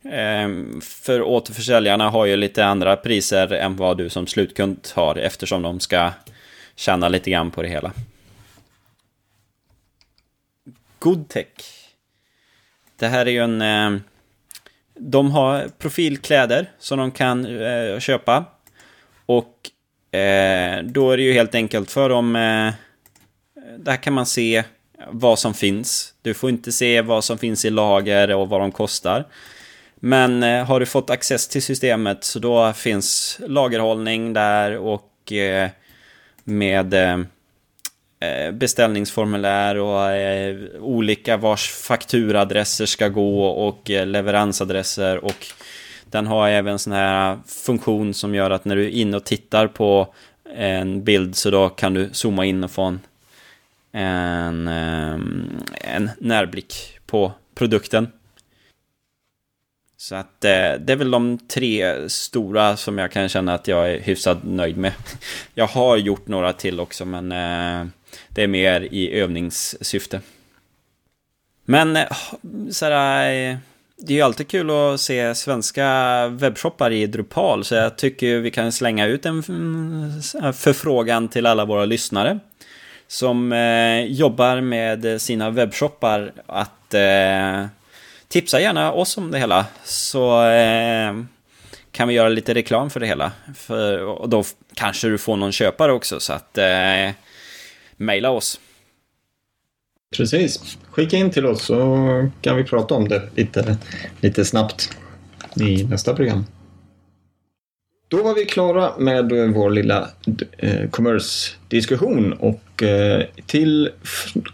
Eh, 0.05 0.49
för 0.83 1.23
återförsäljarna 1.23 2.11
har 2.11 2.27
ju 2.27 2.37
lite 2.37 2.65
andra 2.65 2.97
priser 2.97 3.53
än 3.53 3.77
vad 3.77 3.99
du 3.99 4.09
som 4.09 4.27
slutkund 4.27 4.89
har 4.95 5.17
eftersom 5.17 5.63
de 5.63 5.81
ska 5.81 6.11
tjäna 6.77 7.09
lite 7.09 7.31
grann 7.31 7.51
på 7.51 7.63
det 7.63 7.69
hela. 7.69 7.93
Goodtech. 10.99 11.47
Det 12.97 13.09
här 13.09 13.27
är 13.27 13.31
ju 13.31 13.43
en... 13.43 13.63
Eh, 13.63 14.01
de 14.95 15.31
har 15.31 15.69
profilkläder 15.79 16.71
som 16.79 16.99
de 16.99 17.11
kan 17.11 17.47
köpa. 18.01 18.45
Och 19.27 19.71
då 20.83 21.11
är 21.11 21.17
det 21.17 21.23
ju 21.23 21.33
helt 21.33 21.55
enkelt 21.55 21.91
för 21.91 22.09
dem... 22.09 22.37
Där 23.79 23.97
kan 23.97 24.13
man 24.13 24.27
se 24.27 24.65
vad 25.11 25.39
som 25.39 25.55
finns. 25.55 26.15
Du 26.23 26.35
får 26.35 26.51
inte 26.51 26.73
se 26.73 27.01
vad 27.03 27.25
som 27.25 27.39
finns 27.39 27.65
i 27.65 27.71
lager 27.71 28.35
och 28.35 28.49
vad 28.49 28.61
de 28.61 28.73
kostar. 28.73 29.25
Men 29.95 30.43
eh, 30.43 30.65
har 30.65 30.81
du 30.81 30.87
fått 30.87 31.11
access 31.11 31.49
till 31.49 31.63
systemet 31.63 32.25
så 32.25 32.39
då 32.39 32.73
finns 32.73 33.41
lagerhållning 33.47 34.33
där 34.33 34.79
och 34.79 35.33
eh, 35.33 35.71
med 36.45 36.95
eh, 36.95 38.53
beställningsformulär 38.53 39.77
och 39.77 40.11
olika 40.81 41.37
vars 41.37 41.71
fakturadresser 41.71 42.87
ska 42.87 43.09
gå 43.09 43.45
och 43.47 43.91
leveransadresser 43.91 45.25
och 45.25 45.47
den 46.05 46.27
har 46.27 46.49
även 46.49 46.79
sån 46.79 46.93
här 46.93 47.39
funktion 47.47 48.15
som 48.15 48.35
gör 48.35 48.51
att 48.51 48.65
när 48.65 48.77
du 48.77 48.85
är 48.85 48.91
inne 48.91 49.17
och 49.17 49.25
tittar 49.25 49.67
på 49.67 50.15
en 50.57 51.05
bild 51.05 51.37
så 51.37 51.51
då 51.51 51.69
kan 51.69 51.95
du 51.95 52.11
zooma 52.13 52.45
in 52.45 52.65
och 52.65 52.71
få 52.71 52.83
en, 52.83 53.01
en, 53.93 54.69
ehm, 54.69 55.63
en 55.81 56.11
närblick 56.19 56.99
på 57.07 57.33
produkten. 57.55 58.09
Så 59.97 60.15
att 60.15 60.45
eh, 60.45 60.73
det 60.81 60.93
är 60.93 60.97
väl 60.97 61.11
de 61.11 61.39
tre 61.39 62.09
stora 62.09 62.77
som 62.77 62.99
jag 62.99 63.13
kan 63.13 63.29
känna 63.29 63.55
att 63.55 63.69
jag 63.69 63.91
är 63.91 64.01
hyfsat 64.01 64.39
nöjd 64.43 64.77
med. 64.77 64.93
Jag 65.55 65.67
har 65.67 65.97
gjort 65.97 66.29
några 66.29 66.53
till 66.53 66.81
också 66.81 67.05
men 67.05 67.33
eh, 67.33 67.87
det 68.29 68.43
är 68.43 68.47
mer 68.47 68.81
i 68.81 69.13
övningssyfte. 69.21 70.21
Men 71.65 71.97
eh, 71.97 72.09
så 72.11 72.73
sådär, 72.73 73.59
det 73.97 74.13
är 74.13 74.17
ju 74.17 74.23
alltid 74.23 74.49
kul 74.49 74.71
att 74.71 75.01
se 75.01 75.35
svenska 75.35 76.29
webbshoppar 76.29 76.91
i 76.91 77.07
Drupal 77.07 77.65
så 77.65 77.75
jag 77.75 77.99
tycker 77.99 78.39
vi 78.39 78.51
kan 78.51 78.73
slänga 78.73 79.07
ut 79.07 79.27
en 79.27 79.43
mm, 79.49 80.23
förfrågan 80.53 81.29
till 81.29 81.47
alla 81.47 81.65
våra 81.65 81.85
lyssnare 81.85 82.39
som 83.13 83.53
eh, 83.53 84.05
jobbar 84.05 84.61
med 84.61 85.23
sina 85.23 85.51
webbshoppar 85.51 86.33
att 86.47 86.95
eh, 86.95 87.67
tipsa 88.29 88.61
gärna 88.61 88.93
oss 88.93 89.19
om 89.19 89.31
det 89.31 89.39
hela. 89.39 89.67
Så 89.85 90.45
eh, 90.45 91.15
kan 91.91 92.09
vi 92.09 92.15
göra 92.15 92.29
lite 92.29 92.55
reklam 92.55 92.91
för 92.91 93.01
det 93.01 93.07
hela. 93.07 93.33
För, 93.57 93.99
och 94.05 94.29
då 94.29 94.45
kanske 94.75 95.09
du 95.09 95.19
får 95.19 95.37
någon 95.37 95.53
köpare 95.53 95.93
också. 95.93 96.21
Så 96.21 96.33
att 96.33 96.59
eh, 96.59 97.11
mejla 97.97 98.31
oss. 98.31 98.61
Precis. 100.17 100.79
Skicka 100.91 101.17
in 101.17 101.31
till 101.31 101.47
oss 101.47 101.63
så 101.63 101.77
kan 102.41 102.57
vi 102.57 102.65
prata 102.65 102.95
om 102.95 103.09
det 103.09 103.29
lite, 103.35 103.77
lite 104.21 104.45
snabbt 104.45 104.97
i 105.61 105.85
nästa 105.85 106.15
program. 106.15 106.45
Då 108.13 108.23
var 108.23 108.35
vi 108.35 108.45
klara 108.45 108.93
med 108.99 109.33
eh, 109.33 109.47
vår 109.47 109.71
lilla 109.71 110.09
eh, 110.59 110.91
commerce-diskussion 110.91 112.33
och 112.33 112.83
eh, 112.83 113.23
till 113.47 113.91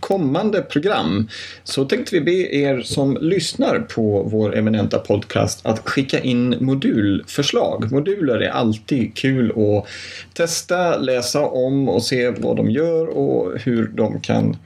kommande 0.00 0.62
program 0.62 1.28
så 1.64 1.84
tänkte 1.84 2.14
vi 2.14 2.20
be 2.20 2.56
er 2.56 2.80
som 2.80 3.18
lyssnar 3.20 3.78
på 3.78 4.22
vår 4.22 4.56
eminenta 4.56 4.98
podcast 4.98 5.66
att 5.66 5.88
skicka 5.88 6.20
in 6.20 6.56
modulförslag. 6.60 7.92
Moduler 7.92 8.40
är 8.40 8.50
alltid 8.50 9.16
kul 9.16 9.50
att 9.50 9.86
testa, 10.34 10.98
läsa 10.98 11.46
om 11.46 11.88
och 11.88 12.02
se 12.02 12.30
vad 12.30 12.56
de 12.56 12.70
gör 12.70 13.06
och 13.06 13.60
hur 13.60 13.86
de 13.86 14.20
kan 14.20 14.56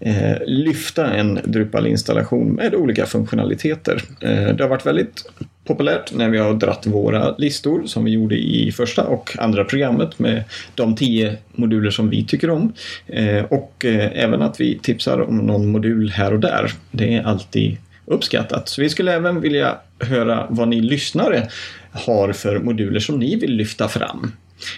eh, 0.00 0.36
lyfta 0.46 1.12
en 1.12 1.40
Drupal-installation 1.44 2.52
med 2.52 2.74
olika 2.74 3.06
funktionaliteter. 3.06 4.02
Eh, 4.20 4.54
det 4.54 4.62
har 4.62 4.68
varit 4.68 4.86
väldigt 4.86 5.24
populärt 5.64 6.12
när 6.14 6.28
vi 6.28 6.38
har 6.38 6.54
dratt 6.54 6.86
våra 6.86 7.36
listor 7.36 7.82
som 7.86 8.04
vi 8.04 8.10
gjorde 8.10 8.36
i 8.36 8.72
första 8.72 9.04
och 9.04 9.36
andra 9.38 9.64
programmet 9.64 10.18
med 10.18 10.44
de 10.74 10.96
tio 10.96 11.36
moduler 11.52 11.90
som 11.90 12.10
vi 12.10 12.24
tycker 12.24 12.50
om. 12.50 12.72
Eh, 13.06 13.44
och 13.44 13.84
eh, 13.84 14.24
även 14.24 14.42
att 14.42 14.60
vi 14.60 14.78
tipsar 14.78 15.20
om 15.20 15.38
någon 15.38 15.68
modul 15.68 16.10
här 16.10 16.32
och 16.32 16.40
där. 16.40 16.72
Det 16.90 17.14
är 17.14 17.22
alltid 17.22 17.76
uppskattat. 18.06 18.68
Så 18.68 18.82
vi 18.82 18.88
skulle 18.88 19.14
även 19.14 19.40
vilja 19.40 19.78
höra 19.98 20.46
vad 20.50 20.68
ni 20.68 20.80
lyssnare 20.80 21.48
har 21.92 22.32
för 22.32 22.58
moduler 22.58 23.00
som 23.00 23.18
ni 23.18 23.36
vill 23.36 23.52
lyfta 23.52 23.88
fram. 23.88 24.32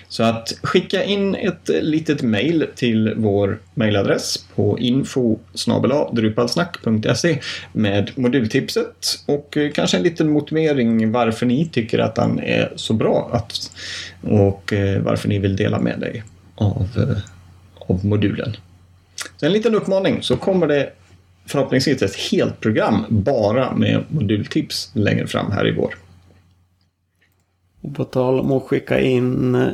Så 0.09 0.23
att 0.23 0.53
skicka 0.63 1.05
in 1.05 1.35
ett 1.35 1.69
litet 1.69 2.23
mail 2.23 2.67
till 2.75 3.15
vår 3.17 3.59
mailadress 3.75 4.45
på 4.55 4.79
info 4.79 5.39
med 7.73 8.11
modultipset 8.15 9.19
och 9.27 9.57
eh, 9.57 9.71
kanske 9.73 9.97
en 9.97 10.03
liten 10.03 10.31
motivering 10.31 11.13
varför 11.13 11.47
ni 11.47 11.69
tycker 11.69 11.99
att 11.99 12.15
den 12.15 12.41
är 12.41 12.73
så 12.77 12.95
bra 12.95 13.31
att, 13.33 13.71
och 14.21 14.73
eh, 14.73 15.03
varför 15.03 15.29
ni 15.29 15.39
vill 15.39 15.57
dela 15.57 15.81
med 15.81 16.01
dig 16.01 16.23
av, 16.55 16.89
eh, 16.97 17.17
av 17.89 18.07
modulen. 18.07 18.57
Så 19.37 19.47
en 19.47 19.53
liten 19.53 19.75
uppmaning 19.75 20.23
så 20.23 20.37
kommer 20.37 20.67
det 20.67 20.93
förhoppningsvis 21.47 22.03
ett 22.03 22.17
helt 22.17 22.61
program 22.61 23.05
bara 23.09 23.77
med 23.77 24.05
modultips 24.09 24.91
längre 24.95 25.27
fram 25.27 25.53
här 25.53 25.69
i 25.69 25.71
vår. 25.73 25.95
Och 27.83 27.95
på 27.95 28.05
tal 28.05 28.41
om 28.41 28.53
att 28.53 28.63
skicka 28.63 29.01
in 29.01 29.55
eh, 29.55 29.73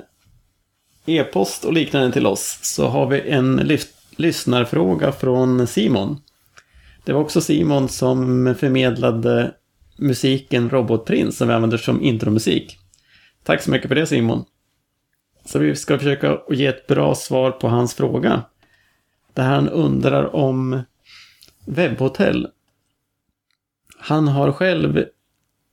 e-post 1.06 1.64
och 1.64 1.72
liknande 1.72 2.12
till 2.12 2.26
oss 2.26 2.58
så 2.62 2.86
har 2.86 3.06
vi 3.06 3.20
en 3.20 3.70
lyssnarfråga 4.16 5.12
från 5.12 5.66
Simon. 5.66 6.16
Det 7.04 7.12
var 7.12 7.20
också 7.20 7.40
Simon 7.40 7.88
som 7.88 8.54
förmedlade 8.58 9.54
musiken 9.98 10.70
Robotprins 10.70 11.36
som 11.36 11.48
vi 11.48 11.54
använder 11.54 11.78
som 11.78 12.02
intromusik. 12.02 12.78
Tack 13.42 13.62
så 13.62 13.70
mycket 13.70 13.88
för 13.88 13.94
det 13.94 14.06
Simon. 14.06 14.44
Så 15.44 15.58
vi 15.58 15.76
ska 15.76 15.98
försöka 15.98 16.38
ge 16.50 16.66
ett 16.66 16.86
bra 16.86 17.14
svar 17.14 17.50
på 17.50 17.68
hans 17.68 17.94
fråga. 17.94 18.42
Där 19.34 19.44
han 19.44 19.68
undrar 19.68 20.36
om 20.36 20.82
webbhotell. 21.64 22.48
Han 23.98 24.28
har 24.28 24.52
själv 24.52 25.04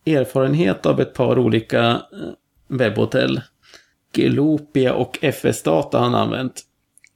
erfarenhet 0.05 0.85
av 0.85 0.99
ett 0.99 1.13
par 1.13 1.39
olika 1.39 1.89
eh, 1.89 1.97
webbhotell. 2.67 3.41
Lopia 4.17 4.93
och 4.93 5.19
FS-data 5.21 5.99
han 5.99 6.15
använt. 6.15 6.61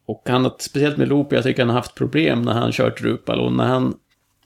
Och 0.06 0.24
han 0.26 0.44
har, 0.44 0.54
speciellt 0.60 0.98
med 0.98 1.08
Lopia, 1.08 1.42
tycker 1.42 1.62
han 1.62 1.70
har 1.70 1.76
haft 1.76 1.96
problem 1.96 2.42
när 2.42 2.54
han 2.54 2.72
kört 2.72 3.02
Drupal. 3.02 3.40
Och 3.40 3.54
när 3.54 3.68
han 3.68 3.94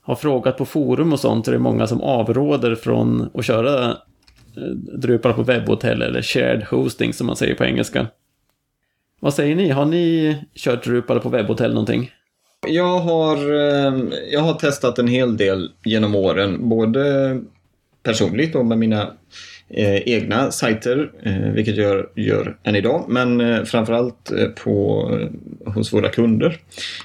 har 0.01 0.15
frågat 0.15 0.57
på 0.57 0.65
forum 0.65 1.13
och 1.13 1.19
sånt 1.19 1.45
så 1.45 1.51
är 1.51 1.53
det 1.53 1.59
många 1.59 1.87
som 1.87 2.01
avråder 2.01 2.75
från 2.75 3.29
att 3.33 3.45
köra 3.45 3.89
eh, 3.89 4.63
Drupal 4.99 5.33
på 5.33 5.43
webbhotell 5.43 6.01
eller 6.01 6.21
shared 6.21 6.63
hosting 6.63 7.13
som 7.13 7.27
man 7.27 7.35
säger 7.35 7.55
på 7.55 7.65
engelska. 7.65 8.07
Vad 9.19 9.33
säger 9.33 9.55
ni? 9.55 9.69
Har 9.69 9.85
ni 9.85 10.37
kört 10.55 10.83
Drupal 10.83 11.19
på 11.19 11.29
webbhotell 11.29 11.73
någonting? 11.73 12.11
Jag 12.67 12.99
har, 12.99 13.37
eh, 13.37 13.93
jag 14.31 14.39
har 14.39 14.53
testat 14.53 14.99
en 14.99 15.07
hel 15.07 15.37
del 15.37 15.71
genom 15.83 16.15
åren, 16.15 16.69
både 16.69 17.39
personligt 18.03 18.55
och 18.55 18.65
med 18.65 18.77
mina 18.77 19.13
eh, 19.69 19.95
egna 19.95 20.51
sajter, 20.51 21.11
eh, 21.23 21.53
vilket 21.53 21.77
jag 21.77 22.05
gör 22.15 22.57
än 22.63 22.75
idag, 22.75 23.05
men 23.07 23.41
eh, 23.41 23.63
framförallt 23.63 24.31
eh, 24.31 24.47
på, 24.47 25.09
eh, 25.19 25.73
hos 25.73 25.93
våra 25.93 26.09
kunder. 26.09 26.57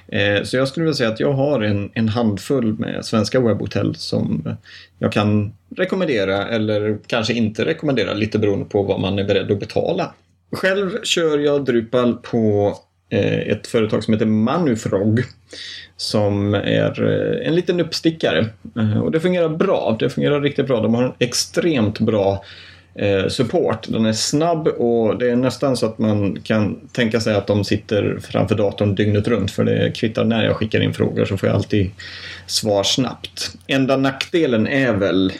Eh, 0.09 0.43
så 0.43 0.57
jag 0.57 0.69
skulle 0.69 0.85
vilja 0.85 0.97
säga 0.97 1.11
att 1.11 1.21
jag 1.21 1.33
har 1.33 1.61
en, 1.61 1.91
en 1.95 2.09
handfull 2.09 2.79
med 2.79 3.05
svenska 3.05 3.41
webbhotell 3.41 3.95
som 3.95 4.57
jag 4.99 5.13
kan 5.13 5.53
rekommendera 5.77 6.49
eller 6.49 6.99
kanske 7.07 7.33
inte 7.33 7.65
rekommendera, 7.65 8.15
lite 8.15 8.39
beroende 8.39 8.65
på 8.65 8.83
vad 8.83 9.01
man 9.01 9.19
är 9.19 9.25
beredd 9.25 9.51
att 9.51 9.61
betala. 9.61 10.15
Själv 10.53 10.91
kör 11.03 11.39
jag 11.39 11.65
Drupal 11.65 12.15
på 12.15 12.75
Eh, 13.11 13.39
ett 13.39 13.67
företag 13.67 14.05
som 14.05 14.15
heter 14.15 14.27
Manufrog 14.27 15.23
som 15.97 16.55
är 16.55 17.03
eh, 17.03 17.49
en 17.49 17.55
liten 17.55 17.81
uppstickare. 17.81 18.47
Eh, 18.77 18.99
och 18.99 19.11
det 19.11 19.21
fungerar 19.21 19.49
bra. 19.49 19.97
Det 20.01 20.11
fungerar 20.11 20.41
riktigt 20.41 20.67
bra. 20.67 20.81
De 20.81 20.95
har 20.95 21.03
en 21.03 21.13
extremt 21.19 22.01
bra 22.01 22.45
support. 23.29 23.87
Den 23.89 24.07
är 24.07 24.13
snabb 24.13 24.69
och 24.69 25.19
det 25.19 25.31
är 25.31 25.37
nästan 25.37 25.77
så 25.77 25.87
att 25.87 25.99
man 25.99 26.41
kan 26.41 26.89
tänka 26.93 27.21
sig 27.21 27.35
att 27.35 27.47
de 27.47 27.65
sitter 27.65 28.19
framför 28.23 28.55
datorn 28.55 28.95
dygnet 28.95 29.29
runt 29.29 29.51
för 29.51 29.65
det 29.65 29.91
kvittar 29.95 30.25
när 30.25 30.45
jag 30.45 30.57
skickar 30.57 30.81
in 30.81 30.95
frågor 30.95 31.25
så 31.25 31.37
får 31.37 31.49
jag 31.49 31.57
alltid 31.57 31.91
svar 32.47 32.83
snabbt. 32.83 33.57
Enda 33.67 33.97
nackdelen 33.97 34.67
är 34.67 34.93
väl, 34.93 35.33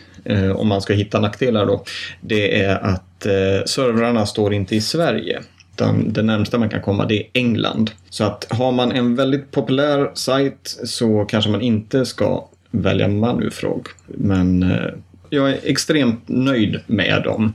om 0.55 0.69
man 0.69 0.83
ska 0.83 0.93
hitta 0.93 1.21
nackdelar 1.21 1.67
då, 1.67 1.85
det 2.21 2.63
är 2.63 2.77
att 2.77 3.23
servrarna 3.69 4.27
står 4.27 4.55
inte 4.55 4.77
i 4.77 4.81
Sverige 4.81 5.43
utan 5.79 6.13
det 6.13 6.23
närmsta 6.23 6.59
man 6.59 6.69
kan 6.69 6.81
komma 6.81 7.07
det 7.07 7.19
är 7.19 7.27
England. 7.33 7.91
Så 8.11 8.25
att 8.25 8.47
har 8.51 8.73
man 8.73 8.93
en 8.93 9.15
väldigt 9.15 9.51
populär 9.51 10.11
sajt 10.15 10.79
så 10.85 11.25
kanske 11.25 11.51
man 11.51 11.61
inte 11.61 12.07
ska 12.07 12.49
välja 12.71 13.09
Manufrog. 13.09 13.89
Men 14.07 14.63
eh, 14.63 14.91
jag 15.31 15.51
är 15.51 15.59
extremt 15.63 16.23
nöjd 16.27 16.81
med 16.87 17.23
dem. 17.23 17.55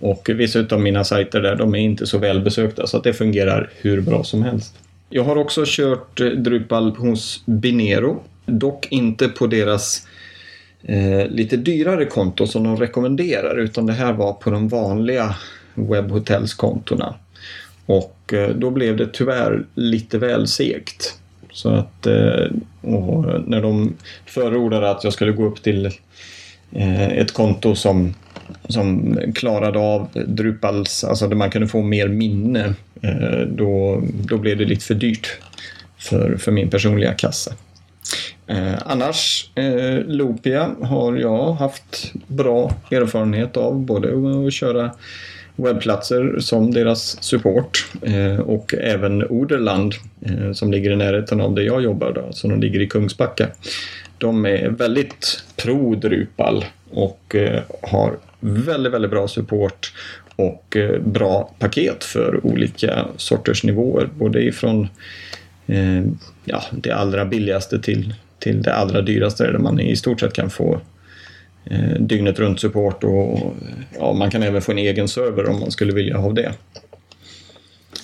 Och 0.00 0.30
vissa 0.34 0.64
av 0.70 0.80
mina 0.80 1.04
sajter 1.04 1.40
där, 1.40 1.56
de 1.56 1.74
är 1.74 1.78
inte 1.78 2.06
så 2.06 2.18
välbesökta 2.18 2.86
så 2.86 2.96
att 2.96 3.04
det 3.04 3.12
fungerar 3.12 3.70
hur 3.76 4.00
bra 4.00 4.24
som 4.24 4.42
helst. 4.42 4.74
Jag 5.08 5.24
har 5.24 5.36
också 5.36 5.64
kört 5.66 6.20
eh, 6.20 6.26
Drupal 6.26 6.96
hos 6.96 7.42
Binero. 7.46 8.22
Dock 8.46 8.88
inte 8.90 9.28
på 9.28 9.46
deras 9.46 10.06
eh, 10.82 11.26
lite 11.28 11.56
dyrare 11.56 12.04
konto 12.04 12.46
som 12.46 12.64
de 12.64 12.76
rekommenderar 12.76 13.58
utan 13.58 13.86
det 13.86 13.92
här 13.92 14.12
var 14.12 14.32
på 14.32 14.50
de 14.50 14.68
vanliga 14.68 15.36
webbhotellskontona. 15.74 17.14
Och 17.86 18.32
eh, 18.32 18.48
då 18.48 18.70
blev 18.70 18.96
det 18.96 19.06
tyvärr 19.12 19.64
lite 19.74 20.18
väl 20.18 20.48
segt. 20.48 21.18
Så 21.52 21.68
att 21.68 22.06
eh, 22.06 22.14
eh, 22.82 23.40
när 23.46 23.62
de 23.62 23.94
förordade 24.26 24.90
att 24.90 25.04
jag 25.04 25.12
skulle 25.12 25.32
gå 25.32 25.44
upp 25.44 25.62
till 25.62 25.90
ett 27.16 27.32
konto 27.32 27.74
som, 27.74 28.14
som 28.68 29.18
klarade 29.34 29.78
av 29.78 30.08
Drupals, 30.26 31.04
alltså 31.04 31.28
där 31.28 31.36
man 31.36 31.50
kunde 31.50 31.68
få 31.68 31.82
mer 31.82 32.08
minne, 32.08 32.74
då, 33.48 34.02
då 34.28 34.38
blev 34.38 34.58
det 34.58 34.64
lite 34.64 34.84
för 34.84 34.94
dyrt 34.94 35.38
för, 35.98 36.36
för 36.36 36.52
min 36.52 36.70
personliga 36.70 37.12
kassa. 37.12 37.52
Eh, 38.46 38.74
annars, 38.86 39.50
eh, 39.54 39.98
Lopia 40.06 40.70
har 40.82 41.16
jag 41.16 41.52
haft 41.52 42.12
bra 42.26 42.72
erfarenhet 42.90 43.56
av, 43.56 43.78
både 43.78 44.08
att 44.46 44.52
köra 44.52 44.90
webbplatser 45.56 46.36
som 46.38 46.70
deras 46.70 47.22
support 47.22 47.86
eh, 48.02 48.40
och 48.40 48.74
även 48.74 49.24
Oderland 49.24 49.94
eh, 50.20 50.52
som 50.52 50.72
ligger 50.72 50.90
i 50.90 50.96
närheten 50.96 51.40
av 51.40 51.54
där 51.54 51.62
jag 51.62 51.82
jobbar, 51.82 52.12
då, 52.12 52.32
så 52.32 52.48
de 52.48 52.60
ligger 52.60 52.80
i 52.80 52.86
Kungsbacka. 52.86 53.48
De 54.18 54.46
är 54.46 54.68
väldigt 54.68 55.44
pro 55.56 55.94
Drupal 55.94 56.64
och 56.90 57.34
eh, 57.34 57.62
har 57.82 58.16
väldigt, 58.40 58.92
väldigt 58.92 59.10
bra 59.10 59.28
support 59.28 59.92
och 60.36 60.76
bra 61.00 61.54
paket 61.58 62.04
för 62.04 62.46
olika 62.46 63.06
sorters 63.16 63.64
nivåer, 63.64 64.08
både 64.18 64.42
ifrån 64.42 64.88
ja, 66.44 66.62
det 66.72 66.90
allra 66.90 67.24
billigaste 67.24 67.78
till 67.78 68.14
till 68.44 68.62
det 68.62 68.74
allra 68.74 69.02
dyraste 69.02 69.52
där 69.52 69.58
man 69.58 69.80
i 69.80 69.96
stort 69.96 70.20
sett 70.20 70.32
kan 70.32 70.50
få 70.50 70.80
eh, 71.64 72.00
dygnet 72.00 72.38
runt 72.38 72.60
support 72.60 73.04
och 73.04 73.54
ja, 73.98 74.12
man 74.12 74.30
kan 74.30 74.42
även 74.42 74.62
få 74.62 74.72
en 74.72 74.78
egen 74.78 75.08
server 75.08 75.48
om 75.48 75.60
man 75.60 75.70
skulle 75.70 75.92
vilja 75.92 76.16
ha 76.16 76.32
det. 76.32 76.52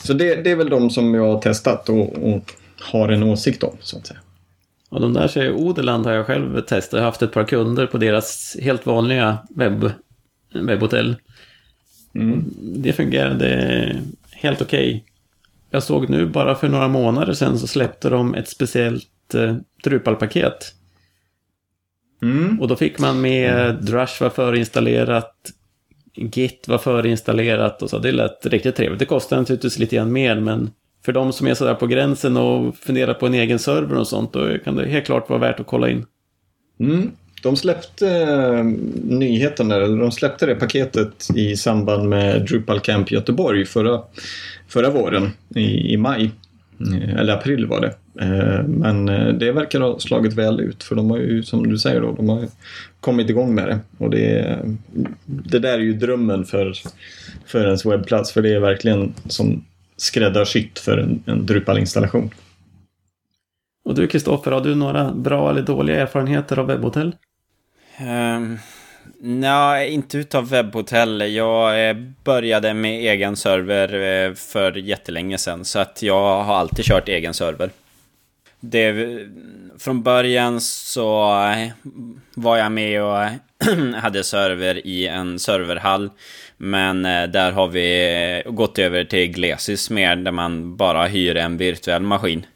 Så 0.02 0.12
det, 0.12 0.34
det 0.34 0.50
är 0.50 0.56
väl 0.56 0.70
de 0.70 0.90
som 0.90 1.14
jag 1.14 1.32
har 1.32 1.40
testat 1.40 1.88
och, 1.88 2.34
och, 2.34 2.52
har 2.82 3.08
en 3.08 3.22
åsikt 3.22 3.62
om 3.62 3.76
så 3.80 3.98
att 3.98 4.06
säga. 4.06 4.20
Och 4.88 5.00
de 5.00 5.12
där 5.12 5.28
säger 5.28 5.52
Odeland 5.52 6.06
har 6.06 6.12
jag 6.12 6.26
själv 6.26 6.60
testat. 6.60 6.92
Jag 6.92 7.00
har 7.00 7.06
haft 7.06 7.22
ett 7.22 7.32
par 7.32 7.44
kunder 7.44 7.86
på 7.86 7.98
deras 7.98 8.56
helt 8.60 8.86
vanliga 8.86 9.38
webb, 9.50 9.92
webbhotell. 10.54 11.16
Mm. 12.14 12.44
Det 12.60 12.92
fungerade 12.92 13.96
helt 14.32 14.62
okej. 14.62 14.88
Okay. 14.88 15.00
Jag 15.70 15.82
såg 15.82 16.08
nu 16.08 16.26
bara 16.26 16.54
för 16.54 16.68
några 16.68 16.88
månader 16.88 17.32
sedan 17.32 17.58
så 17.58 17.66
släppte 17.66 18.08
de 18.08 18.34
ett 18.34 18.48
speciellt 18.48 19.34
eh, 19.34 19.56
Drupal-paket. 19.84 20.74
Mm. 22.22 22.60
Och 22.60 22.68
då 22.68 22.76
fick 22.76 22.98
man 22.98 23.20
med 23.20 23.74
Drush 23.74 24.22
var 24.22 24.30
förinstallerat, 24.30 25.34
Git 26.14 26.68
var 26.68 26.78
förinstallerat 26.78 27.82
och 27.82 27.90
så. 27.90 27.98
Det 27.98 28.12
lät 28.12 28.46
riktigt 28.46 28.76
trevligt. 28.76 28.98
Det 28.98 29.04
kostar 29.04 29.36
naturligtvis 29.36 29.78
lite 29.78 29.96
grann 29.96 30.12
mer, 30.12 30.40
men 30.40 30.70
för 31.04 31.12
de 31.12 31.32
som 31.32 31.46
är 31.46 31.54
sådär 31.54 31.74
på 31.74 31.86
gränsen 31.86 32.36
och 32.36 32.76
funderar 32.76 33.14
på 33.14 33.26
en 33.26 33.34
egen 33.34 33.58
server 33.58 33.98
och 33.98 34.08
sånt, 34.08 34.32
då 34.32 34.58
kan 34.58 34.76
det 34.76 34.88
helt 34.88 35.06
klart 35.06 35.28
vara 35.28 35.40
värt 35.40 35.60
att 35.60 35.66
kolla 35.66 35.88
in. 35.88 36.06
Mm. 36.80 37.10
De 37.42 37.56
släppte 37.56 38.08
eh, 38.08 38.64
nyheten 39.04 39.70
eller 39.70 39.96
de 39.96 40.12
släppte 40.12 40.46
det 40.46 40.54
paketet 40.54 41.28
i 41.36 41.56
samband 41.56 42.08
med 42.08 42.46
Drupal 42.46 42.80
Camp 42.80 43.10
Göteborg 43.10 43.66
förra, 43.66 44.02
förra 44.68 44.90
våren, 44.90 45.30
i, 45.54 45.92
i 45.92 45.96
maj. 45.96 46.30
Eh, 46.80 47.20
eller 47.20 47.32
april 47.32 47.66
var 47.66 47.80
det. 47.80 47.94
Eh, 48.18 48.62
men 48.66 49.08
eh, 49.08 49.28
det 49.28 49.52
verkar 49.52 49.80
ha 49.80 49.98
slagit 49.98 50.32
väl 50.32 50.60
ut 50.60 50.82
för 50.82 50.94
de 50.94 51.10
har 51.10 51.18
ju 51.18 51.42
som 51.42 51.68
du 51.68 51.78
säger 51.78 52.00
då, 52.00 52.12
de 52.12 52.28
har 52.28 52.48
kommit 53.00 53.30
igång 53.30 53.54
med 53.54 53.68
det. 53.68 53.78
Och 53.98 54.10
det, 54.10 54.58
det 55.24 55.58
där 55.58 55.74
är 55.74 55.78
ju 55.78 55.92
drömmen 55.92 56.44
för, 56.44 56.74
för 57.46 57.66
ens 57.66 57.86
webbplats 57.86 58.32
för 58.32 58.42
det 58.42 58.54
är 58.54 58.60
verkligen 58.60 59.14
som 59.26 59.64
skräddarsytt 59.96 60.78
för 60.78 60.98
en, 60.98 61.22
en 61.26 61.46
Drupal-installation. 61.46 62.30
Och 63.84 63.94
du 63.94 64.06
Kristoffer, 64.06 64.50
har 64.50 64.60
du 64.60 64.74
några 64.74 65.12
bra 65.12 65.50
eller 65.50 65.62
dåliga 65.62 66.00
erfarenheter 66.00 66.58
av 66.58 66.66
webbhotell? 66.66 67.14
Um, 68.00 68.58
Nej, 69.22 69.90
inte 69.90 70.18
utav 70.18 70.48
webbhotell. 70.48 71.34
Jag 71.34 71.96
började 72.24 72.74
med 72.74 73.00
egen 73.00 73.36
server 73.36 74.34
för 74.34 74.72
jättelänge 74.72 75.38
sedan, 75.38 75.64
så 75.64 75.78
att 75.78 76.02
jag 76.02 76.42
har 76.42 76.54
alltid 76.54 76.84
kört 76.84 77.08
egen 77.08 77.34
server 77.34 77.70
det, 78.60 79.18
från 79.78 80.02
början 80.02 80.60
så 80.60 81.40
eh, 81.42 81.68
var 82.34 82.56
jag 82.56 82.72
med 82.72 83.02
och 83.02 83.28
hade 83.96 84.24
server 84.24 84.86
i 84.86 85.06
en 85.06 85.38
serverhall. 85.38 86.10
Men 86.56 87.04
eh, 87.04 87.22
där 87.22 87.52
har 87.52 87.68
vi 87.68 88.42
eh, 88.44 88.52
gått 88.52 88.78
över 88.78 89.04
till 89.04 89.32
Glesis 89.32 89.90
mer, 89.90 90.16
där 90.16 90.32
man 90.32 90.76
bara 90.76 91.06
hyr 91.06 91.36
en 91.36 91.56
virtuell 91.56 92.02
maskin. 92.02 92.46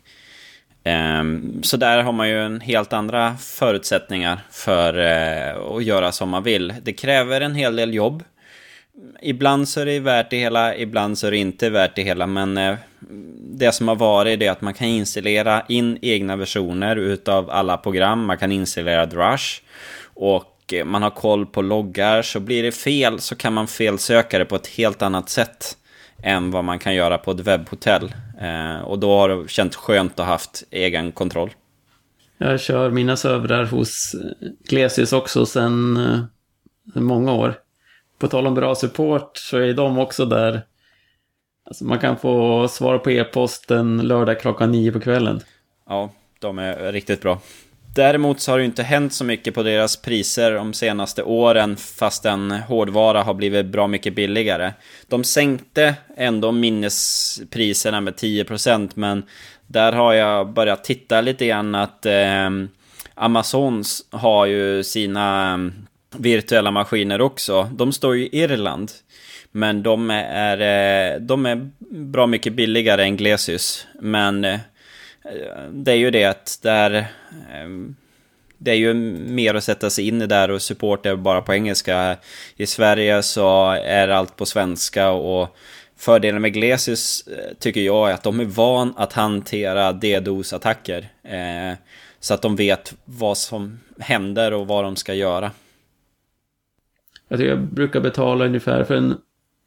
Ehm, 0.85 1.63
så 1.63 1.77
där 1.77 2.03
har 2.03 2.13
man 2.13 2.29
ju 2.29 2.45
en 2.45 2.61
helt 2.61 2.93
andra 2.93 3.37
förutsättningar 3.37 4.41
för 4.51 4.95
att 5.77 5.85
göra 5.85 6.13
som 6.13 6.29
man 6.29 6.43
vill. 6.43 6.75
Det 6.83 6.93
kräver 6.93 7.41
en 7.41 7.55
hel 7.55 7.77
del 7.77 7.95
jobb 7.95 8.23
ibland 9.23 9.69
så 9.69 9.81
är 9.81 9.87
det 9.87 10.01
värt 10.01 10.31
det 10.31 10.37
hela, 10.37 10.77
ibland 10.77 11.19
så 11.19 11.27
är 11.27 11.31
det 11.31 11.37
inte 11.37 11.71
värt 11.71 11.97
det 11.97 12.03
hela. 12.03 12.27
Men 12.27 12.59
eh, 12.59 12.77
det 13.39 13.73
som 13.73 13.89
har 13.89 13.97
varit 13.97 14.43
är 14.43 14.51
att 14.51 14.61
man 14.61 14.75
kan 14.75 14.89
installera 14.89 15.63
in 15.69 15.99
egna 16.03 16.37
versioner 16.37 16.97
utav 16.97 17.51
alla 17.51 17.77
program. 17.77 18.27
Man 18.27 18.39
kan 18.39 18.53
installera 18.53 19.07
Drush. 19.07 19.63
Och 20.15 20.73
eh, 20.73 20.85
man 20.85 21.03
har 21.03 21.11
koll 21.11 21.47
på 21.47 21.63
loggar. 21.63 22.23
Så 22.23 22.41
blir 22.41 22.63
det 22.63 22.73
fel 22.73 23.21
så 23.21 23.37
kan 23.37 23.53
man 23.53 23.67
felsöka 23.67 24.39
det 24.39 24.45
på 24.45 24.57
ett 24.57 24.67
helt 24.67 25.03
annat 25.03 25.29
sätt. 25.29 25.77
Än 26.23 26.51
vad 26.51 26.65
man 26.65 26.79
kan 26.79 26.95
göra 26.95 27.19
på 27.19 27.31
ett 27.31 27.41
webbhotell. 27.41 28.15
Eh, 28.41 28.81
och 28.81 28.99
då 28.99 29.19
har 29.19 29.29
det 29.29 29.49
känts 29.49 29.77
skönt 29.77 30.13
att 30.13 30.27
ha 30.27 30.33
haft 30.33 30.65
egen 30.71 31.13
kontroll. 31.13 31.51
Jag 32.39 32.61
kör 32.61 32.91
mina 32.91 33.17
servrar 33.17 33.65
hos 33.65 34.15
Glesius 34.69 35.13
också 35.13 35.47
sedan 35.47 35.99
många 36.95 37.33
år 37.33 37.55
på 38.19 38.29
tal 38.29 38.47
om 38.47 38.55
bra 38.55 38.75
support 38.75 39.37
så 39.37 39.59
är 39.59 39.75
de 39.75 39.99
också 39.99 40.25
där. 40.25 40.63
Alltså 41.67 41.85
man 41.85 41.99
kan 41.99 42.17
få 42.17 42.69
svar 42.69 42.99
på 42.99 43.11
e-posten 43.11 43.99
lördag 43.99 44.41
klockan 44.41 44.73
nio 44.73 44.93
på 44.93 45.01
kvällen. 45.01 45.41
Ja, 45.89 46.11
de 46.39 46.59
är 46.59 46.93
riktigt 46.93 47.23
bra. 47.23 47.41
Däremot 47.95 48.41
så 48.41 48.53
har 48.53 48.59
det 48.59 48.65
inte 48.65 48.83
hänt 48.83 49.13
så 49.13 49.25
mycket 49.25 49.55
på 49.55 49.63
deras 49.63 49.97
priser 49.97 50.53
de 50.53 50.73
senaste 50.73 51.23
åren 51.23 51.77
fastän 51.77 52.51
hårdvara 52.51 53.23
har 53.23 53.35
blivit 53.35 53.67
bra 53.67 53.87
mycket 53.87 54.15
billigare. 54.15 54.73
De 55.09 55.25
sänkte 55.25 55.95
ändå 56.17 56.53
minnespriserna 56.53 58.01
med 58.01 58.15
10% 58.15 58.91
men 58.95 59.23
där 59.67 59.93
har 59.93 60.15
jag 60.15 60.53
börjat 60.53 60.85
titta 60.85 61.21
lite 61.21 61.47
grann 61.47 61.75
att 61.75 62.07
eh, 62.07 62.51
Amazons 63.15 64.07
har 64.11 64.47
ju 64.47 64.85
sina 64.85 65.57
virtuella 66.19 66.71
maskiner 66.71 67.21
också. 67.21 67.71
De 67.73 67.93
står 67.93 68.17
ju 68.17 68.27
i 68.27 68.43
Irland. 68.43 68.93
Men 69.57 69.83
de 69.83 70.11
är, 70.11 70.61
eh, 71.15 71.21
de 71.21 71.47
är 71.47 71.71
bra 71.91 72.27
mycket 72.27 72.53
billigare 72.53 73.03
än 73.03 73.17
Glesys. 73.17 73.87
Men 74.01 74.45
eh, 74.45 74.61
det 75.73 75.93
är 75.93 75.97
ju 75.97 76.11
det 76.11 76.25
att 76.25 76.59
där... 76.63 77.07
Ehm, 77.53 77.97
det 78.59 78.71
är 78.71 78.75
ju 78.75 78.95
mer 78.95 79.55
att 79.55 79.65
sätta 79.65 79.91
sig 79.91 80.09
in 80.09 80.23
i 80.23 80.27
där 80.27 80.51
och 80.51 80.63
support 80.63 81.07
är 81.07 81.17
bara 81.17 81.43
på 81.43 81.55
engelska. 81.55 82.17
I 82.57 82.67
Sverige 82.67 83.23
så 83.23 83.71
är 83.71 84.09
allt 84.09 84.37
på 84.37 84.47
svenska 84.47 85.11
och 85.11 85.57
fördelen 85.97 86.43
med 86.43 86.53
Glesys 86.53 87.27
eh, 87.27 87.55
tycker 87.59 87.81
jag 87.81 88.11
är 88.11 88.15
att 88.15 88.23
de 88.23 88.41
är 88.41 88.45
van 88.45 88.95
att 88.97 89.13
hantera 89.13 89.93
DDoS-attacker. 89.93 91.09
Så 92.21 92.35
att 92.35 92.43
de 92.43 92.57
vet 92.57 92.95
vad 93.05 93.39
som 93.39 93.81
händer 93.99 94.53
och 94.53 94.67
vad 94.67 94.85
de 94.85 94.97
ska 94.97 95.15
göra. 95.15 95.51
Jag, 97.29 97.41
jag 97.41 97.59
brukar 97.59 98.01
betala 98.01 98.45
ungefär 98.45 98.85
för 98.85 98.95
en, 98.95 99.11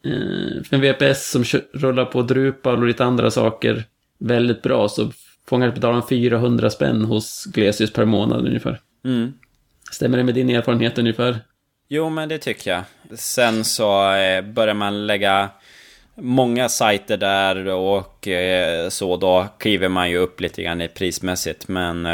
eh, 0.05 0.64
för 0.64 0.76
en 0.76 0.82
VPS 0.82 1.32
som 1.32 1.43
rullar 1.74 2.05
på 2.05 2.22
Drupal 2.22 2.80
och 2.80 2.88
lite 2.88 3.05
andra 3.05 3.32
saker 3.32 3.84
väldigt 4.18 4.62
bra 4.62 4.89
så 4.89 5.12
får 5.47 5.72
betala 5.72 6.03
400 6.10 6.70
spänn 6.70 7.05
hos 7.05 7.45
Glesius 7.45 7.93
per 7.93 8.05
månad 8.05 8.47
ungefär. 8.47 8.80
Mm. 9.05 9.34
Stämmer 9.91 10.18
det 10.18 10.24
med 10.24 10.36
din 10.36 10.49
erfarenhet 10.49 10.97
ungefär? 10.97 11.39
Jo, 11.88 12.10
men 12.10 12.30
det 12.30 12.38
tycker 12.38 12.72
jag. 12.72 12.84
Sen 13.20 13.66
så 13.66 14.14
eh, 14.14 14.41
börjar 14.41 14.74
man 14.74 15.08
lägga 15.08 15.49
många 16.16 16.70
sajter 16.70 17.18
där 17.18 17.68
och 17.68 18.28
eh, 18.28 18.89
så 18.89 19.18
då 19.18 19.47
kliver 19.60 19.89
man 19.89 20.10
ju 20.10 20.18
upp 20.18 20.41
lite 20.41 20.64
grann 20.64 20.88
prismässigt. 20.95 21.68
Men 21.68 22.08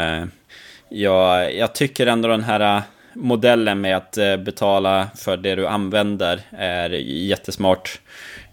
jag, 0.88 1.54
jag 1.54 1.74
tycker 1.74 2.06
ändå 2.06 2.28
den 2.28 2.44
här 2.44 2.82
modellen 3.14 3.80
med 3.80 3.96
att 3.96 4.18
eh, 4.18 4.36
betala 4.36 5.08
för 5.16 5.36
det 5.36 5.54
du 5.54 5.66
använder 5.66 6.40
är 6.50 6.90
jättesmart. 7.00 8.00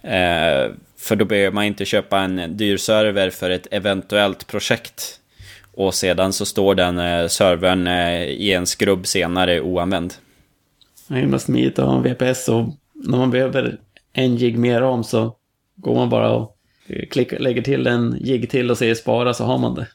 Eh, 0.01 0.71
för 0.97 1.15
då 1.15 1.25
behöver 1.25 1.51
man 1.51 1.63
inte 1.63 1.85
köpa 1.85 2.19
en 2.19 2.57
dyr 2.57 2.77
server 2.77 3.29
för 3.29 3.49
ett 3.49 3.67
eventuellt 3.71 4.47
projekt. 4.47 5.19
Och 5.73 5.93
sedan 5.93 6.33
så 6.33 6.45
står 6.45 6.75
den 6.75 6.99
eh, 6.99 7.27
servern 7.27 7.87
i 8.27 8.51
en 8.51 8.65
skrubb 8.65 9.07
senare 9.07 9.61
oanvänd. 9.61 10.13
Det 11.07 11.13
är 11.13 11.19
himla 11.19 11.39
smidigt 11.39 11.79
att 11.79 11.85
ha 11.85 11.95
en 11.95 12.03
VPS 12.03 12.49
och 12.49 12.65
när 12.93 13.17
man 13.17 13.31
behöver 13.31 13.77
en 14.13 14.37
gig 14.37 14.57
mer 14.57 14.81
om 14.81 15.03
så 15.03 15.35
går 15.75 15.95
man 15.95 16.09
bara 16.09 16.31
och 16.31 16.57
klickar, 17.11 17.39
lägger 17.39 17.61
till 17.61 17.87
en 17.87 18.17
gig 18.19 18.49
till 18.49 18.71
och 18.71 18.77
säger 18.77 18.95
spara 18.95 19.33
så 19.33 19.43
har 19.43 19.57
man 19.57 19.75
det. 19.75 19.87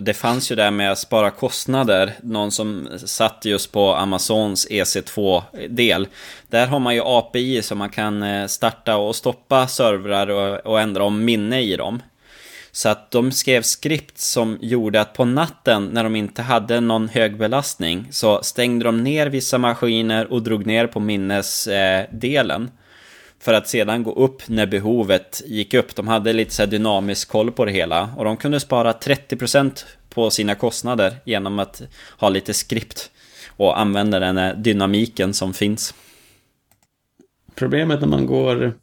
Det 0.00 0.14
fanns 0.14 0.50
ju 0.50 0.56
där 0.56 0.70
med 0.70 0.92
att 0.92 0.98
spara 0.98 1.30
kostnader, 1.30 2.12
någon 2.22 2.52
som 2.52 2.88
satt 3.04 3.44
just 3.44 3.72
på 3.72 3.94
Amazons 3.94 4.68
EC2-del. 4.70 6.08
Där 6.48 6.66
har 6.66 6.78
man 6.78 6.94
ju 6.94 7.02
API 7.04 7.62
så 7.62 7.74
man 7.74 7.90
kan 7.90 8.22
eh, 8.22 8.46
starta 8.46 8.96
och 8.96 9.16
stoppa 9.16 9.66
servrar 9.66 10.28
och, 10.30 10.66
och 10.66 10.80
ändra 10.80 11.04
om 11.04 11.24
minne 11.24 11.60
i 11.60 11.76
dem. 11.76 12.02
Så 12.72 12.88
att 12.88 13.10
de 13.10 13.32
skrev 13.32 13.62
skript 13.62 14.18
som 14.18 14.58
gjorde 14.60 15.00
att 15.00 15.12
på 15.12 15.24
natten 15.24 15.84
när 15.92 16.04
de 16.04 16.16
inte 16.16 16.42
hade 16.42 16.80
någon 16.80 17.08
hög 17.08 17.36
belastning 17.36 18.08
så 18.10 18.42
stängde 18.42 18.84
de 18.84 19.04
ner 19.04 19.26
vissa 19.26 19.58
maskiner 19.58 20.32
och 20.32 20.42
drog 20.42 20.66
ner 20.66 20.86
på 20.86 21.00
minnesdelen. 21.00 22.70
För 23.40 23.54
att 23.54 23.68
sedan 23.68 24.02
gå 24.02 24.12
upp 24.12 24.48
när 24.48 24.66
behovet 24.66 25.42
gick 25.46 25.74
upp. 25.74 25.94
De 25.94 26.08
hade 26.08 26.32
lite 26.32 26.54
så 26.54 26.66
dynamisk 26.66 27.28
koll 27.28 27.52
på 27.52 27.64
det 27.64 27.72
hela. 27.72 28.14
Och 28.16 28.24
de 28.24 28.36
kunde 28.36 28.60
spara 28.60 28.92
30% 28.92 29.84
på 30.08 30.30
sina 30.30 30.54
kostnader 30.54 31.16
genom 31.24 31.58
att 31.58 31.82
ha 32.18 32.28
lite 32.28 32.54
skript. 32.54 33.10
Och 33.56 33.80
använda 33.80 34.18
den 34.18 34.36
här 34.36 34.54
dynamiken 34.54 35.34
som 35.34 35.54
finns. 35.54 35.94
Problemet 37.54 38.00
när 38.00 38.08
man 38.08 38.26
går 38.26 38.74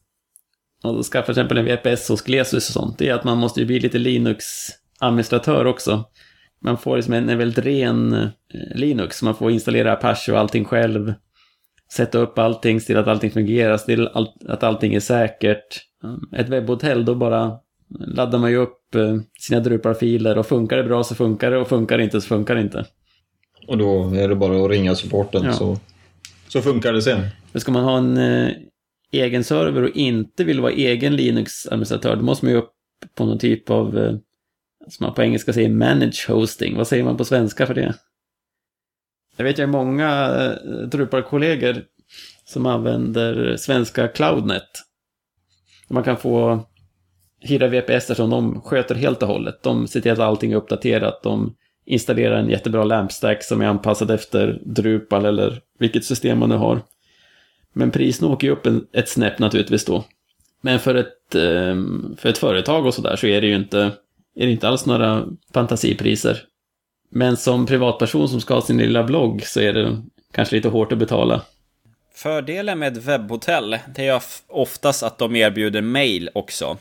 och 0.83 1.05
skaffar 1.05 1.33
till 1.33 1.41
exempel 1.41 1.57
en 1.57 1.65
VPS 1.65 2.09
hos 2.09 2.21
Glesus 2.21 2.69
och 2.69 2.73
sånt, 2.73 2.97
det 2.97 3.09
är 3.09 3.13
att 3.13 3.23
man 3.23 3.37
måste 3.37 3.59
ju 3.59 3.65
bli 3.65 3.79
lite 3.79 3.97
Linux-administratör 3.97 5.65
också. 5.65 6.03
Man 6.61 6.77
får 6.77 6.95
liksom 6.95 7.13
en, 7.13 7.29
en 7.29 7.37
väldigt 7.37 7.65
ren 7.65 8.13
eh, 8.13 8.29
Linux, 8.75 9.21
man 9.21 9.35
får 9.35 9.51
installera 9.51 9.93
Apache 9.93 10.31
och 10.31 10.39
allting 10.39 10.65
själv. 10.65 11.13
Sätta 11.91 12.17
upp 12.17 12.39
allting, 12.39 12.81
se 12.81 12.87
till 12.87 12.97
att 12.97 13.07
allting 13.07 13.31
fungerar, 13.31 13.77
se 13.77 13.85
till 13.85 14.09
att 14.47 14.63
allting 14.63 14.93
är 14.93 14.99
säkert. 14.99 15.81
Ett 16.35 16.49
webbhotell, 16.49 17.05
då 17.05 17.15
bara 17.15 17.59
laddar 17.99 18.39
man 18.39 18.51
ju 18.51 18.57
upp 18.57 18.95
eh, 18.95 19.15
sina 19.39 19.59
Drupal-filer 19.59 20.37
och 20.37 20.45
funkar 20.45 20.77
det 20.77 20.83
bra 20.83 21.03
så 21.03 21.15
funkar 21.15 21.51
det 21.51 21.57
och 21.57 21.67
funkar 21.67 21.97
det 21.97 22.03
inte 22.03 22.21
så 22.21 22.27
funkar 22.27 22.55
det 22.55 22.61
inte. 22.61 22.85
Och 23.67 23.77
då 23.77 24.13
är 24.15 24.29
det 24.29 24.35
bara 24.35 24.63
att 24.63 24.69
ringa 24.69 24.95
supporten 24.95 25.43
ja. 25.45 25.53
så, 25.53 25.77
så 26.47 26.61
funkar 26.61 26.93
det 26.93 27.01
sen. 27.01 27.21
Men 27.51 27.61
ska 27.61 27.71
man 27.71 27.83
ha 27.83 27.97
en 27.97 28.17
eh, 28.17 28.51
egen 29.11 29.43
server 29.43 29.83
och 29.83 29.89
inte 29.89 30.43
vill 30.43 30.61
vara 30.61 30.71
egen 30.71 31.15
Linux-administratör, 31.15 32.15
då 32.15 32.21
måste 32.21 32.45
man 32.45 32.51
ju 32.51 32.57
upp 32.57 32.71
på 33.15 33.25
någon 33.25 33.39
typ 33.39 33.69
av, 33.69 33.97
eh, 33.97 34.11
som 34.89 35.05
man 35.05 35.13
på 35.13 35.23
engelska 35.23 35.53
säger, 35.53 35.69
manage 35.69 36.25
hosting. 36.29 36.77
Vad 36.77 36.87
säger 36.87 37.03
man 37.03 37.17
på 37.17 37.25
svenska 37.25 37.65
för 37.67 37.73
det? 37.73 37.93
Jag 39.37 39.45
vet 39.45 39.57
jag 39.57 39.69
många 39.69 40.09
eh, 40.35 40.87
Drupal-kollegor 40.87 41.83
som 42.45 42.65
använder 42.65 43.57
svenska 43.57 44.07
Cloudnet. 44.07 44.69
Man 45.87 46.03
kan 46.03 46.17
få 46.17 46.65
hyra 47.39 47.67
VPS 47.67 48.15
som 48.15 48.29
de 48.29 48.61
sköter 48.61 48.95
helt 48.95 49.23
och 49.23 49.27
hållet. 49.27 49.63
De 49.63 49.87
ser 49.87 50.01
till 50.01 50.11
att 50.11 50.19
allting 50.19 50.51
är 50.51 50.55
uppdaterat. 50.55 51.23
De 51.23 51.55
installerar 51.85 52.37
en 52.37 52.49
jättebra 52.49 52.83
lampstack 52.83 53.43
som 53.43 53.61
är 53.61 53.65
anpassad 53.65 54.11
efter 54.11 54.61
Drupal 54.65 55.25
eller 55.25 55.61
vilket 55.79 56.05
system 56.05 56.39
man 56.39 56.49
nu 56.49 56.55
har. 56.55 56.81
Men 57.73 57.91
priserna 57.91 58.31
åker 58.31 58.47
ju 58.47 58.53
upp 58.53 58.65
en, 58.65 58.87
ett 58.93 59.09
snäpp 59.09 59.39
naturligtvis 59.39 59.85
då. 59.85 60.03
Men 60.61 60.79
för 60.79 60.95
ett, 60.95 61.35
eh, 61.35 61.75
för 62.17 62.29
ett 62.29 62.37
företag 62.37 62.85
och 62.85 62.93
sådär 62.93 63.15
så 63.15 63.27
är 63.27 63.41
det 63.41 63.47
ju 63.47 63.55
inte, 63.55 63.79
är 64.35 64.45
det 64.45 64.51
inte 64.51 64.67
alls 64.67 64.85
några 64.85 65.25
fantasipriser. 65.53 66.41
Men 67.09 67.37
som 67.37 67.65
privatperson 67.65 68.29
som 68.29 68.41
ska 68.41 68.53
ha 68.53 68.61
sin 68.61 68.77
lilla 68.77 69.03
blogg 69.03 69.45
så 69.45 69.59
är 69.59 69.73
det 69.73 70.01
kanske 70.31 70.55
lite 70.55 70.67
hårt 70.67 70.91
att 70.91 70.97
betala. 70.97 71.41
Fördelen 72.15 72.79
med 72.79 72.97
webbhotell, 72.97 73.77
det 73.95 74.07
är 74.07 74.21
oftast 74.47 75.03
att 75.03 75.17
de 75.17 75.35
erbjuder 75.35 75.81
mail 75.81 76.29
också. 76.33 76.77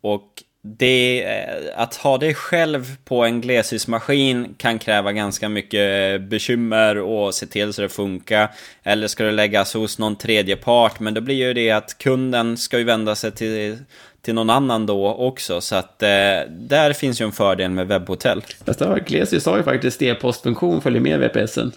Och 0.00 0.42
det, 0.62 1.24
eh, 1.24 1.82
att 1.82 1.94
ha 1.94 2.18
det 2.18 2.34
själv 2.34 2.96
på 3.04 3.24
en 3.24 3.40
glesbygdsmaskin 3.40 4.54
kan 4.56 4.78
kräva 4.78 5.12
ganska 5.12 5.48
mycket 5.48 6.14
eh, 6.20 6.28
bekymmer 6.28 6.98
och 6.98 7.34
se 7.34 7.46
till 7.46 7.72
så 7.72 7.82
det 7.82 7.88
funkar. 7.88 8.50
Eller 8.82 9.08
ska 9.08 9.24
det 9.24 9.32
läggas 9.32 9.74
hos 9.74 9.98
någon 9.98 10.16
tredje 10.16 10.56
part, 10.56 11.00
men 11.00 11.14
då 11.14 11.20
blir 11.20 11.34
ju 11.34 11.54
det 11.54 11.70
att 11.70 11.98
kunden 11.98 12.56
ska 12.56 12.78
ju 12.78 12.84
vända 12.84 13.14
sig 13.14 13.32
till, 13.32 13.78
till 14.22 14.34
någon 14.34 14.50
annan 14.50 14.86
då 14.86 15.14
också. 15.14 15.60
Så 15.60 15.76
att 15.76 16.02
eh, 16.02 16.08
där 16.48 16.92
finns 16.92 17.20
ju 17.20 17.24
en 17.24 17.32
fördel 17.32 17.70
med 17.70 17.86
webbhotell. 17.86 18.42
Fast 18.66 18.78
det 18.78 19.04
Glesius 19.06 19.46
har 19.46 19.56
ju 19.56 19.62
faktiskt 19.62 20.02
e-postfunktion 20.02 20.80
följer 20.80 21.00
med 21.00 21.20
VPSen. 21.20 21.72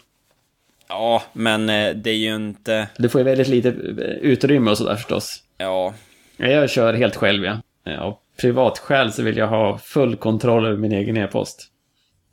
Ja, 0.87 1.23
men 1.33 1.69
eh, 1.69 1.95
det 1.95 2.09
är 2.09 2.15
ju 2.15 2.35
inte... 2.35 2.87
Du 2.97 3.09
får 3.09 3.21
ju 3.21 3.25
väldigt 3.25 3.47
lite 3.47 3.69
utrymme 4.21 4.71
och 4.71 4.77
sådär 4.77 4.95
förstås. 4.95 5.43
Ja. 5.57 5.93
Jag 6.37 6.69
kör 6.69 6.93
helt 6.93 7.15
själv 7.15 7.43
ja. 7.43 7.57
ja 7.83 8.19
privatskäl 8.41 9.11
så 9.11 9.23
vill 9.23 9.37
jag 9.37 9.47
ha 9.47 9.77
full 9.77 10.15
kontroll 10.15 10.65
över 10.65 10.77
min 10.77 10.91
egen 10.91 11.17
e-post. 11.17 11.69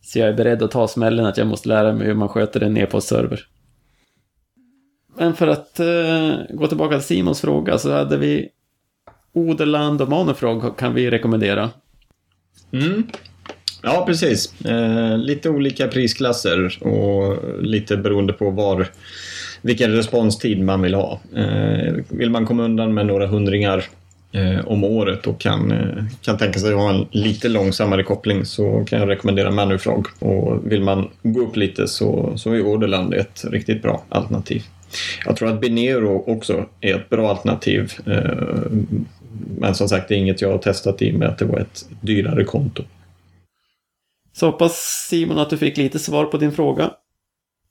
Så 0.02 0.18
jag 0.18 0.28
är 0.28 0.32
beredd 0.32 0.62
att 0.62 0.70
ta 0.70 0.88
smällen 0.88 1.26
att 1.26 1.36
jag 1.36 1.46
måste 1.46 1.68
lära 1.68 1.92
mig 1.92 2.06
hur 2.06 2.14
man 2.14 2.28
sköter 2.28 2.60
en 2.60 2.76
e-postserver. 2.76 3.46
Men 5.16 5.34
för 5.34 5.46
att 5.46 5.80
uh, 5.80 6.56
gå 6.56 6.66
tillbaka 6.66 6.96
till 6.96 7.06
Simons 7.06 7.40
fråga 7.40 7.78
så 7.78 7.92
hade 7.92 8.16
vi 8.16 8.48
Oderland 9.32 10.02
och 10.02 10.08
Monofrog 10.08 10.78
kan 10.78 10.94
vi 10.94 11.10
rekommendera. 11.10 11.70
Mm. 12.72 13.02
Ja, 13.82 14.04
precis. 14.06 14.64
Eh, 14.64 15.18
lite 15.18 15.50
olika 15.50 15.88
prisklasser 15.88 16.78
och 16.82 17.38
lite 17.62 17.96
beroende 17.96 18.32
på 18.32 18.50
var 18.50 18.88
vilken 19.62 19.92
responstid 19.92 20.60
man 20.60 20.82
vill 20.82 20.94
ha. 20.94 21.20
Eh, 21.36 21.94
vill 22.08 22.30
man 22.30 22.46
komma 22.46 22.64
undan 22.64 22.94
med 22.94 23.06
några 23.06 23.26
hundringar 23.26 23.84
eh, 24.32 24.68
om 24.68 24.84
året 24.84 25.26
och 25.26 25.40
kan, 25.40 25.72
eh, 25.72 26.04
kan 26.22 26.38
tänka 26.38 26.58
sig 26.58 26.72
att 26.72 26.78
ha 26.78 26.90
en 26.90 27.06
lite 27.10 27.48
långsammare 27.48 28.02
koppling 28.02 28.44
så 28.44 28.84
kan 28.84 29.00
jag 29.00 29.08
rekommendera 29.08 29.50
Manufrog. 29.50 30.06
Och 30.18 30.72
vill 30.72 30.82
man 30.82 31.08
gå 31.22 31.40
upp 31.40 31.56
lite 31.56 31.88
så, 31.88 32.32
så 32.36 32.52
är 32.52 32.66
Orderland 32.66 33.14
ett 33.14 33.44
riktigt 33.50 33.82
bra 33.82 34.04
alternativ. 34.08 34.62
Jag 35.26 35.36
tror 35.36 35.48
att 35.48 35.60
Binero 35.60 36.24
också 36.26 36.66
är 36.80 36.94
ett 36.94 37.08
bra 37.08 37.30
alternativ. 37.30 37.92
Eh, 38.06 38.46
men 39.58 39.74
som 39.74 39.88
sagt, 39.88 40.08
det 40.08 40.14
är 40.14 40.18
inget 40.18 40.40
jag 40.40 40.50
har 40.50 40.58
testat 40.58 41.02
i 41.02 41.10
och 41.10 41.14
med 41.14 41.28
att 41.28 41.38
det 41.38 41.44
var 41.44 41.58
ett 41.58 41.88
dyrare 42.00 42.44
konto. 42.44 42.82
Så 44.32 44.46
hoppas 44.46 45.06
Simon 45.08 45.38
att 45.38 45.50
du 45.50 45.56
fick 45.58 45.76
lite 45.76 45.98
svar 45.98 46.24
på 46.24 46.36
din 46.36 46.52
fråga. 46.52 46.90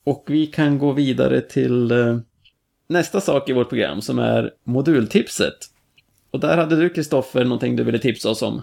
Och 0.03 0.26
vi 0.28 0.47
kan 0.47 0.78
gå 0.78 0.91
vidare 0.91 1.41
till 1.41 1.91
eh, 1.91 2.18
nästa 2.89 3.22
sak 3.22 3.49
i 3.49 3.53
vårt 3.53 3.70
program 3.70 4.01
som 4.01 4.20
är 4.20 4.51
modultipset. 4.64 5.53
Och 6.32 6.39
där 6.39 6.57
hade 6.57 6.76
du, 6.76 6.89
Kristoffer, 6.89 7.43
någonting 7.43 7.76
du 7.76 7.84
ville 7.84 7.99
tipsa 7.99 8.30
oss 8.30 8.41
om. 8.41 8.62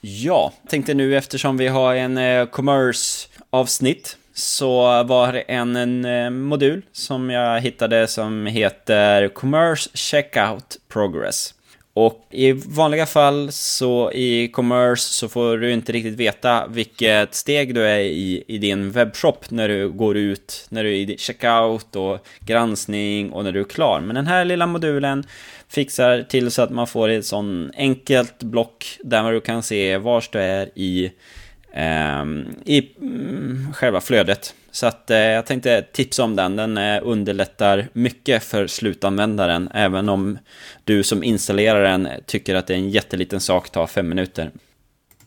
Ja, 0.00 0.52
tänkte 0.68 0.94
nu 0.94 1.16
eftersom 1.16 1.56
vi 1.56 1.68
har 1.68 1.94
en 1.94 2.18
eh, 2.18 2.46
commerce-avsnitt 2.46 4.16
så 4.34 5.02
var 5.02 5.32
det 5.32 5.40
en, 5.40 5.76
en 5.76 6.04
eh, 6.04 6.30
modul 6.30 6.82
som 6.92 7.30
jag 7.30 7.60
hittade 7.60 8.06
som 8.06 8.46
heter 8.46 9.28
Commerce 9.28 9.90
Checkout 9.94 10.78
Progress. 10.88 11.54
Och 11.94 12.26
i 12.30 12.52
vanliga 12.52 13.06
fall 13.06 13.52
så 13.52 14.12
i 14.12 14.48
commerce 14.48 15.02
så 15.02 15.28
får 15.28 15.56
du 15.56 15.72
inte 15.72 15.92
riktigt 15.92 16.14
veta 16.14 16.66
vilket 16.66 17.34
steg 17.34 17.74
du 17.74 17.86
är 17.86 17.98
i 17.98 18.44
i 18.46 18.58
din 18.58 18.90
webbshop 18.90 19.50
när 19.50 19.68
du 19.68 19.88
går 19.88 20.16
ut, 20.16 20.66
när 20.68 20.84
du 20.84 20.90
är 20.90 21.10
i 21.10 21.18
checkout 21.18 21.96
och 21.96 22.26
granskning 22.40 23.32
och 23.32 23.44
när 23.44 23.52
du 23.52 23.60
är 23.60 23.64
klar. 23.64 24.00
Men 24.00 24.14
den 24.14 24.26
här 24.26 24.44
lilla 24.44 24.66
modulen 24.66 25.24
fixar 25.68 26.22
till 26.22 26.50
så 26.50 26.62
att 26.62 26.70
man 26.70 26.86
får 26.86 27.08
ett 27.08 27.26
sånt 27.26 27.72
enkelt 27.76 28.42
block 28.42 28.98
där 29.04 29.32
du 29.32 29.40
kan 29.40 29.62
se 29.62 29.98
var 29.98 30.24
du 30.32 30.38
är 30.38 30.70
i, 30.74 31.12
eh, 31.72 32.24
i 32.64 32.90
mm, 33.00 33.72
själva 33.74 34.00
flödet. 34.00 34.54
Så 34.70 34.86
att 34.86 35.10
eh, 35.10 35.18
jag 35.18 35.46
tänkte 35.46 35.82
tipsa 35.82 36.24
om 36.24 36.36
den. 36.36 36.56
Den 36.56 36.78
eh, 36.78 37.00
underlättar 37.02 37.88
mycket 37.92 38.44
för 38.44 38.66
slutanvändaren, 38.66 39.68
även 39.74 40.08
om 40.08 40.38
du 40.84 41.02
som 41.02 41.22
installerar 41.24 41.82
den 41.82 42.08
tycker 42.26 42.54
att 42.54 42.66
det 42.66 42.74
är 42.74 42.78
en 42.78 42.90
jätteliten 42.90 43.40
sak, 43.40 43.70
tar 43.70 43.86
fem 43.86 44.08
minuter. 44.08 44.50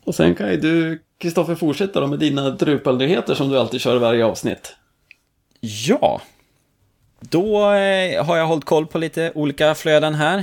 Och 0.04 0.14
sen 0.14 0.34
kan 0.34 0.50
ju 0.50 0.56
du, 0.56 1.02
Kristoffer, 1.18 1.54
fortsätta 1.54 2.00
då 2.00 2.06
med 2.06 2.18
dina 2.18 2.50
Drupal-nyheter 2.50 3.34
som 3.34 3.48
du 3.48 3.58
alltid 3.58 3.80
kör 3.80 3.96
i 3.96 3.98
varje 3.98 4.24
avsnitt. 4.24 4.76
Ja, 5.60 6.20
Då 7.20 7.72
eh, 7.72 8.24
har 8.24 8.36
jag 8.36 8.46
hållit 8.46 8.64
koll 8.64 8.86
på 8.86 8.98
lite 8.98 9.32
olika 9.34 9.74
flöden 9.74 10.14
här. 10.14 10.38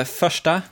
Eh, 0.00 0.04
första 0.04 0.62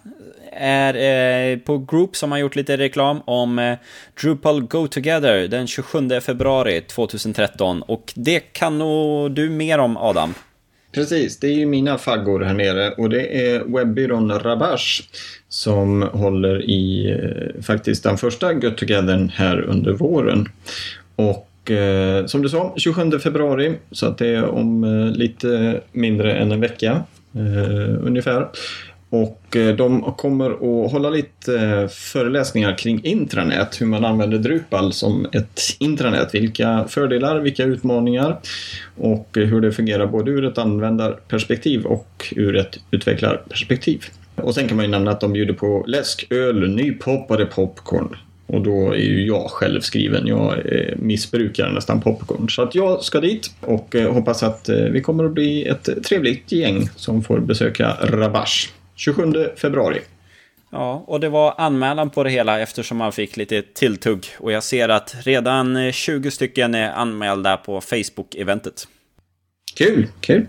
är 0.57 1.53
eh, 1.53 1.59
på 1.59 1.79
Group 1.79 2.17
som 2.17 2.33
har 2.33 2.39
gjort 2.39 2.57
lite 2.57 2.77
reklam 2.77 3.21
om 3.25 3.59
eh, 3.59 3.79
Drupal 4.23 4.63
Go 4.63 4.87
Together 4.87 5.49
den 5.49 5.67
27 5.67 6.21
februari 6.21 6.81
2013. 6.81 7.83
Och 7.83 8.13
det 8.17 8.41
kan 8.41 8.79
nog 8.79 9.33
du 9.33 9.51
mer 9.51 9.79
om 9.79 9.97
Adam. 9.97 10.35
Precis, 10.93 11.39
det 11.39 11.47
är 11.47 11.55
ju 11.55 11.67
mina 11.67 11.99
faggor 11.99 12.41
här 12.41 12.55
nere 12.55 12.91
och 12.91 13.11
det 13.11 13.49
är 13.49 13.65
webbyrån 13.65 14.39
Rabash 14.39 15.03
som 15.49 16.03
håller 16.03 16.63
i 16.71 17.11
eh, 17.11 17.63
faktiskt 17.63 18.05
den 18.05 18.19
första 18.19 18.53
Get 18.53 18.77
Together 18.77 19.31
här 19.35 19.61
under 19.61 19.93
våren. 19.93 20.49
Och 21.17 21.71
eh, 21.71 22.27
som 22.27 22.43
du 22.43 22.49
sa, 22.49 22.75
27 22.77 23.19
februari, 23.19 23.75
så 23.91 24.07
att 24.07 24.19
det 24.19 24.27
är 24.27 24.45
om 24.45 24.85
eh, 24.85 25.17
lite 25.17 25.81
mindre 25.93 26.35
än 26.35 26.53
en 26.53 26.61
vecka 26.61 27.03
eh, 27.35 28.07
ungefär. 28.07 28.49
Och 29.15 29.57
eh, 29.57 29.77
de 29.77 30.03
kommer 30.03 30.51
att 30.51 30.93
hålla 30.93 31.11
lite 31.11 31.61
eh, 31.61 31.89
föreläsningar 31.89 32.79
kring 32.79 33.05
intranät, 33.05 33.81
hur 33.81 33.87
man 33.87 34.05
använder 34.05 34.39
Drupal 34.39 34.93
som 34.93 35.27
ett 35.33 35.61
intranät. 35.79 36.35
Vilka 36.35 36.85
fördelar, 36.89 37.41
vilka 37.41 37.65
utmaningar 37.65 38.39
och 38.97 39.39
eh, 39.39 39.45
hur 39.45 39.61
det 39.61 39.73
fungerar 39.73 40.07
både 40.07 40.31
ur 40.31 40.45
ett 40.45 40.59
användarperspektiv 40.59 41.85
och 41.85 42.33
ur 42.37 42.57
ett 42.57 42.79
utvecklarperspektiv. 42.91 44.05
Och 44.35 44.55
sen 44.55 44.69
kan 44.69 44.77
man 44.77 44.85
ju 44.85 44.91
nämna 44.91 45.11
att 45.11 45.21
de 45.21 45.33
bjuder 45.33 45.55
på 45.55 45.85
läsk, 45.87 46.27
öl, 46.31 46.71
nypoppade 46.71 47.47
popcorn. 47.47 48.17
Och 48.47 48.63
då 48.63 48.93
är 48.93 48.99
ju 48.99 49.27
jag 49.27 49.51
självskriven. 49.51 50.27
Jag 50.27 50.55
missbrukar 50.97 51.71
nästan 51.71 52.01
popcorn. 52.01 52.49
Så 52.49 52.63
att 52.63 52.75
jag 52.75 53.03
ska 53.03 53.21
dit 53.21 53.51
och 53.61 53.95
hoppas 54.11 54.43
att 54.43 54.69
vi 54.91 55.01
kommer 55.01 55.25
att 55.25 55.33
bli 55.33 55.65
ett 55.65 55.89
trevligt 56.05 56.53
gäng 56.53 56.89
som 56.97 57.23
får 57.23 57.39
besöka 57.39 57.97
Rabash. 58.03 58.69
27 58.95 59.33
februari. 59.57 60.01
Ja, 60.71 61.05
och 61.07 61.21
det 61.21 61.29
var 61.29 61.55
anmälan 61.59 62.11
på 62.11 62.25
det 62.25 62.31
hela 62.31 62.61
eftersom 62.61 62.97
man 62.97 63.13
fick 63.13 63.37
lite 63.37 63.63
tilltugg. 63.63 64.27
Och 64.39 64.53
jag 64.53 64.63
ser 64.63 64.89
att 64.89 65.15
redan 65.21 65.93
20 65.93 66.31
stycken 66.31 66.75
är 66.75 66.93
anmälda 66.93 67.57
på 67.57 67.81
Facebook-eventet. 67.81 68.89
Kul, 69.75 70.09
kul. 70.21 70.47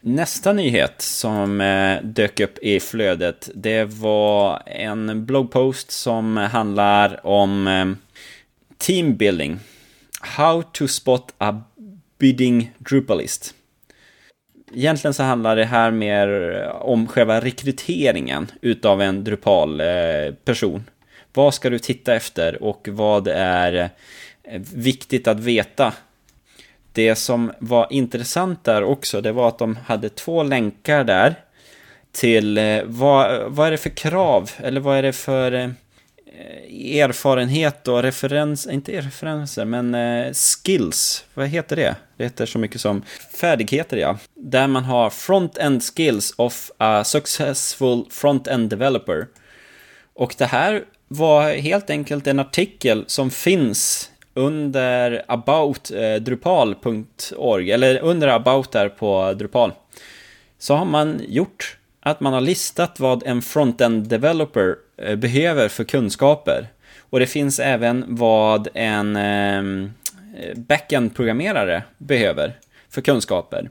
Nästa 0.00 0.52
nyhet 0.52 1.02
som 1.02 1.60
eh, 1.60 2.02
dök 2.02 2.40
upp 2.40 2.58
i 2.58 2.80
flödet, 2.80 3.50
det 3.54 3.84
var 3.84 4.62
en 4.66 5.26
bloggpost 5.26 5.90
som 5.90 6.36
handlar 6.36 7.26
om 7.26 7.66
eh, 7.66 7.86
teambuilding. 8.78 9.58
How 10.20 10.62
to 10.62 10.88
spot 10.88 11.34
a 11.38 11.62
bidding 12.18 12.72
Drupalist 12.78 13.54
egentligen 14.74 15.14
så 15.14 15.22
handlar 15.22 15.56
det 15.56 15.64
här 15.64 15.90
mer 15.90 16.28
om 16.80 17.06
själva 17.06 17.40
rekryteringen 17.40 18.50
utav 18.60 19.02
en 19.02 19.24
Drupal-person. 19.24 20.84
Eh, 20.86 20.92
vad 21.32 21.54
ska 21.54 21.70
du 21.70 21.78
titta 21.78 22.14
efter 22.14 22.62
och 22.62 22.88
vad 22.90 23.28
är 23.28 23.90
eh, 24.42 24.60
viktigt 24.74 25.28
att 25.28 25.40
veta? 25.40 25.92
Det 26.92 27.14
som 27.14 27.52
var 27.58 27.86
intressant 27.90 28.64
där 28.64 28.84
också, 28.84 29.20
det 29.20 29.32
var 29.32 29.48
att 29.48 29.58
de 29.58 29.76
hade 29.76 30.08
två 30.08 30.42
länkar 30.42 31.04
där 31.04 31.34
till 32.12 32.58
eh, 32.58 32.82
vad, 32.84 33.52
vad 33.52 33.66
är 33.66 33.70
det 33.70 33.76
för 33.76 33.90
krav, 33.90 34.50
eller 34.56 34.80
vad 34.80 34.98
är 34.98 35.02
det 35.02 35.12
för 35.12 35.52
eh, 35.52 35.68
Eh, 36.38 37.00
erfarenhet 37.00 37.88
och 37.88 38.02
referens, 38.02 38.66
inte 38.66 39.00
referenser, 39.00 39.64
men 39.64 39.94
eh, 39.94 40.32
skills. 40.32 41.24
Vad 41.34 41.48
heter 41.48 41.76
det? 41.76 41.96
Det 42.16 42.24
heter 42.24 42.46
så 42.46 42.58
mycket 42.58 42.80
som 42.80 43.02
färdigheter, 43.40 43.96
ja. 43.96 44.18
Där 44.34 44.66
man 44.66 44.84
har 44.84 45.10
front-end 45.10 45.82
skills 45.82 46.34
of 46.36 46.70
a 46.78 47.04
successful 47.04 48.04
front-end 48.10 48.68
developer. 48.68 49.26
Och 50.14 50.34
det 50.38 50.44
här 50.44 50.84
var 51.08 51.52
helt 51.52 51.90
enkelt 51.90 52.26
en 52.26 52.38
artikel 52.38 53.04
som 53.06 53.30
finns 53.30 54.10
under 54.34 55.24
aboutdrupal.org, 55.28 57.70
eh, 57.70 57.74
eller 57.74 57.98
under 57.98 58.28
about 58.28 58.72
där 58.72 58.88
på 58.88 59.32
Drupal. 59.32 59.72
Så 60.58 60.74
har 60.74 60.84
man 60.84 61.20
gjort 61.28 61.76
att 62.00 62.20
man 62.20 62.32
har 62.32 62.40
listat 62.40 63.00
vad 63.00 63.22
en 63.26 63.42
front-end 63.42 64.08
developer 64.08 64.76
Eh, 65.02 65.16
behöver 65.16 65.68
för 65.68 65.84
kunskaper. 65.84 66.68
Och 67.10 67.20
det 67.20 67.26
finns 67.26 67.58
även 67.58 68.04
vad 68.08 68.68
en 68.74 69.16
ehm, 69.16 69.92
eh, 70.36 70.58
backend-programmerare 70.58 71.82
behöver 71.98 72.58
för 72.90 73.00
kunskaper. 73.00 73.70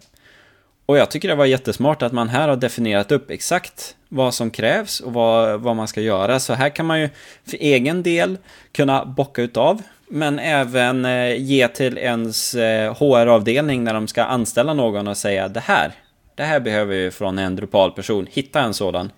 Och 0.85 0.97
jag 0.97 1.11
tycker 1.11 1.27
det 1.27 1.35
var 1.35 1.45
jättesmart 1.45 2.01
att 2.01 2.11
man 2.11 2.29
här 2.29 2.47
har 2.47 2.55
definierat 2.55 3.11
upp 3.11 3.31
exakt 3.31 3.95
vad 4.09 4.33
som 4.33 4.51
krävs 4.51 4.99
och 4.99 5.13
vad, 5.13 5.61
vad 5.61 5.75
man 5.75 5.87
ska 5.87 6.01
göra. 6.01 6.39
Så 6.39 6.53
här 6.53 6.69
kan 6.69 6.85
man 6.85 7.01
ju 7.01 7.09
för 7.49 7.57
egen 7.57 8.03
del 8.03 8.37
kunna 8.71 9.05
bocka 9.05 9.41
utav, 9.41 9.81
men 10.09 10.39
även 10.39 11.05
eh, 11.05 11.41
ge 11.41 11.67
till 11.67 11.97
ens 11.97 12.55
HR-avdelning 12.97 13.83
när 13.83 13.93
de 13.93 14.07
ska 14.07 14.23
anställa 14.23 14.73
någon 14.73 15.07
och 15.07 15.17
säga 15.17 15.47
det 15.47 15.59
här, 15.59 15.91
det 16.35 16.43
här 16.43 16.59
behöver 16.59 16.95
vi 16.95 17.11
från 17.11 17.39
en 17.39 17.55
Drupal-person. 17.55 18.27
Hitta 18.31 18.61
en 18.61 18.73
sådan. 18.73 19.11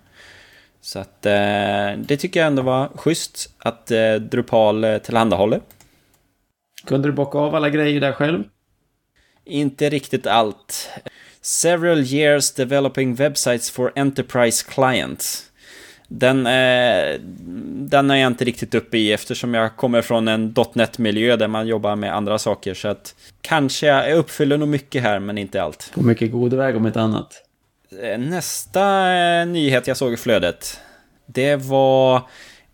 Så 0.80 0.98
att 0.98 1.26
eh, 1.26 1.98
det 1.98 2.16
tycker 2.16 2.40
jag 2.40 2.46
ändå 2.46 2.62
var 2.62 2.88
schysst 2.94 3.54
att 3.58 3.90
eh, 3.90 4.14
Drupal 4.14 4.84
eh, 4.84 4.98
tillhandahåller. 4.98 5.60
Kunde 6.86 7.08
du 7.08 7.12
bocka 7.12 7.38
av 7.38 7.54
alla 7.54 7.70
grejer 7.70 8.00
där 8.00 8.12
själv? 8.12 8.44
Inte 9.44 9.90
riktigt 9.90 10.26
allt. 10.26 10.90
Several 11.40 11.98
years 11.98 12.52
developing 12.52 13.14
websites 13.14 13.70
for 13.70 13.92
enterprise 13.96 14.66
clients. 14.68 15.50
Den, 16.08 16.46
eh, 16.46 17.20
den 17.90 18.10
är 18.10 18.16
jag 18.16 18.26
inte 18.26 18.44
riktigt 18.44 18.74
uppe 18.74 18.98
i 18.98 19.12
eftersom 19.12 19.54
jag 19.54 19.76
kommer 19.76 20.02
från 20.02 20.28
en 20.28 20.54
.NET-miljö 20.72 21.36
där 21.36 21.48
man 21.48 21.66
jobbar 21.66 21.96
med 21.96 22.14
andra 22.16 22.38
saker. 22.38 22.74
Så 22.74 22.88
att 22.88 23.14
kanske 23.40 23.86
jag 23.86 24.16
uppfyller 24.16 24.58
nog 24.58 24.68
mycket 24.68 25.02
här, 25.02 25.18
men 25.18 25.38
inte 25.38 25.62
allt. 25.62 25.90
På 25.94 26.02
mycket 26.02 26.32
god 26.32 26.54
väg 26.54 26.76
om 26.76 26.86
ett 26.86 26.96
annat. 26.96 27.49
Eh, 27.98 28.18
nästa 28.18 29.12
eh, 29.12 29.46
nyhet 29.46 29.86
jag 29.86 29.96
såg 29.96 30.12
i 30.12 30.16
flödet, 30.16 30.80
det 31.26 31.56
var 31.56 32.22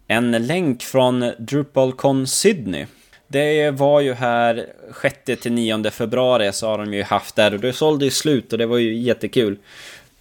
en 0.06 0.30
länk 0.30 0.82
från 0.82 1.32
DrupalCon 1.38 2.26
Sydney. 2.26 2.86
Det 3.28 3.70
var 3.70 4.00
ju 4.00 4.14
här 4.14 4.66
6-9 5.02 5.90
februari 5.90 6.52
så 6.52 6.68
har 6.68 6.78
de 6.78 6.94
ju 6.94 7.02
haft 7.02 7.36
där 7.36 7.54
och 7.54 7.60
det 7.60 7.72
sålde 7.72 8.04
ju 8.04 8.10
slut 8.10 8.52
och 8.52 8.58
det 8.58 8.66
var 8.66 8.78
ju 8.78 8.94
jättekul. 8.94 9.56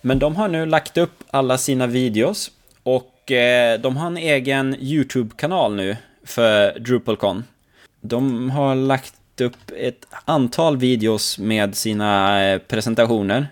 Men 0.01 0.19
de 0.19 0.35
har 0.35 0.47
nu 0.47 0.65
lagt 0.65 0.97
upp 0.97 1.23
alla 1.29 1.57
sina 1.57 1.87
videos 1.87 2.51
och 2.83 3.31
eh, 3.31 3.79
de 3.79 3.97
har 3.97 4.07
en 4.07 4.17
egen 4.17 4.75
YouTube-kanal 4.79 5.75
nu 5.75 5.97
för 6.23 6.79
DrupalCon. 6.79 7.43
De 8.01 8.49
har 8.49 8.75
lagt 8.75 9.41
upp 9.41 9.71
ett 9.77 10.07
antal 10.25 10.77
videos 10.77 11.39
med 11.39 11.75
sina 11.75 12.59
presentationer. 12.67 13.47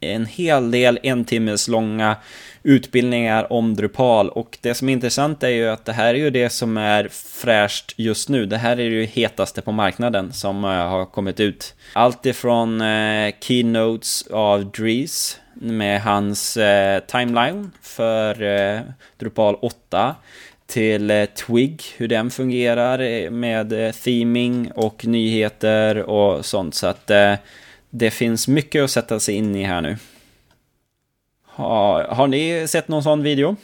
En 0.00 0.26
hel 0.26 0.70
del 0.70 0.98
en 1.02 1.24
timmes 1.24 1.68
långa 1.68 2.16
utbildningar 2.62 3.52
om 3.52 3.74
Drupal 3.74 4.28
och 4.28 4.58
det 4.60 4.74
som 4.74 4.88
är 4.88 4.92
intressant 4.92 5.42
är 5.42 5.48
ju 5.48 5.68
att 5.68 5.84
det 5.84 5.92
här 5.92 6.14
är 6.14 6.18
ju 6.18 6.30
det 6.30 6.50
som 6.50 6.76
är 6.76 7.08
fräscht 7.12 7.94
just 7.96 8.28
nu. 8.28 8.46
Det 8.46 8.56
här 8.56 8.80
är 8.80 8.84
ju 8.84 9.04
hetaste 9.04 9.62
på 9.62 9.72
marknaden 9.72 10.32
som 10.32 10.64
eh, 10.64 10.70
har 10.70 11.04
kommit 11.04 11.40
ut. 11.40 11.74
Allt 11.92 12.26
ifrån 12.26 12.80
eh, 12.80 13.34
keynotes 13.40 14.26
av 14.30 14.70
Dries 14.70 15.40
med 15.54 16.02
hans 16.02 16.56
eh, 16.56 17.00
timeline 17.00 17.70
för 17.82 18.42
eh, 18.42 18.80
Drupal 19.18 19.54
8 19.54 20.14
till 20.66 21.10
eh, 21.10 21.24
Twig, 21.24 21.82
hur 21.96 22.08
den 22.08 22.30
fungerar 22.30 22.98
eh, 22.98 23.30
med 23.30 23.72
eh, 23.72 23.92
theming 23.92 24.70
och 24.74 25.06
nyheter 25.06 25.98
och 25.98 26.44
sånt. 26.44 26.74
Så 26.74 26.86
att 26.86 27.10
eh, 27.10 27.34
det 27.90 28.10
finns 28.10 28.48
mycket 28.48 28.84
att 28.84 28.90
sätta 28.90 29.20
sig 29.20 29.34
in 29.34 29.56
i 29.56 29.62
här 29.62 29.80
nu. 29.80 29.96
Har, 31.44 32.04
har 32.04 32.26
ni 32.26 32.66
sett 32.68 32.88
någon 32.88 33.02
sån 33.02 33.22
video? 33.22 33.56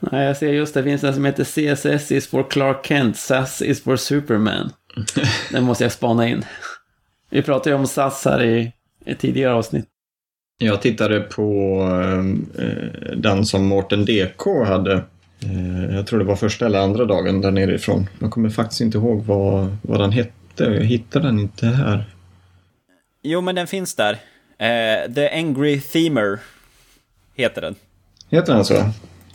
Nej, 0.00 0.26
jag 0.26 0.36
ser 0.36 0.52
just 0.52 0.74
det. 0.74 0.80
Det 0.80 0.84
finns 0.84 1.04
en 1.04 1.14
som 1.14 1.24
heter 1.24 1.44
CSS 1.44 2.12
is 2.12 2.26
for 2.26 2.50
Clark 2.50 2.86
Kent, 2.86 3.16
SAS 3.16 3.62
is 3.62 3.82
for 3.82 3.96
Superman. 3.96 4.70
Den 5.52 5.64
måste 5.64 5.84
jag 5.84 5.92
spana 5.92 6.28
in. 6.28 6.44
Vi 7.30 7.42
pratade 7.42 7.70
ju 7.70 7.76
om 7.76 7.86
SAS 7.86 8.24
här 8.24 8.42
i 8.42 8.72
ett 9.06 9.18
tidigare 9.18 9.52
avsnitt. 9.52 9.86
Jag 10.58 10.82
tittade 10.82 11.20
på 11.20 11.80
eh, 12.58 13.14
den 13.16 13.46
som 13.46 13.66
Mårten 13.66 14.04
DK 14.04 14.46
hade. 14.66 14.92
Eh, 15.44 15.94
jag 15.94 16.06
tror 16.06 16.18
det 16.18 16.24
var 16.24 16.36
första 16.36 16.66
eller 16.66 16.78
andra 16.78 17.04
dagen 17.04 17.40
där 17.40 17.50
nerifrån. 17.50 18.06
Jag 18.18 18.30
kommer 18.30 18.50
faktiskt 18.50 18.80
inte 18.80 18.98
ihåg 18.98 19.24
vad, 19.24 19.76
vad 19.82 20.00
den 20.00 20.12
hette. 20.12 20.64
Jag 20.64 20.84
hittade 20.84 21.26
den 21.26 21.38
inte 21.38 21.66
här. 21.66 22.04
Jo, 23.22 23.40
men 23.40 23.54
den 23.54 23.66
finns 23.66 23.94
där. 23.94 24.12
Eh, 24.58 25.12
The 25.14 25.30
Angry 25.30 25.80
Themer 25.80 26.38
heter 27.34 27.60
den. 27.60 27.74
Heter 28.30 28.54
den 28.54 28.64
så? 28.64 28.90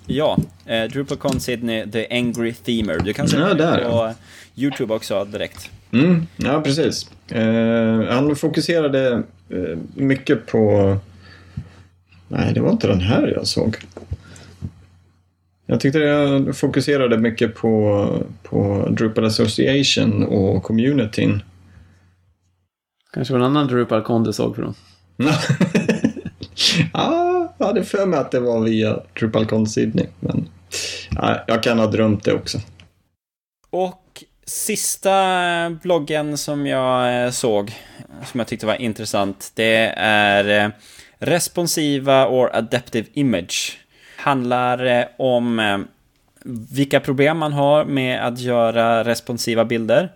Ja, 0.06 0.38
eh, 0.66 0.84
DrupalCon 0.84 1.40
Sydney, 1.40 1.92
The 1.92 2.08
Angry 2.18 2.54
Themer. 2.54 3.00
Du 3.00 3.14
kan 3.14 3.28
se 3.28 3.38
ja, 3.38 3.54
den 3.54 3.84
på 3.84 4.14
YouTube 4.56 4.94
också 4.94 5.26
direkt. 5.26 5.70
Mm, 5.92 6.28
ja, 6.38 6.62
precis. 6.62 7.12
Eh, 7.32 8.02
han 8.10 8.36
fokuserade 8.36 9.24
eh, 9.50 9.78
mycket 9.96 10.48
på... 10.48 10.98
Nej, 12.28 12.54
det 12.54 12.62
var 12.62 12.72
inte 12.72 12.88
den 12.88 13.02
här 13.02 13.28
jag 13.36 13.48
såg. 13.48 13.78
Jag 15.66 15.80
tyckte 15.80 16.00
jag 16.00 16.58
fokuserade 16.58 17.18
mycket 17.18 17.56
på, 17.56 18.08
på 18.44 18.88
Drupal 18.92 19.26
Association 19.26 20.24
och 20.24 20.64
communityn. 20.64 21.42
Kanske 23.14 23.34
var 23.34 23.40
en 23.40 23.46
annan 23.46 23.68
Drupal-kon 23.68 24.24
du 24.24 24.34
såg 24.34 24.56
för 24.56 24.62
dem. 24.62 24.76
ja, 26.94 27.54
jag 27.58 27.66
hade 27.66 27.84
för 27.84 28.06
mig 28.06 28.20
att 28.20 28.32
det 28.32 28.40
var 28.40 28.62
via 28.62 29.00
DrupalCon 29.20 29.68
Sydney. 29.68 30.08
Men 30.20 30.50
ja, 31.12 31.44
jag 31.48 31.64
kan 31.64 31.80
ha 31.80 31.88
drömt 31.88 32.24
det 32.24 32.34
också. 32.34 32.60
Och 33.70 34.24
sista 34.46 35.70
bloggen 35.70 36.38
som 36.38 36.68
jag 36.68 37.26
eh, 37.26 37.32
såg, 37.32 37.72
som 38.26 38.40
jag 38.40 38.48
tyckte 38.48 38.66
var 38.66 38.82
intressant, 38.82 39.52
det 39.56 39.94
är 39.98 40.66
eh, 40.66 40.72
Responsiva 41.18 42.28
or 42.28 42.56
Adaptive 42.56 43.08
Image. 43.14 43.80
Handlar 44.18 44.86
eh, 44.86 45.06
om 45.18 45.86
vilka 46.72 47.00
problem 47.00 47.38
man 47.38 47.54
har 47.54 47.86
med 47.86 48.28
att 48.28 48.40
göra 48.40 49.04
responsiva 49.04 49.66
bilder 49.66 50.12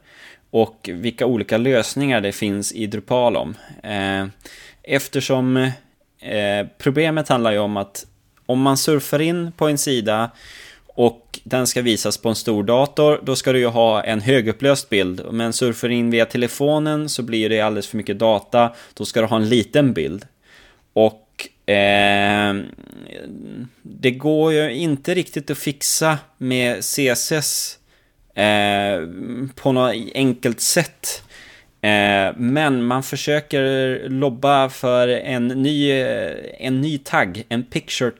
och 0.61 0.89
vilka 0.93 1.25
olika 1.25 1.57
lösningar 1.57 2.21
det 2.21 2.31
finns 2.31 2.71
i 2.71 2.87
Drupal 2.87 3.37
om. 3.37 3.55
Eh, 3.83 4.25
eftersom 4.83 5.57
eh, 6.19 6.67
problemet 6.77 7.29
handlar 7.29 7.51
ju 7.51 7.57
om 7.57 7.77
att 7.77 8.05
om 8.45 8.61
man 8.61 8.77
surfar 8.77 9.21
in 9.21 9.51
på 9.51 9.67
en 9.67 9.77
sida 9.77 10.31
och 10.87 11.39
den 11.43 11.67
ska 11.67 11.81
visas 11.81 12.17
på 12.17 12.29
en 12.29 12.35
stor 12.35 12.63
dator, 12.63 13.21
då 13.23 13.35
ska 13.35 13.51
du 13.51 13.59
ju 13.59 13.67
ha 13.67 14.03
en 14.03 14.21
högupplöst 14.21 14.89
bild. 14.89 15.21
Men 15.31 15.53
surfar 15.53 15.89
in 15.89 16.11
via 16.11 16.25
telefonen 16.25 17.09
så 17.09 17.23
blir 17.23 17.49
det 17.49 17.61
alldeles 17.61 17.87
för 17.87 17.97
mycket 17.97 18.19
data, 18.19 18.75
då 18.93 19.05
ska 19.05 19.21
du 19.21 19.27
ha 19.27 19.37
en 19.37 19.49
liten 19.49 19.93
bild. 19.93 20.25
Och 20.93 21.49
eh, 21.69 22.55
det 23.81 24.11
går 24.11 24.53
ju 24.53 24.73
inte 24.73 25.13
riktigt 25.13 25.51
att 25.51 25.57
fixa 25.57 26.17
med 26.37 26.83
CSS 26.83 27.76
eh, 28.37 29.07
på 29.55 29.71
något 29.71 29.95
enkelt 30.13 30.61
sätt. 30.61 31.23
Eh, 31.81 32.33
men 32.35 32.83
man 32.83 33.03
försöker 33.03 34.01
lobba 34.09 34.69
för 34.69 35.07
en 35.07 35.47
ny, 35.47 35.91
en 36.59 36.81
ny 36.81 36.97
tagg, 36.97 37.45
en 37.49 37.63
picture 37.63 38.11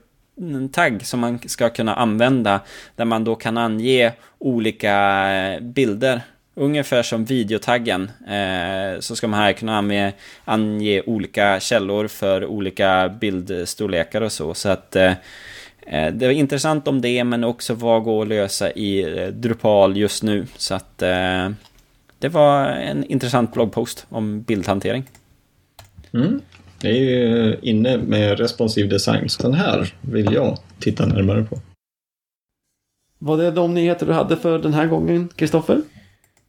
tagg 0.72 1.06
som 1.06 1.20
man 1.20 1.40
ska 1.46 1.70
kunna 1.70 1.96
använda 1.96 2.60
där 2.96 3.06
man 3.06 3.24
då 3.24 3.36
kan 3.36 3.58
ange 3.58 4.12
olika 4.40 5.28
eh, 5.34 5.60
bilder. 5.62 6.22
Ungefär 6.56 7.04
som 7.04 7.26
videotaggen 7.26 8.12
eh, 8.28 9.00
så 9.00 9.16
ska 9.16 9.28
man 9.28 9.40
här 9.40 9.54
kunna 9.54 9.78
ange, 9.78 10.14
ange 10.46 11.02
olika 11.02 11.60
källor 11.60 12.08
för 12.08 12.46
olika 12.46 13.10
bildstorlekar 13.10 14.22
och 14.22 14.32
så. 14.32 14.54
Så 14.54 14.70
att 14.70 14.96
eh 14.96 15.14
det 15.92 16.26
är 16.26 16.30
intressant 16.30 16.88
om 16.88 17.02
det 17.02 17.24
men 17.24 17.44
också 17.44 17.74
vad 17.74 18.04
går 18.04 18.22
att 18.22 18.28
lösa 18.28 18.72
i 18.72 19.20
eh, 19.20 19.28
Drupal 19.28 19.98
just 19.98 20.24
nu. 20.24 20.48
Så 20.58 20.76
att 20.76 21.02
eh, 21.02 21.50
det 22.20 22.30
var 22.30 22.66
en 22.66 23.04
intressant 23.04 23.54
bloggpost 23.54 24.06
om 24.10 24.42
bildhantering. 24.42 25.04
Mm. 26.14 26.42
Det 26.82 26.88
är 26.88 27.02
ju 27.02 27.58
inne 27.62 27.98
med 27.98 28.40
responsiv 28.40 28.90
design, 28.90 29.30
så 29.30 29.44
den 29.44 29.54
här 29.54 29.94
vill 30.02 30.34
jag 30.34 30.58
titta 30.80 31.06
närmare 31.06 31.44
på. 31.44 31.60
Var 33.20 33.38
det 33.38 33.52
de 33.52 33.74
nyheter 33.74 34.06
du 34.06 34.14
hade 34.14 34.38
för 34.38 34.60
den 34.60 34.74
här 34.74 34.88
gången, 34.88 35.30
Kristoffer? 35.36 35.82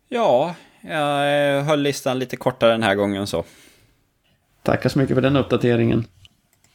Ja, 0.09 0.55
jag 0.81 1.63
höll 1.63 1.81
listan 1.81 2.19
lite 2.19 2.37
kortare 2.37 2.71
den 2.71 2.83
här 2.83 2.95
gången 2.95 3.27
så. 3.27 3.45
Tackar 4.63 4.89
så 4.89 4.99
mycket 4.99 5.15
för 5.15 5.23
den 5.23 5.37
uppdateringen. 5.37 6.05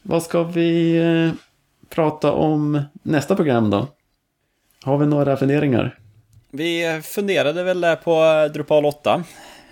Vad 0.01 0.23
ska 0.23 0.43
vi 0.43 0.97
eh, 0.97 1.31
prata 1.95 2.31
om 2.31 2.81
nästa 3.03 3.35
program 3.35 3.69
då? 3.69 3.87
Har 4.83 4.97
vi 4.97 5.05
några 5.05 5.37
funderingar? 5.37 5.99
Vi 6.51 7.01
funderade 7.03 7.63
väl 7.63 7.81
där 7.81 7.95
på 7.95 8.47
Drupal 8.53 8.85
8. 8.85 9.23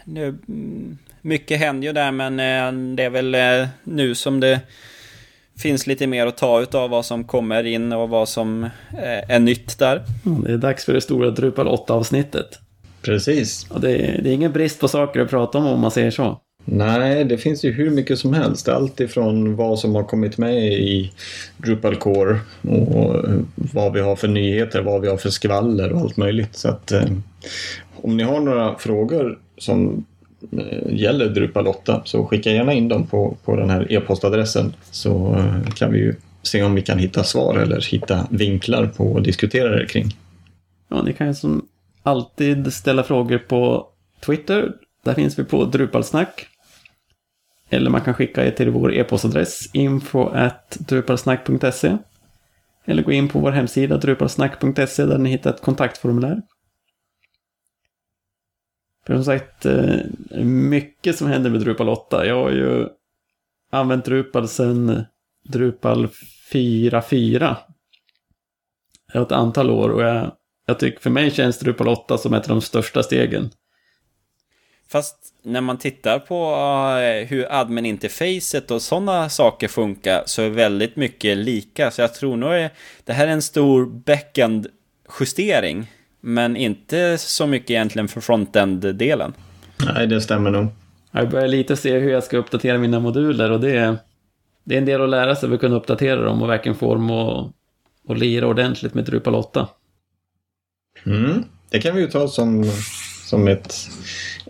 Nu 0.06 0.28
mm, 0.28 0.98
mycket 1.22 1.60
händer 1.60 1.88
ju 1.88 1.94
där 1.94 2.12
men 2.12 2.40
eh, 2.40 2.96
det 2.96 3.04
är 3.04 3.10
väl 3.10 3.36
eh, 3.36 3.68
nu 3.84 4.16
som 4.16 4.40
det 4.40 4.60
finns 5.58 5.88
lite 5.88 6.08
mer 6.08 6.28
att 6.28 6.38
ta 6.38 6.62
utav 6.62 6.90
vad 6.90 7.06
som 7.06 7.24
kommer 7.24 7.64
in 7.64 7.94
och 7.94 8.10
vad 8.10 8.30
som 8.30 8.64
eh, 8.64 9.32
är 9.32 9.40
nytt 9.40 9.80
där. 9.80 10.04
Det 10.24 10.54
är 10.54 10.58
dags 10.58 10.86
för 10.86 10.94
det 10.94 11.02
stora 11.02 11.30
Drupal 11.30 11.68
8-avsnittet. 11.68 12.60
Precis. 13.02 13.70
Och 13.70 13.82
det 13.82 13.92
är, 13.92 14.22
det 14.22 14.30
är 14.30 14.34
ingen 14.34 14.52
brist 14.52 14.80
på 14.80 14.88
saker 14.88 15.20
att 15.20 15.30
prata 15.30 15.58
om 15.58 15.68
om 15.68 15.80
man 15.80 15.92
säger 15.92 16.12
så. 16.12 16.42
Nej, 16.66 17.26
det 17.26 17.38
finns 17.38 17.66
ju 17.66 17.72
hur 17.72 17.90
mycket 17.90 18.20
som 18.20 18.34
helst. 18.34 18.68
Allt 18.68 19.00
ifrån 19.00 19.56
vad 19.56 19.80
som 19.80 19.96
har 19.96 20.04
kommit 20.04 20.38
med 20.38 20.74
i 20.74 21.12
Drupal 21.58 21.96
Core 21.96 22.40
och 22.62 23.26
vad 23.56 23.94
vi 23.94 24.00
har 24.00 24.16
för 24.16 24.28
nyheter, 24.28 24.82
vad 24.82 25.02
vi 25.02 25.08
har 25.08 25.18
för 25.18 25.30
skvaller 25.30 25.94
och 25.94 26.00
allt 26.02 26.18
möjligt. 26.18 26.56
Så 26.56 26.70
att 26.70 26.92
eh, 26.92 27.06
om 27.96 28.18
ni 28.18 28.24
har 28.24 28.40
några 28.40 28.76
frågor 28.78 29.40
som 29.58 30.06
Eh, 30.58 30.96
gäller 30.96 31.30
Drupal 31.30 31.68
8 31.68 32.02
så 32.06 32.26
skicka 32.26 32.52
gärna 32.52 32.74
in 32.74 32.88
dem 32.88 33.08
på, 33.08 33.38
på 33.46 33.56
den 33.56 33.70
här 33.70 33.92
e-postadressen 33.92 34.74
så 34.92 35.36
eh, 35.36 35.74
kan 35.74 35.92
vi 35.92 36.00
ju 36.00 36.16
se 36.44 36.64
om 36.64 36.76
vi 36.76 36.82
kan 36.82 37.00
hitta 37.00 37.24
svar 37.24 37.58
eller 37.58 37.92
hitta 37.92 38.28
vinklar 38.30 38.88
på 38.88 39.18
att 39.18 39.24
diskutera 39.24 39.70
det 39.80 39.86
kring. 39.86 40.18
Ja, 40.90 41.02
ni 41.02 41.14
kan 41.14 41.28
ju 41.28 41.34
som 41.34 41.66
alltid 42.04 42.74
ställa 42.74 43.04
frågor 43.04 43.38
på 43.38 43.88
Twitter. 44.26 44.72
Där 45.04 45.14
finns 45.14 45.40
vi 45.40 45.44
på 45.44 45.66
Drupalsnack. 45.66 46.48
Eller 47.72 47.90
man 47.90 48.02
kan 48.02 48.14
skicka 48.14 48.46
er 48.46 48.52
till 48.52 48.70
vår 48.70 48.94
e-postadress 48.94 49.70
info 49.74 50.28
at 50.28 50.78
drupalsnack.se. 50.80 51.98
Eller 52.86 53.04
gå 53.04 53.12
in 53.12 53.30
på 53.30 53.40
vår 53.40 53.52
hemsida 53.52 53.98
drupalsnack.se 53.98 55.06
där 55.06 55.18
ni 55.18 55.30
hittar 55.30 55.50
ett 55.50 55.62
kontaktformulär. 55.62 56.42
För 59.08 59.14
som 59.14 59.26
sagt, 59.26 59.66
eh, 59.66 59.96
mycket 60.44 61.18
som 61.18 61.28
händer 61.28 61.50
med 61.50 61.62
Drupal 61.62 61.90
8. 61.90 62.26
Jag 62.26 62.36
har 62.36 62.52
ju 62.52 62.88
använt 63.72 64.06
Drupal 64.06 64.48
sedan 64.48 65.04
Drupal 65.44 66.08
4.4. 66.52 67.56
Jag 69.14 69.20
har 69.20 69.26
ett 69.26 69.32
antal 69.32 69.70
år 69.70 69.90
och 69.90 70.02
jag, 70.02 70.32
jag 70.66 70.80
tycker 70.80 71.00
för 71.00 71.10
mig 71.10 71.32
känns 71.32 71.60
Drupal 71.60 71.88
8 71.88 72.18
som 72.18 72.34
ett 72.34 72.44
av 72.44 72.50
de 72.50 72.62
största 72.62 73.04
stegen. 73.04 73.50
Fast 74.92 75.18
när 75.44 75.62
man 75.62 75.78
tittar 75.78 76.20
på 76.20 76.54
eh, 77.00 77.28
hur 77.28 77.48
admin-interfacet 77.50 78.72
och 78.72 78.82
sådana 78.82 79.30
saker 79.30 79.68
funkar 79.68 80.24
så 80.26 80.42
är 80.42 80.50
väldigt 80.50 80.96
mycket 80.96 81.38
lika. 81.38 81.92
Så 81.92 82.02
jag 82.02 82.14
tror 82.14 82.38
nog 82.38 82.54
att 82.54 82.72
det 83.06 83.14
här 83.14 83.28
är 83.28 83.32
en 83.32 83.42
stor 83.42 83.86
backend-justering. 83.86 85.86
Men 86.22 86.56
inte 86.56 87.18
så 87.18 87.48
mycket 87.48 87.70
egentligen 87.70 88.08
för 88.08 88.22
frontend-delen. 88.22 89.34
Nej, 89.86 90.08
det 90.08 90.22
stämmer 90.22 90.52
nog. 90.52 90.68
Jag 91.12 91.30
börjar 91.30 91.48
lite 91.48 91.78
se 91.78 92.00
hur 92.00 92.12
jag 92.12 92.24
ska 92.24 92.38
uppdatera 92.38 92.78
mina 92.78 93.00
moduler 93.00 93.52
och 93.52 93.60
det 93.60 93.72
är, 93.72 93.98
det 94.64 94.76
är 94.76 94.78
en 94.78 94.86
del 94.86 95.02
att 95.02 95.10
lära 95.10 95.36
sig 95.36 95.50
för 95.50 95.56
att 95.56 95.62
kunna 95.62 95.76
uppdatera 95.76 96.24
dem 96.24 96.42
och 96.42 96.50
verkligen 96.50 96.78
få 96.78 96.94
dem 96.94 97.12
att, 97.12 97.52
att 98.10 98.20
lira 98.20 98.48
ordentligt 98.48 98.94
med 98.94 99.06
Drupal 99.06 99.36
8. 99.36 99.68
Mm. 101.06 101.44
Det 101.70 101.80
kan 101.80 101.96
vi 101.96 102.02
ju 102.02 102.08
ta 102.08 102.28
som, 102.28 102.72
som 103.26 103.48
ett, 103.48 103.76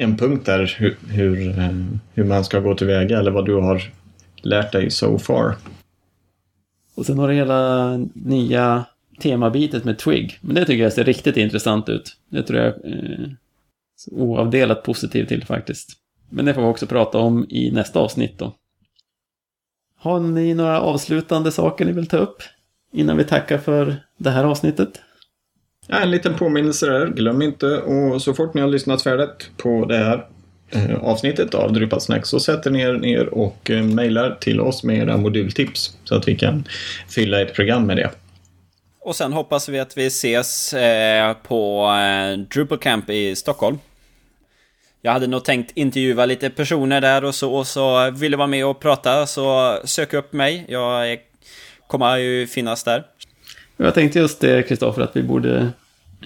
en 0.02 0.18
punkt 0.18 0.46
där 0.46 0.76
hur, 0.80 0.98
hur, 1.10 1.60
eh, 1.60 1.70
hur 2.14 2.24
man 2.24 2.46
ska 2.46 2.60
gå 2.60 2.76
tillväga 2.76 3.20
eller 3.20 3.32
vad 3.32 3.46
du 3.46 3.56
har 3.56 3.82
lärt 4.42 4.72
dig 4.72 4.92
so 4.92 5.20
far. 5.20 5.56
Och 6.96 7.06
sen 7.06 7.18
har 7.18 7.28
du 7.28 7.34
hela 7.34 7.98
nya 8.14 8.86
temabitet 9.22 9.84
med 9.84 10.00
Twig. 10.00 10.40
Men 10.42 10.56
det 10.56 10.66
tycker 10.66 10.84
jag 10.84 10.94
ser 10.94 11.04
riktigt 11.04 11.38
intressant 11.38 11.90
ut. 11.90 12.18
Det 12.30 12.44
tror 12.44 12.60
jag 12.60 12.68
eh, 12.68 13.30
oavdelat 14.12 14.84
positiv 14.84 15.26
till 15.26 15.46
faktiskt. 15.46 15.90
Men 16.30 16.46
det 16.46 16.54
får 16.54 16.62
vi 16.62 16.68
också 16.68 16.88
prata 16.88 17.18
om 17.18 17.46
i 17.50 17.72
nästa 17.72 18.00
avsnitt 18.00 18.40
då. 18.40 18.54
Har 19.96 20.20
ni 20.20 20.54
några 20.54 20.82
avslutande 20.82 21.52
saker 21.52 21.86
ni 21.86 21.92
vill 21.92 22.08
ta 22.08 22.18
upp? 22.18 22.44
Innan 22.94 23.18
vi 23.18 23.24
tackar 23.24 23.58
för 23.58 23.96
det 24.18 24.30
här 24.30 24.44
avsnittet? 24.44 25.02
Ja, 25.88 26.00
en 26.00 26.12
liten 26.12 26.36
påminnelse 26.36 26.86
där. 26.86 27.08
Glöm 27.08 27.42
inte 27.42 27.66
och 27.66 28.22
så 28.22 28.34
fort 28.34 28.54
ni 28.54 28.62
har 28.62 28.68
lyssnat 28.68 29.04
färdigt 29.04 29.50
på 29.58 29.86
det 29.86 29.98
här 29.98 30.26
eh, 30.70 31.04
avsnittet 31.04 31.54
av 31.54 31.74
Drupal 31.74 32.02
Snack 32.02 32.26
så 32.26 32.40
sätter 32.40 32.72
ni 32.72 32.82
er 32.82 32.94
ner 32.94 33.34
och 33.34 33.70
eh, 33.72 33.84
mejlar 33.84 34.38
till 34.42 34.62
oss 34.62 34.84
med 34.84 34.98
era 34.98 35.18
modultips 35.18 35.98
så 36.04 36.16
att 36.16 36.28
vi 36.28 36.36
kan 36.36 36.68
fylla 37.10 37.42
ett 37.42 37.54
program 37.54 37.86
med 37.88 37.98
det. 37.98 38.12
Och 39.00 39.16
sen 39.16 39.34
hoppas 39.34 39.70
vi 39.70 39.80
att 39.80 39.98
vi 39.98 40.06
ses 40.06 40.74
eh, 40.74 41.34
på 41.34 41.90
Drupal 42.54 42.78
Camp 42.78 43.10
i 43.10 43.36
Stockholm. 43.36 43.80
Jag 45.02 45.12
hade 45.12 45.28
nog 45.28 45.44
tänkt 45.44 45.72
intervjua 45.78 46.26
lite 46.26 46.50
personer 46.50 47.02
där 47.02 47.24
och 47.24 47.36
så, 47.36 47.54
och 47.54 47.68
så 47.68 48.12
ville 48.12 48.38
vara 48.38 48.48
med 48.48 48.66
och 48.66 48.80
prata, 48.80 49.28
så 49.28 49.78
sök 49.84 50.14
upp 50.14 50.34
mig. 50.34 50.66
Jag 50.68 51.20
kommer 51.88 52.18
ju 52.18 52.48
finnas 52.48 52.84
där. 52.84 53.04
Jag 53.78 53.94
tänkte 53.94 54.20
just 54.20 54.40
det, 54.40 54.64
Kristoffer, 54.68 55.02
att 55.02 55.16
vi 55.16 55.24
borde 55.24 55.72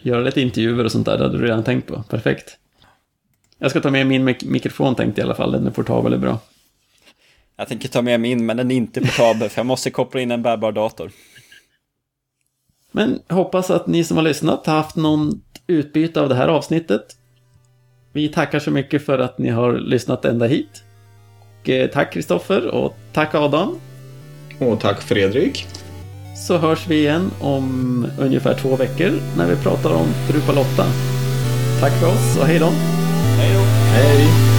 göra 0.02 0.22
lite 0.22 0.42
intervjuer 0.42 0.84
och 0.84 0.92
sånt 0.92 1.06
där. 1.06 1.18
Det 1.18 1.24
hade 1.24 1.38
du 1.38 1.44
redan 1.44 1.64
tänkt 1.64 1.88
på. 1.88 2.04
Perfekt. 2.04 2.58
Jag 3.58 3.72
ska 3.72 3.82
ta 3.82 3.92
med 3.92 4.08
min 4.08 4.24
mik 4.24 4.44
mikrofon 4.44 4.96
tänkte 4.96 5.22
jag 5.22 5.26
i 5.26 5.28
alla 5.28 5.36
fall, 5.36 5.52
den 5.52 5.68
är 5.68 5.72
portabel 5.72 6.14
är 6.14 6.18
bra. 6.18 6.40
Jag 7.58 7.68
tänker 7.68 7.90
ta 7.90 8.02
med 8.02 8.20
min, 8.20 8.46
men 8.46 8.58
den 8.58 8.72
är 8.72 8.76
inte 8.76 9.02
portabel 9.02 9.50
för 9.50 9.60
jag 9.60 9.66
måste 9.66 9.92
koppla 9.92 10.22
in 10.22 10.32
en 10.32 10.42
bärbar 10.42 10.72
dator. 10.72 11.12
Men 12.92 13.20
hoppas 13.30 13.70
att 13.70 13.88
ni 13.88 14.04
som 14.04 14.18
har 14.18 14.24
lyssnat 14.24 14.66
har 14.66 14.74
haft 14.74 14.96
någon 14.96 15.42
utbyte 15.68 16.22
av 16.22 16.30
det 16.30 16.36
här 16.36 16.48
avsnittet. 16.48 17.16
Vi 18.14 18.28
tackar 18.28 18.60
så 18.60 18.72
mycket 18.72 19.06
för 19.06 19.20
att 19.20 19.38
ni 19.38 19.50
har 19.50 19.74
lyssnat 19.74 20.26
ända 20.26 20.46
hit. 20.46 20.84
Och 21.62 21.70
eh, 21.70 21.90
tack 21.90 22.14
Kristoffer 22.14 22.68
och 22.68 22.98
tack 23.14 23.36
Adam. 23.36 23.80
Och 24.60 24.80
tack 24.80 25.02
Fredrik. 25.02 25.68
Så 26.36 26.58
hörs 26.58 26.88
vi 26.88 26.96
igen 26.96 27.32
om 27.40 28.08
ungefär 28.20 28.54
två 28.54 28.76
veckor 28.76 29.12
när 29.38 29.48
vi 29.48 29.56
pratar 29.56 29.94
om 29.94 30.08
Drupal 30.28 30.58
8. 30.58 30.86
Tack 31.80 31.92
för 31.92 32.08
oss 32.08 32.38
och 32.40 32.48
hej 32.48 32.60
då! 32.60 32.70
Hej 33.38 33.54
då! 33.54 33.62
Hej! 33.94 34.55